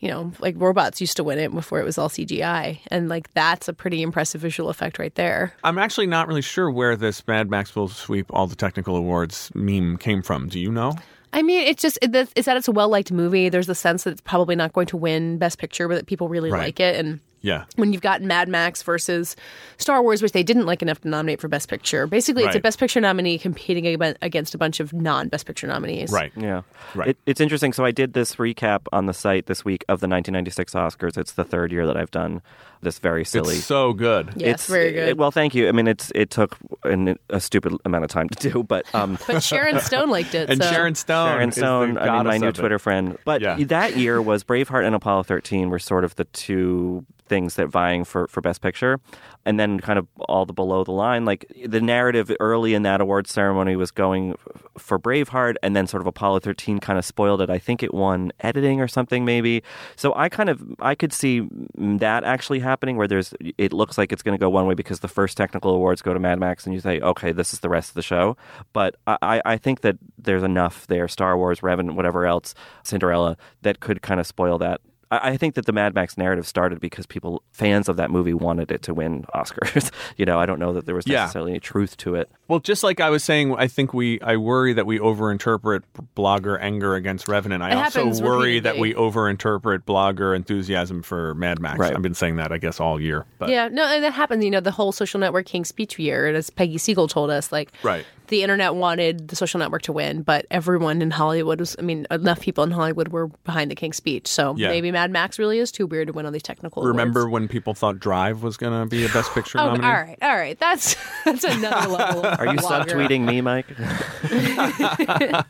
you 0.00 0.08
know 0.08 0.32
like 0.40 0.54
robots 0.58 1.00
used 1.00 1.16
to 1.18 1.24
win 1.24 1.38
it 1.38 1.52
before 1.54 1.78
it 1.80 1.84
was 1.84 1.96
all 1.98 2.08
CGI, 2.08 2.80
and 2.88 3.08
like 3.08 3.32
that's 3.34 3.68
a 3.68 3.72
pretty 3.72 4.02
impressive 4.02 4.40
visual 4.40 4.68
effect 4.68 4.98
right 4.98 5.14
there. 5.14 5.52
I'm 5.62 5.78
actually 5.78 6.08
not 6.08 6.26
really 6.26 6.42
sure 6.42 6.70
where 6.70 6.96
this 6.96 7.26
Mad 7.28 7.48
Max 7.50 7.76
will 7.76 7.88
sweep 7.88 8.26
all 8.30 8.46
the 8.46 8.56
technical 8.56 8.96
awards 8.96 9.50
meme 9.54 9.96
came 9.98 10.22
from. 10.22 10.48
Do 10.48 10.58
you 10.58 10.72
know? 10.72 10.94
I 11.34 11.40
mean, 11.42 11.62
it's 11.66 11.80
just 11.80 11.98
it's 12.02 12.44
that 12.46 12.56
it's 12.58 12.68
a 12.68 12.72
well 12.72 12.88
liked 12.90 13.10
movie. 13.12 13.48
There's 13.48 13.66
the 13.68 13.74
sense 13.74 14.04
that 14.04 14.10
it's 14.10 14.20
probably 14.20 14.54
not 14.56 14.72
going 14.74 14.86
to 14.88 14.96
win 14.98 15.38
Best 15.38 15.58
Picture, 15.58 15.88
but 15.88 15.94
that 15.94 16.06
people 16.06 16.28
really 16.28 16.50
Right. 16.50 16.64
like 16.64 16.80
it, 16.80 16.96
and 16.96 17.20
Yeah. 17.42 17.64
when 17.76 17.92
you've 17.92 18.02
got 18.02 18.22
Mad 18.22 18.48
Max 18.48 18.82
versus 18.82 19.36
Star 19.76 20.02
Wars, 20.02 20.22
which 20.22 20.32
they 20.32 20.42
didn't 20.42 20.66
like 20.66 20.80
enough 20.82 21.00
to 21.02 21.08
nominate 21.08 21.40
for 21.40 21.48
Best 21.48 21.68
Picture. 21.68 22.06
Basically, 22.06 22.44
it's 22.44 22.56
a 22.56 22.60
Best 22.60 22.78
Picture 22.78 23.00
nominee 23.00 23.38
competing 23.38 23.86
against 24.22 24.54
a 24.54 24.58
bunch 24.58 24.80
of 24.80 24.92
non 24.92 25.28
Best 25.28 25.46
Picture 25.46 25.66
nominees. 25.66 26.10
Right. 26.10 26.32
yeah, 26.36 26.62
Right. 26.94 27.08
It, 27.08 27.18
it's 27.26 27.40
interesting. 27.40 27.72
So 27.72 27.84
I 27.84 27.90
did 27.90 28.12
this 28.14 28.36
recap 28.36 28.86
on 28.92 29.06
the 29.06 29.14
site 29.14 29.46
this 29.46 29.64
week 29.64 29.82
of 29.88 30.00
the 30.00 30.08
1996 30.08 30.74
Oscars. 30.74 31.18
It's 31.18 31.32
the 31.32 31.44
third 31.44 31.72
year 31.72 31.86
that 31.86 31.96
I've 31.96 32.10
done 32.10 32.42
this 32.82 32.98
very 32.98 33.24
silly. 33.24 33.56
It's 33.56 33.64
so 33.64 33.92
good. 33.92 34.32
Yes, 34.36 34.66
very 34.66 34.92
good. 34.92 35.08
it- 35.10 35.16
well, 35.16 35.30
thank 35.30 35.54
you. 35.54 35.68
I 35.68 35.72
mean, 35.72 35.86
it's 35.88 36.12
it 36.14 36.30
took 36.30 36.56
an, 36.84 37.18
a 37.30 37.40
stupid 37.40 37.74
amount 37.84 38.04
of 38.04 38.10
time 38.10 38.28
to 38.28 38.50
do, 38.50 38.62
but 38.62 38.84
um, 38.94 39.18
but 39.26 39.42
Sharon 39.42 39.80
Stone 39.80 40.10
liked 40.10 40.34
it. 40.34 40.50
And 40.50 40.62
so. 40.62 40.70
Sharon 40.70 40.94
Stone. 40.94 41.28
Sharon 41.28 41.48
is 41.48 41.54
the 41.54 41.60
Stone, 41.60 41.98
I 41.98 42.16
mean, 42.18 42.26
my 42.26 42.38
new 42.38 42.48
of 42.48 42.54
it. 42.56 42.58
Twitter 42.60 42.78
friend. 42.78 43.16
But 43.24 43.40
Yeah. 43.40 43.56
that 43.64 43.96
year 43.96 44.20
was 44.20 44.44
Braveheart 44.44 44.84
and 44.84 44.94
Apollo 44.94 45.22
13 45.24 45.70
were 45.70 45.78
sort 45.78 46.04
of 46.04 46.14
the 46.16 46.24
two 46.24 47.04
things 47.28 47.54
that 47.54 47.68
vying 47.68 48.04
for, 48.04 48.26
for 48.28 48.40
Best 48.42 48.60
Picture. 48.60 49.00
And 49.46 49.58
then 49.58 49.80
kind 49.80 49.98
of 49.98 50.06
all 50.28 50.44
the 50.46 50.52
below 50.52 50.84
the 50.84 50.92
line, 50.92 51.24
like 51.24 51.46
the 51.66 51.80
narrative 51.80 52.30
early 52.38 52.74
in 52.74 52.82
that 52.82 53.00
awards 53.00 53.32
ceremony 53.32 53.74
was 53.74 53.90
going 53.90 54.36
for 54.78 54.98
Braveheart, 55.00 55.56
and 55.64 55.74
then 55.74 55.86
sort 55.88 56.00
of 56.00 56.06
Apollo 56.06 56.40
13 56.40 56.78
kind 56.78 56.96
of 56.96 57.04
spoiled 57.04 57.40
it. 57.40 57.50
I 57.50 57.58
think 57.58 57.82
it 57.82 57.92
won 57.92 58.30
editing 58.40 58.80
or 58.80 58.86
something, 58.86 59.24
maybe. 59.24 59.64
So 59.96 60.12
I 60.14 60.28
kind 60.28 60.48
of 60.48 60.62
I 60.78 60.94
could 60.94 61.12
see 61.12 61.48
that 61.76 62.22
actually 62.22 62.60
happening, 62.60 62.71
where 62.96 63.08
there's 63.08 63.34
it 63.58 63.72
looks 63.72 63.98
like 63.98 64.12
it's 64.12 64.22
going 64.22 64.36
to 64.36 64.40
go 64.40 64.50
one 64.50 64.66
way 64.66 64.74
because 64.74 65.00
the 65.00 65.08
first 65.08 65.36
technical 65.36 65.74
awards 65.74 66.02
go 66.02 66.14
to 66.14 66.20
Mad 66.20 66.38
Max, 66.38 66.64
and 66.64 66.74
you 66.74 66.80
say, 66.80 67.00
okay, 67.00 67.32
this 67.32 67.52
is 67.52 67.60
the 67.60 67.68
rest 67.68 67.90
of 67.90 67.94
the 67.94 68.02
show. 68.02 68.36
But 68.72 68.96
I, 69.06 69.40
I 69.44 69.56
think 69.56 69.80
that 69.82 69.96
there's 70.18 70.42
enough 70.42 70.86
there, 70.86 71.08
Star 71.08 71.36
Wars, 71.36 71.62
Revenant, 71.62 71.96
whatever 71.96 72.26
else, 72.26 72.54
Cinderella, 72.82 73.36
that 73.62 73.80
could 73.80 74.02
kind 74.02 74.20
of 74.20 74.26
spoil 74.26 74.58
that. 74.58 74.80
I 75.12 75.30
I 75.32 75.36
think 75.36 75.54
that 75.54 75.66
the 75.66 75.72
Mad 75.72 75.94
Max 75.94 76.16
narrative 76.18 76.46
started 76.46 76.80
because 76.80 77.06
people, 77.06 77.42
fans 77.52 77.88
of 77.88 77.96
that 77.96 78.10
movie, 78.10 78.34
wanted 78.34 78.70
it 78.72 78.82
to 78.82 78.94
win 78.94 79.24
Oscars. 79.34 79.90
you 80.16 80.24
know, 80.26 80.38
I 80.40 80.46
don't 80.46 80.58
know 80.58 80.72
that 80.72 80.86
there 80.86 80.94
was 80.94 81.06
Yeah. 81.06 81.20
necessarily 81.20 81.52
any 81.52 81.60
truth 81.60 81.96
to 81.98 82.14
it. 82.14 82.30
Well, 82.48 82.58
just 82.60 82.82
like 82.82 83.00
I 83.00 83.10
was 83.10 83.22
saying, 83.24 83.54
I 83.56 83.66
think 83.66 83.94
we, 83.94 84.20
I 84.20 84.36
worry 84.36 84.72
that 84.74 84.84
we 84.86 84.98
overinterpret 84.98 85.82
blogger 86.16 86.58
anger 86.60 86.94
against 86.94 87.28
Revenant. 87.28 87.62
I 87.62 87.70
It 87.70 87.74
also 87.74 88.00
happens 88.00 88.22
worry 88.22 88.60
that 88.60 88.78
we 88.78 88.94
overinterpret 88.94 89.80
blogger 89.80 90.34
enthusiasm 90.36 91.02
for 91.02 91.34
Mad 91.34 91.60
Max. 91.60 91.78
Right. 91.78 91.94
I've 91.94 92.02
been 92.02 92.14
saying 92.14 92.36
that, 92.36 92.52
I 92.52 92.58
guess, 92.58 92.80
all 92.80 93.00
year. 93.00 93.24
But 93.38 93.48
Yeah, 93.50 93.68
no, 93.68 93.84
and 93.84 94.04
that 94.04 94.12
happens. 94.12 94.44
You 94.44 94.50
know, 94.50 94.60
the 94.60 94.70
whole 94.70 94.92
social 94.92 95.18
network 95.20 95.46
King 95.46 95.64
speech 95.64 95.98
year, 95.98 96.26
and 96.26 96.36
as 96.36 96.50
Peggy 96.50 96.78
Siegel 96.78 97.08
told 97.08 97.30
us, 97.30 97.50
like, 97.52 97.72
Right. 97.82 98.04
the 98.28 98.42
internet 98.42 98.74
wanted 98.74 99.28
the 99.28 99.36
social 99.36 99.58
network 99.58 99.82
to 99.82 99.92
win, 99.92 100.22
but 100.22 100.46
everyone 100.50 101.00
in 101.02 101.10
Hollywood 101.10 101.60
was, 101.60 101.76
I 101.78 101.82
mean, 101.82 102.06
enough 102.10 102.40
people 102.40 102.64
in 102.64 102.70
Hollywood 102.70 103.08
were 103.08 103.28
behind 103.44 103.70
the 103.70 103.74
King's 103.74 103.96
speech. 103.96 104.26
So 104.28 104.54
Yeah. 104.56 104.68
maybe 104.68 104.90
Mad 104.90 105.01
Max 105.10 105.38
really 105.38 105.58
is 105.58 105.72
too 105.72 105.86
weird 105.86 106.06
to 106.08 106.12
win 106.12 106.26
all 106.26 106.32
these 106.32 106.42
technical 106.42 106.82
Remember 106.84 107.20
awards. 107.20 107.32
when 107.32 107.48
people 107.48 107.74
thought 107.74 107.98
Drive 107.98 108.42
was 108.42 108.56
going 108.56 108.78
to 108.78 108.86
be 108.88 109.04
a 109.04 109.08
Best 109.08 109.32
Picture 109.32 109.58
Oh, 109.58 109.62
all 109.62 109.66
nominee? 109.76 109.86
right, 109.88 110.18
all 110.22 110.36
right. 110.36 110.58
That's 110.58 110.96
that's 111.24 111.44
another 111.44 111.88
level. 111.88 112.24
Are 112.26 112.46
you 112.46 112.58
blogger. 112.58 112.86
subtweeting 112.86 113.22
me, 113.26 113.40
Mike? 113.40 113.66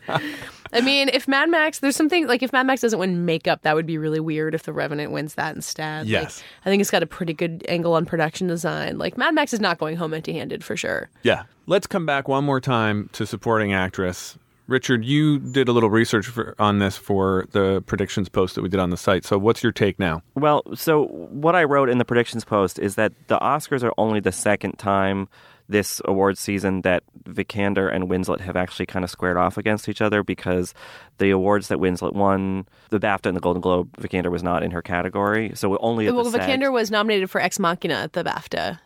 I 0.75 0.81
mean, 0.81 1.09
if 1.09 1.27
Mad 1.27 1.51
Max, 1.51 1.79
there's 1.79 1.95
something 1.95 2.25
like 2.25 2.41
if 2.41 2.51
Mad 2.51 2.65
Max 2.65 2.81
doesn't 2.81 2.97
win 2.97 3.25
makeup, 3.25 3.61
that 3.61 3.75
would 3.75 3.85
be 3.85 3.99
really 3.99 4.19
weird 4.19 4.55
if 4.55 4.63
The 4.63 4.73
Revenant 4.73 5.11
wins 5.11 5.35
that 5.35 5.55
instead. 5.55 6.05
Like, 6.05 6.11
Yes. 6.11 6.43
I 6.65 6.69
think 6.69 6.81
it's 6.81 6.89
got 6.89 7.03
a 7.03 7.05
pretty 7.07 7.33
good 7.33 7.63
angle 7.67 7.93
on 7.93 8.05
production 8.07 8.47
design. 8.47 8.97
Like 8.97 9.15
Mad 9.17 9.35
Max 9.35 9.53
is 9.53 9.59
not 9.59 9.77
going 9.77 9.97
home 9.97 10.13
empty-handed 10.15 10.63
for 10.63 10.75
sure. 10.75 11.09
Yeah. 11.21 11.43
Let's 11.67 11.85
come 11.85 12.05
back 12.07 12.27
one 12.27 12.43
more 12.43 12.59
time 12.59 13.09
to 13.13 13.25
supporting 13.27 13.71
actress. 13.71 14.35
Richard, 14.67 15.03
you 15.03 15.39
did 15.39 15.67
a 15.67 15.71
little 15.71 15.89
research 15.89 16.27
for, 16.27 16.55
on 16.57 16.79
this 16.79 16.97
for 16.97 17.45
the 17.51 17.81
predictions 17.85 18.29
post 18.29 18.55
that 18.55 18.61
we 18.61 18.69
did 18.69 18.79
on 18.79 18.89
the 18.89 18.97
site. 18.97 19.25
So, 19.25 19.37
what's 19.37 19.61
your 19.61 19.71
take 19.71 19.99
now? 19.99 20.21
Well, 20.35 20.63
so 20.73 21.05
what 21.05 21.55
I 21.55 21.63
wrote 21.63 21.89
in 21.89 21.97
the 21.97 22.05
predictions 22.05 22.45
post 22.45 22.79
is 22.79 22.95
that 22.95 23.11
the 23.27 23.37
Oscars 23.39 23.83
are 23.83 23.93
only 23.97 24.19
the 24.19 24.31
second 24.31 24.73
time 24.79 25.27
this 25.69 26.01
awards 26.05 26.39
season 26.39 26.81
that 26.81 27.03
Vikander 27.23 27.93
and 27.93 28.09
Winslet 28.09 28.41
have 28.41 28.55
actually 28.55 28.85
kind 28.85 29.03
of 29.05 29.09
squared 29.09 29.37
off 29.37 29.57
against 29.57 29.87
each 29.87 30.01
other 30.01 30.21
because 30.21 30.73
the 31.19 31.29
awards 31.29 31.69
that 31.69 31.77
Winslet 31.77 32.13
won, 32.13 32.67
the 32.89 32.99
BAFTA 32.99 33.27
and 33.27 33.35
the 33.35 33.41
Golden 33.41 33.61
Globe, 33.61 33.89
Vikander 33.97 34.29
was 34.29 34.43
not 34.43 34.61
in 34.61 34.71
her 34.71 34.81
category. 34.81 35.51
So 35.55 35.77
only 35.77 36.07
at 36.07 36.13
Well, 36.13 36.25
the 36.25 36.31
SAG- 36.31 36.59
Vikander 36.59 36.71
was 36.71 36.91
nominated 36.91 37.29
for 37.29 37.39
Ex 37.39 37.59
Machina 37.59 37.95
at 37.95 38.13
the 38.13 38.23
BAFTA, 38.23 38.79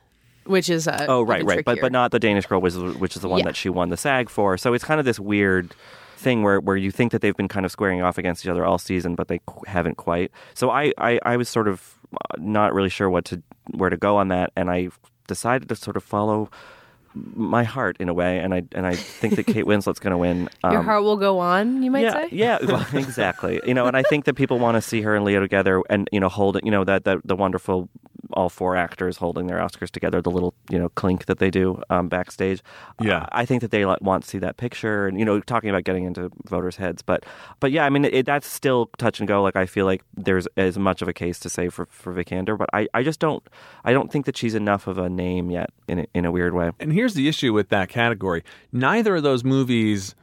which 0.47 0.69
is 0.69 0.88
uh, 0.88 1.05
Oh, 1.07 1.21
right, 1.21 1.43
right, 1.43 1.63
but 1.65 1.79
but 1.81 1.91
not 1.91 2.12
the 2.12 2.19
Danish 2.19 2.45
Girl, 2.45 2.60
which 2.62 2.73
is, 2.73 2.95
which 2.97 3.15
is 3.15 3.21
the 3.21 3.27
one 3.29 3.39
Yeah. 3.39 3.45
that 3.45 3.55
she 3.55 3.69
won 3.69 3.89
the 3.89 3.97
SAG 3.97 4.29
for. 4.29 4.57
So 4.57 4.73
it's 4.73 4.83
kind 4.83 4.99
of 4.99 5.05
this 5.05 5.19
weird 5.19 5.73
thing 6.17 6.41
where, 6.43 6.60
where 6.60 6.75
you 6.75 6.89
think 6.91 7.12
that 7.12 7.21
they've 7.21 7.38
been 7.38 7.47
kind 7.47 7.65
of 7.65 7.71
squaring 7.71 8.01
off 8.01 8.17
against 8.17 8.43
each 8.43 8.49
other 8.49 8.65
all 8.65 8.77
season, 8.79 9.13
but 9.15 9.27
they 9.27 9.39
qu- 9.45 9.63
haven't 9.67 9.97
quite. 9.97 10.31
So 10.55 10.71
I, 10.71 10.91
I, 10.97 11.19
I 11.23 11.38
was 11.38 11.47
sort 11.49 11.67
of 11.67 11.95
uh, 12.13 12.17
not 12.39 12.73
really 12.73 12.89
sure 12.89 13.10
what 13.10 13.25
to 13.25 13.41
where 13.71 13.89
to 13.89 13.97
go 13.97 14.17
on 14.17 14.29
that, 14.29 14.51
and 14.55 14.69
I 14.71 14.89
decided 15.27 15.69
to 15.69 15.75
sort 15.75 15.95
of 15.97 16.03
follow 16.03 16.49
my 17.13 17.63
heart 17.63 17.97
in 17.99 18.10
a 18.10 18.13
way, 18.13 18.39
and 18.39 18.53
I 18.53 18.63
and 18.73 18.86
I 18.86 18.95
think 18.95 19.36
that 19.38 19.45
Kate 19.47 19.65
Winslet's 19.65 19.99
going 19.99 20.12
to 20.12 20.17
win. 20.17 20.49
Your 20.63 20.77
Um, 20.79 20.86
heart 20.86 21.03
will 21.03 21.17
go 21.17 21.39
on, 21.39 21.81
you 21.83 21.89
might 21.91 22.01
yeah, 22.03 22.13
say. 22.13 22.27
yeah, 22.31 22.57
well, 22.65 22.86
exactly. 22.93 23.60
You 23.65 23.73
know, 23.73 23.86
and 23.88 23.97
I 23.97 24.03
think 24.03 24.25
that 24.25 24.36
people 24.36 24.60
want 24.60 24.75
to 24.75 24.81
see 24.81 25.01
her 25.01 25.15
and 25.15 25.25
Leo 25.25 25.39
together, 25.39 25.81
and 25.89 26.07
you 26.12 26.19
know, 26.19 26.29
hold 26.29 26.57
it. 26.57 26.65
you 26.65 26.71
know 26.71 26.83
that 26.83 27.05
that 27.05 27.19
the 27.25 27.36
wonderful 27.36 27.89
all 28.34 28.50
four 28.50 28.75
actors 28.75 29.17
holding 29.17 29.48
their 29.48 29.60
Oscars 29.60 29.89
together, 29.89 30.21
the 30.21 30.31
little 30.31 30.54
you 30.69 30.77
know 30.77 30.89
clink 30.89 31.25
that 31.25 31.39
they 31.39 31.50
do 31.50 31.81
um, 31.89 32.08
backstage. 32.10 32.62
Yeah. 33.02 33.19
Uh, 33.19 33.27
I 33.31 33.46
think 33.46 33.62
that 33.62 33.71
they 33.71 33.85
want 33.85 34.23
to 34.23 34.29
see 34.29 34.37
that 34.39 34.58
picture, 34.58 35.08
and 35.08 35.19
you 35.19 35.25
know, 35.25 35.39
talking 35.39 35.69
about 35.69 35.83
getting 35.83 36.06
into 36.06 36.31
voters' 36.46 36.77
heads, 36.77 37.02
but 37.02 37.25
but 37.60 37.71
yeah, 37.71 37.85
I 37.85 37.89
mean, 37.89 38.06
it, 38.06 38.25
that's 38.25 38.48
still 38.48 38.89
touch 38.98 39.19
and 39.19 39.27
go. 39.27 39.42
Like 39.42 39.56
I 39.56 39.65
feel 39.65 39.85
like 39.85 40.04
there's 40.15 40.48
as 40.58 40.77
much 40.77 41.02
of 41.02 41.08
a 41.08 41.13
case 41.13 41.39
to 41.39 41.50
say 41.50 41.69
for 41.69 41.85
for 41.87 42.13
Vikander, 42.13 42.58
but 42.58 42.69
I, 42.73 42.87
I 42.94 43.04
just 43.04 43.19
don't 43.19 43.44
I 43.83 43.94
don't 43.94 44.12
think 44.12 44.25
that 44.25 44.37
she's 44.37 44.56
enough 44.56 44.87
of 44.87 44.98
a 44.98 45.10
name 45.10 45.50
yet 45.50 45.71
in 45.87 46.00
a, 46.00 46.06
in 46.13 46.25
a 46.25 46.31
weird 46.31 46.54
way. 46.54 46.71
And 46.79 46.94
here's 46.94 47.13
the 47.13 47.27
issue 47.27 47.54
with 47.54 47.69
that 47.69 47.89
category. 47.89 48.44
Neither 48.71 49.15
of 49.15 49.23
those 49.23 49.44
movies, 49.44 50.15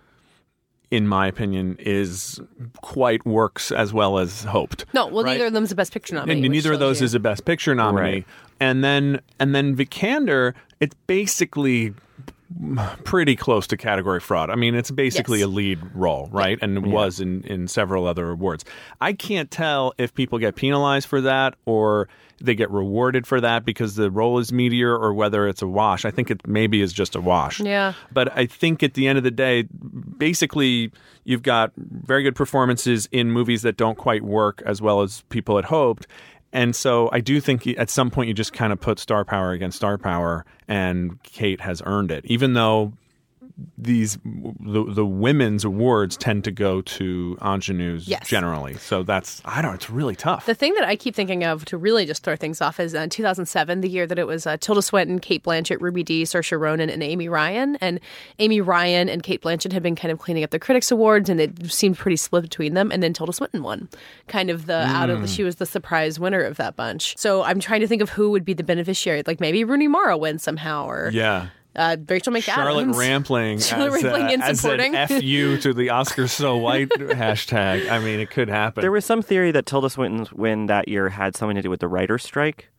in 0.94 1.06
my 1.08 1.26
opinion, 1.26 1.76
is 1.78 2.40
quite 2.82 3.24
works 3.26 3.72
as 3.72 3.92
well 3.92 4.18
as 4.18 4.44
hoped. 4.44 4.84
No, 4.94 5.06
well, 5.08 5.24
Right. 5.24 5.32
neither 5.32 5.46
of 5.46 5.52
them's 5.52 5.72
a 5.72 5.74
Best 5.74 5.92
Picture 5.92 6.14
nominee. 6.14 6.44
and 6.44 6.52
neither 6.52 6.72
of 6.72 6.78
tells 6.78 6.98
those 6.98 7.00
you. 7.00 7.04
is 7.06 7.14
a 7.14 7.20
Best 7.20 7.44
Picture 7.44 7.74
nominee. 7.74 8.00
Right. 8.10 8.26
And 8.60 8.84
then 8.84 9.20
and 9.40 9.54
then 9.54 9.76
Vikander, 9.76 10.54
it's 10.80 10.94
basically 11.06 11.92
pretty 13.04 13.36
close 13.36 13.66
to 13.68 13.76
category 13.76 14.20
fraud. 14.20 14.50
I 14.50 14.54
mean, 14.54 14.74
it's 14.74 14.90
basically 14.90 15.38
Yes. 15.40 15.46
a 15.46 15.50
lead 15.50 15.78
role, 15.94 16.28
right? 16.32 16.58
And 16.62 16.76
it 16.78 16.82
was 16.84 17.20
in 17.20 17.42
in 17.44 17.68
several 17.68 18.06
other 18.06 18.30
awards. 18.30 18.64
I 19.00 19.12
can't 19.12 19.50
tell 19.50 19.92
if 19.98 20.14
people 20.14 20.38
get 20.38 20.54
penalized 20.56 21.08
for 21.08 21.20
that 21.22 21.54
or 21.64 22.08
they 22.40 22.54
get 22.54 22.70
rewarded 22.70 23.26
for 23.26 23.40
that 23.40 23.64
because 23.64 23.94
the 23.94 24.10
role 24.10 24.38
is 24.38 24.52
meteor 24.52 24.94
or 24.94 25.14
whether 25.14 25.46
it's 25.48 25.62
a 25.62 25.68
wash. 25.68 26.04
I 26.04 26.10
think 26.10 26.30
it 26.30 26.46
maybe 26.46 26.82
is 26.82 26.92
just 26.92 27.14
a 27.14 27.20
wash. 27.20 27.60
Yeah. 27.60 27.92
But 28.12 28.36
I 28.36 28.46
think 28.46 28.82
at 28.82 28.94
the 28.94 29.06
end 29.06 29.18
of 29.18 29.24
the 29.24 29.30
day, 29.30 29.68
basically, 30.18 30.90
you've 31.24 31.42
got 31.42 31.72
very 31.76 32.22
good 32.22 32.34
performances 32.34 33.08
in 33.12 33.30
movies 33.30 33.62
that 33.62 33.76
don't 33.76 33.96
quite 33.96 34.22
work 34.22 34.62
as 34.66 34.82
well 34.82 35.00
as 35.02 35.22
people 35.30 35.56
had 35.56 35.66
hoped. 35.66 36.06
And 36.54 36.74
so 36.74 37.10
I 37.12 37.20
do 37.20 37.40
think 37.40 37.66
at 37.66 37.90
some 37.90 38.10
point 38.12 38.28
you 38.28 38.34
just 38.34 38.52
kind 38.52 38.72
of 38.72 38.80
put 38.80 39.00
star 39.00 39.24
power 39.24 39.50
against 39.50 39.76
star 39.76 39.98
power, 39.98 40.46
and 40.68 41.20
Kate 41.24 41.60
has 41.60 41.82
earned 41.84 42.12
it, 42.12 42.24
even 42.26 42.52
though 42.52 42.92
these 43.78 44.18
the, 44.24 44.84
the 44.88 45.06
women's 45.06 45.64
awards 45.64 46.16
tend 46.16 46.42
to 46.42 46.50
go 46.50 46.80
to 46.82 47.38
ingenues 47.40 48.08
Yes. 48.08 48.26
generally. 48.28 48.74
So 48.74 49.04
that's 49.04 49.40
I 49.44 49.62
don't. 49.62 49.74
It's 49.74 49.88
really 49.88 50.16
tough. 50.16 50.46
The 50.46 50.54
thing 50.56 50.74
that 50.74 50.84
I 50.84 50.96
keep 50.96 51.14
thinking 51.14 51.44
of 51.44 51.64
to 51.66 51.76
really 51.76 52.04
just 52.04 52.24
throw 52.24 52.34
things 52.34 52.60
off 52.60 52.80
is 52.80 52.94
uh, 52.96 53.06
2007, 53.08 53.80
the 53.80 53.88
year 53.88 54.08
that 54.08 54.18
it 54.18 54.26
was 54.26 54.44
uh, 54.46 54.56
Tilda 54.56 54.82
Swinton, 54.82 55.20
Cate 55.20 55.44
Blanchett, 55.44 55.80
Ruby 55.80 56.02
Dee, 56.02 56.24
Saoirse 56.24 56.58
Ronan, 56.58 56.90
and 56.90 57.00
Amy 57.02 57.28
Ryan. 57.28 57.76
And 57.76 58.00
Amy 58.40 58.60
Ryan 58.60 59.08
and 59.08 59.22
Cate 59.22 59.42
Blanchett 59.42 59.72
had 59.72 59.84
been 59.84 59.94
kind 59.94 60.10
of 60.10 60.18
cleaning 60.18 60.42
up 60.42 60.50
the 60.50 60.58
Critics 60.58 60.90
Awards, 60.90 61.30
and 61.30 61.40
it 61.40 61.70
seemed 61.70 61.96
pretty 61.96 62.16
split 62.16 62.42
between 62.42 62.74
them. 62.74 62.90
And 62.90 63.02
then 63.04 63.12
Tilda 63.12 63.32
Swinton 63.32 63.62
won, 63.62 63.88
kind 64.26 64.50
of 64.50 64.66
the 64.66 64.82
out 64.84 65.10
of 65.10 65.22
the, 65.22 65.28
she 65.28 65.44
was 65.44 65.56
the 65.56 65.66
surprise 65.66 66.18
winner 66.18 66.42
of 66.42 66.56
that 66.56 66.74
bunch. 66.74 67.16
So 67.18 67.44
I'm 67.44 67.60
trying 67.60 67.82
to 67.82 67.86
think 67.86 68.02
of 68.02 68.10
who 68.10 68.30
would 68.32 68.44
be 68.44 68.54
the 68.54 68.64
beneficiary. 68.64 69.22
Like 69.24 69.38
maybe 69.38 69.62
Rooney 69.62 69.86
Mara 69.86 70.16
wins 70.18 70.42
somehow, 70.42 70.86
or 70.88 71.10
yeah. 71.12 71.48
Uh, 71.76 71.96
Rachel 72.08 72.32
McAdams. 72.32 72.42
Charlotte 72.42 72.96
Rampling 72.96 73.58
Charlotte 73.60 73.94
as, 73.94 74.02
Rampling 74.04 74.22
uh, 74.24 74.30
in 74.30 74.42
as 74.42 74.60
supporting. 74.60 74.94
an 74.94 75.08
FU 75.08 75.58
to 75.58 75.72
the 75.74 75.90
Oscar 75.90 76.28
so 76.28 76.56
white 76.56 76.88
hashtag. 76.90 77.90
I 77.90 77.98
mean, 77.98 78.20
it 78.20 78.30
could 78.30 78.48
happen. 78.48 78.82
There 78.82 78.92
was 78.92 79.04
some 79.04 79.22
theory 79.22 79.50
that 79.52 79.66
Tilda 79.66 79.90
Swinton's 79.90 80.32
win 80.32 80.66
that 80.66 80.88
year 80.88 81.08
had 81.10 81.36
something 81.36 81.56
to 81.56 81.62
do 81.62 81.70
with 81.70 81.80
the 81.80 81.88
writer's 81.88 82.22
strike 82.22 82.70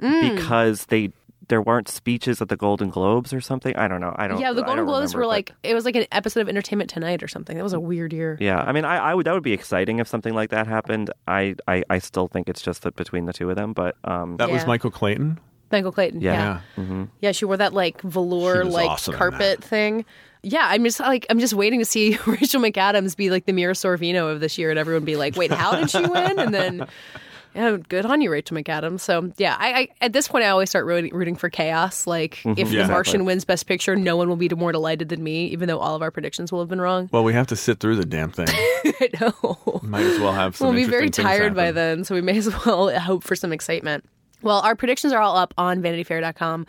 Mm. 0.00 0.34
because 0.36 0.86
they 0.86 1.12
there 1.48 1.60
weren't 1.62 1.88
speeches 1.88 2.40
at 2.42 2.48
the 2.48 2.56
Golden 2.56 2.88
Globes 2.88 3.32
or 3.34 3.40
something. 3.40 3.76
I 3.76 3.86
don't 3.86 4.00
know. 4.00 4.14
I 4.16 4.26
don't. 4.26 4.40
Yeah, 4.40 4.52
the 4.54 4.62
Golden 4.62 4.86
Globes 4.86 5.14
remember, 5.14 5.18
were 5.18 5.24
but- 5.24 5.28
like 5.28 5.52
it 5.62 5.74
was 5.74 5.84
like 5.84 5.94
an 5.94 6.06
episode 6.10 6.40
of 6.40 6.48
Entertainment 6.48 6.90
Tonight 6.90 7.22
or 7.22 7.28
something. 7.28 7.56
That 7.56 7.62
was 7.62 7.74
a 7.74 7.80
weird 7.80 8.12
year. 8.12 8.36
Yeah, 8.40 8.58
I 8.60 8.72
mean, 8.72 8.84
I, 8.84 8.96
I 8.96 9.14
would 9.14 9.26
that 9.26 9.34
would 9.34 9.42
be 9.42 9.52
exciting 9.52 9.98
if 10.00 10.08
something 10.08 10.34
like 10.34 10.50
that 10.50 10.66
happened. 10.66 11.10
I, 11.28 11.54
I, 11.68 11.84
I 11.90 11.98
still 11.98 12.26
think 12.28 12.48
it's 12.48 12.60
just 12.62 12.82
that 12.82 12.96
between 12.96 13.26
the 13.26 13.32
two 13.32 13.50
of 13.50 13.56
them, 13.56 13.72
but 13.72 13.94
um, 14.04 14.36
that 14.38 14.50
was 14.50 14.66
Michael 14.66 14.90
Clayton. 14.90 15.38
Michael 15.74 15.92
Clayton. 15.92 16.20
Yeah. 16.20 16.32
Yeah. 16.32 16.82
Mm-hmm. 16.82 17.04
Yeah, 17.20 17.32
she 17.32 17.44
wore 17.44 17.56
that 17.56 17.72
like 17.72 18.00
velour 18.02 18.62
She 18.62 18.64
was 18.66 18.74
like 18.74 18.90
awesome 18.90 19.14
in 19.14 19.18
carpet 19.18 19.62
thing. 19.62 20.04
Yeah, 20.44 20.66
I'm 20.68 20.84
just 20.84 21.00
like 21.00 21.26
I'm 21.30 21.38
just 21.38 21.54
waiting 21.54 21.80
to 21.80 21.84
see 21.84 22.18
Rachel 22.26 22.60
McAdams 22.60 23.16
be 23.16 23.30
like 23.30 23.46
the 23.46 23.52
Mira 23.52 23.74
Sorvino 23.74 24.30
of 24.30 24.40
this 24.40 24.58
year, 24.58 24.70
and 24.70 24.78
everyone 24.78 25.04
be 25.04 25.16
like, 25.16 25.36
"Wait, 25.36 25.50
how 25.50 25.74
did 25.74 25.90
she 25.90 26.00
win?" 26.00 26.38
And 26.38 26.52
then, 26.52 26.86
yeah, 27.54 27.78
good 27.88 28.04
on 28.04 28.20
you, 28.20 28.30
Rachel 28.30 28.56
McAdams. 28.56 29.00
So 29.00 29.32
yeah, 29.38 29.56
I, 29.58 29.72
I 29.72 29.88
at 30.02 30.12
this 30.12 30.28
point 30.28 30.44
I 30.44 30.48
always 30.48 30.68
start 30.68 30.84
rooting, 30.84 31.14
rooting 31.14 31.34
for 31.34 31.48
chaos. 31.48 32.06
Like 32.06 32.36
mm-hmm. 32.36 32.60
if 32.60 32.70
Yeah. 32.70 32.86
The 32.86 32.92
Martian 32.92 33.24
wins 33.24 33.46
Best 33.46 33.66
Picture, 33.66 33.96
no 33.96 34.16
one 34.16 34.28
will 34.28 34.36
be 34.36 34.50
more 34.50 34.70
delighted 34.72 35.08
than 35.08 35.22
me, 35.22 35.46
even 35.46 35.66
though 35.66 35.78
all 35.78 35.96
of 35.96 36.02
our 36.02 36.10
predictions 36.10 36.52
will 36.52 36.60
have 36.60 36.68
been 36.68 36.80
wrong. 36.80 37.08
Well, 37.10 37.24
we 37.24 37.32
have 37.32 37.46
to 37.48 37.56
sit 37.56 37.80
through 37.80 37.96
the 37.96 38.04
damn 38.04 38.30
thing. 38.30 38.48
I 38.50 39.08
know. 39.20 39.80
Might 39.82 40.04
as 40.04 40.20
well 40.20 40.32
have 40.32 40.56
some. 40.56 40.68
We'll 40.68 40.76
be 40.76 40.84
very 40.84 41.06
interesting 41.06 41.24
things 41.24 41.38
tired 41.38 41.54
by 41.54 41.66
happen. 41.66 41.74
then, 41.74 42.04
so 42.04 42.14
we 42.14 42.20
may 42.20 42.36
as 42.36 42.48
well 42.66 42.96
hope 43.00 43.24
for 43.24 43.34
some 43.34 43.52
excitement. 43.52 44.04
Well, 44.44 44.60
our 44.60 44.76
predictions 44.76 45.12
are 45.12 45.20
all 45.20 45.36
up 45.36 45.54
on 45.58 45.82
vanityfair.com. 45.82 46.66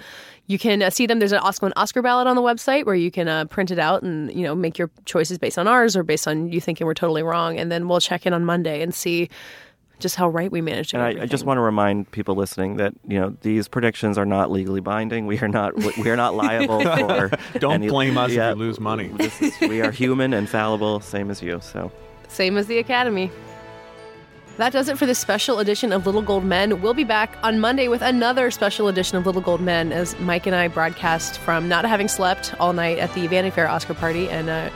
You 0.48 0.58
can 0.58 0.82
uh, 0.82 0.90
see 0.90 1.06
them. 1.06 1.20
There's 1.20 1.32
an 1.32 1.40
Oscar 1.40 1.68
and 1.68 1.74
Oscar 1.76 2.02
ballot 2.02 2.28
on 2.28 2.36
the 2.36 2.42
website 2.42 2.86
where 2.86 2.96
you 2.96 3.12
can 3.12 3.28
uh, 3.28 3.46
print 3.46 3.70
it 3.72 3.80
out 3.80 4.02
and 4.04 4.34
you 4.34 4.44
know 4.44 4.56
make 4.56 4.78
your 4.78 4.90
choices 5.06 5.38
based 5.38 5.58
on 5.58 5.68
ours 5.68 5.96
or 5.96 6.04
based 6.04 6.28
on 6.28 6.52
you 6.52 6.62
thinking 6.62 6.88
we're 6.88 6.94
totally 6.94 7.24
wrong. 7.24 7.60
And 7.60 7.72
then 7.72 7.88
we'll 7.88 8.00
check 8.00 8.26
in 8.26 8.34
on 8.34 8.46
Monday 8.46 8.82
and 8.82 8.94
see 8.94 9.30
just 9.98 10.16
how 10.18 10.28
right 10.30 10.52
we 10.52 10.62
managed 10.62 10.90
to. 10.92 11.00
and 11.00 11.14
get 11.14 11.22
I, 11.22 11.24
I 11.24 11.28
just 11.28 11.46
want 11.46 11.58
to 11.58 11.62
remind 11.62 12.12
people 12.12 12.36
listening 12.36 12.78
that 12.78 12.94
you 13.08 13.20
know 13.20 13.36
these 13.42 13.68
predictions 13.68 14.18
are 14.18 14.26
not 14.26 14.52
legally 14.52 14.82
binding. 14.82 15.26
We 15.26 15.40
are 15.40 15.48
not 15.48 15.74
we 15.76 16.10
are 16.10 16.18
not 16.18 16.36
liable 16.36 16.82
for. 16.84 17.32
Don't 17.60 17.74
any- 17.76 17.90
blame 17.90 18.18
us 18.18 18.32
yeah, 18.32 18.52
if 18.52 18.58
you 18.58 18.64
lose 18.64 18.80
money. 18.80 19.08
This 19.08 19.42
is, 19.42 19.60
we 19.62 19.82
are 19.82 19.92
human 19.92 20.34
and 20.34 20.48
fallible, 20.50 21.00
same 21.00 21.32
as 21.32 21.42
you. 21.42 21.60
So. 21.62 21.92
Same 22.28 22.58
as 22.58 22.68
the 22.68 22.78
Academy. 22.80 23.32
That 24.58 24.72
does 24.72 24.88
it 24.88 24.98
for 24.98 25.06
this 25.06 25.20
special 25.20 25.60
edition 25.60 25.92
of 25.92 26.06
Little 26.06 26.22
Gold 26.22 26.46
Men. 26.46 26.82
We'll 26.82 26.94
be 26.94 27.04
back 27.04 27.38
on 27.44 27.60
Monday 27.60 27.90
with 27.90 28.02
another 28.02 28.50
special 28.52 28.88
edition 28.88 29.18
of 29.18 29.26
Little 29.26 29.42
Gold 29.42 29.60
Men 29.60 29.92
as 29.92 30.18
Mike 30.22 30.48
and 30.48 30.56
I 30.56 30.70
broadcast 30.70 31.40
from 31.40 31.68
not 31.68 31.84
having 31.84 32.08
slept 32.08 32.56
all 32.58 32.72
night 32.72 32.98
at 32.98 33.14
the 33.14 33.28
Vanity 33.28 33.54
Fair 33.54 33.68
Oscar 33.68 33.94
party. 33.94 34.30
And 34.30 34.48
uh, 34.48 34.70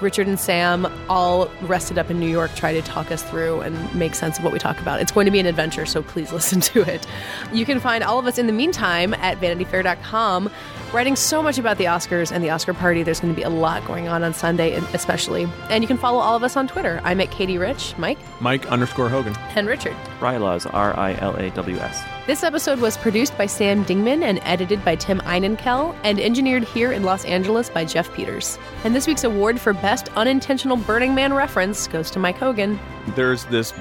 Richard 0.00 0.26
and 0.26 0.40
Sam, 0.40 0.92
all 1.08 1.48
rested 1.62 1.96
up 1.96 2.10
in 2.10 2.18
New 2.18 2.28
York, 2.28 2.52
try 2.56 2.72
to 2.72 2.82
talk 2.82 3.12
us 3.12 3.22
through 3.22 3.60
and 3.60 3.94
make 3.94 4.16
sense 4.16 4.36
of 4.36 4.42
what 4.42 4.52
we 4.52 4.58
talk 4.58 4.80
about. 4.80 5.00
It's 5.00 5.12
going 5.12 5.26
to 5.26 5.30
be 5.30 5.38
an 5.38 5.46
adventure, 5.46 5.86
so 5.86 6.02
please 6.02 6.32
listen 6.32 6.60
to 6.62 6.80
it. 6.80 7.06
You 7.52 7.64
can 7.64 7.78
find 7.78 8.02
all 8.02 8.18
of 8.18 8.26
us 8.26 8.36
in 8.36 8.48
the 8.48 8.52
meantime 8.52 9.14
at 9.14 9.40
vanityfair.com, 9.40 10.50
writing 10.92 11.16
so 11.16 11.42
much 11.42 11.58
about 11.58 11.78
the 11.78 11.84
Oscars 11.84 12.32
and 12.32 12.42
the 12.42 12.50
Oscar 12.50 12.74
party. 12.74 13.02
There's 13.02 13.20
going 13.20 13.32
to 13.32 13.36
be 13.36 13.42
a 13.44 13.50
lot 13.50 13.84
going 13.86 14.08
on 14.08 14.22
on 14.22 14.34
Sunday, 14.34 14.74
especially. 14.92 15.46
And 15.68 15.82
you 15.82 15.88
can 15.88 15.96
follow 15.98 16.18
all 16.18 16.36
of 16.36 16.42
us 16.42 16.56
on 16.56 16.66
Twitter. 16.68 17.00
I'm 17.04 17.20
at 17.20 17.30
Katie 17.30 17.58
Rich, 17.58 17.94
Mike, 17.98 18.18
Mike 18.40 18.66
underscore 18.66 19.08
Hogan. 19.08 19.34
and 19.56 19.66
Richard. 19.66 19.96
Rylaws, 20.20 20.72
R 20.72 20.96
I 20.98 21.14
L 21.14 21.36
A 21.36 21.50
W 21.50 21.76
S. 21.76 22.02
This 22.26 22.42
episode 22.44 22.80
was 22.80 22.96
produced 22.96 23.36
by 23.36 23.46
Sam 23.46 23.84
Dingman 23.84 24.22
and 24.22 24.38
edited 24.42 24.84
by 24.84 24.94
Tim 24.94 25.18
Einenkel 25.20 25.96
and 26.04 26.20
engineered 26.20 26.64
here 26.64 26.92
in 26.92 27.02
Los 27.02 27.24
Angeles 27.24 27.70
by 27.70 27.84
Jeff 27.84 28.12
Peters. 28.14 28.58
And 28.84 28.94
this 28.94 29.06
week's 29.06 29.24
award 29.24 29.60
for 29.60 29.72
Best 29.72 30.08
Unintentional 30.16 30.76
Burning 30.76 31.14
Man 31.14 31.32
Reference 31.32 31.88
goes 31.88 32.10
to 32.12 32.18
Mike 32.18 32.36
Hogan. 32.36 32.78
There's 33.16 33.44
this 33.46 33.72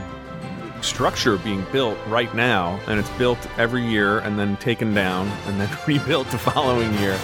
structure 0.83 1.37
being 1.37 1.65
built 1.71 1.97
right 2.07 2.33
now, 2.33 2.79
and 2.87 2.99
it's 2.99 3.09
built 3.11 3.39
every 3.57 3.85
year 3.85 4.19
and 4.19 4.37
then 4.37 4.57
taken 4.57 4.93
down 4.93 5.27
and 5.47 5.59
then 5.59 5.69
rebuilt 5.87 6.29
the 6.31 6.37
following 6.37 6.93
year. 6.95 7.17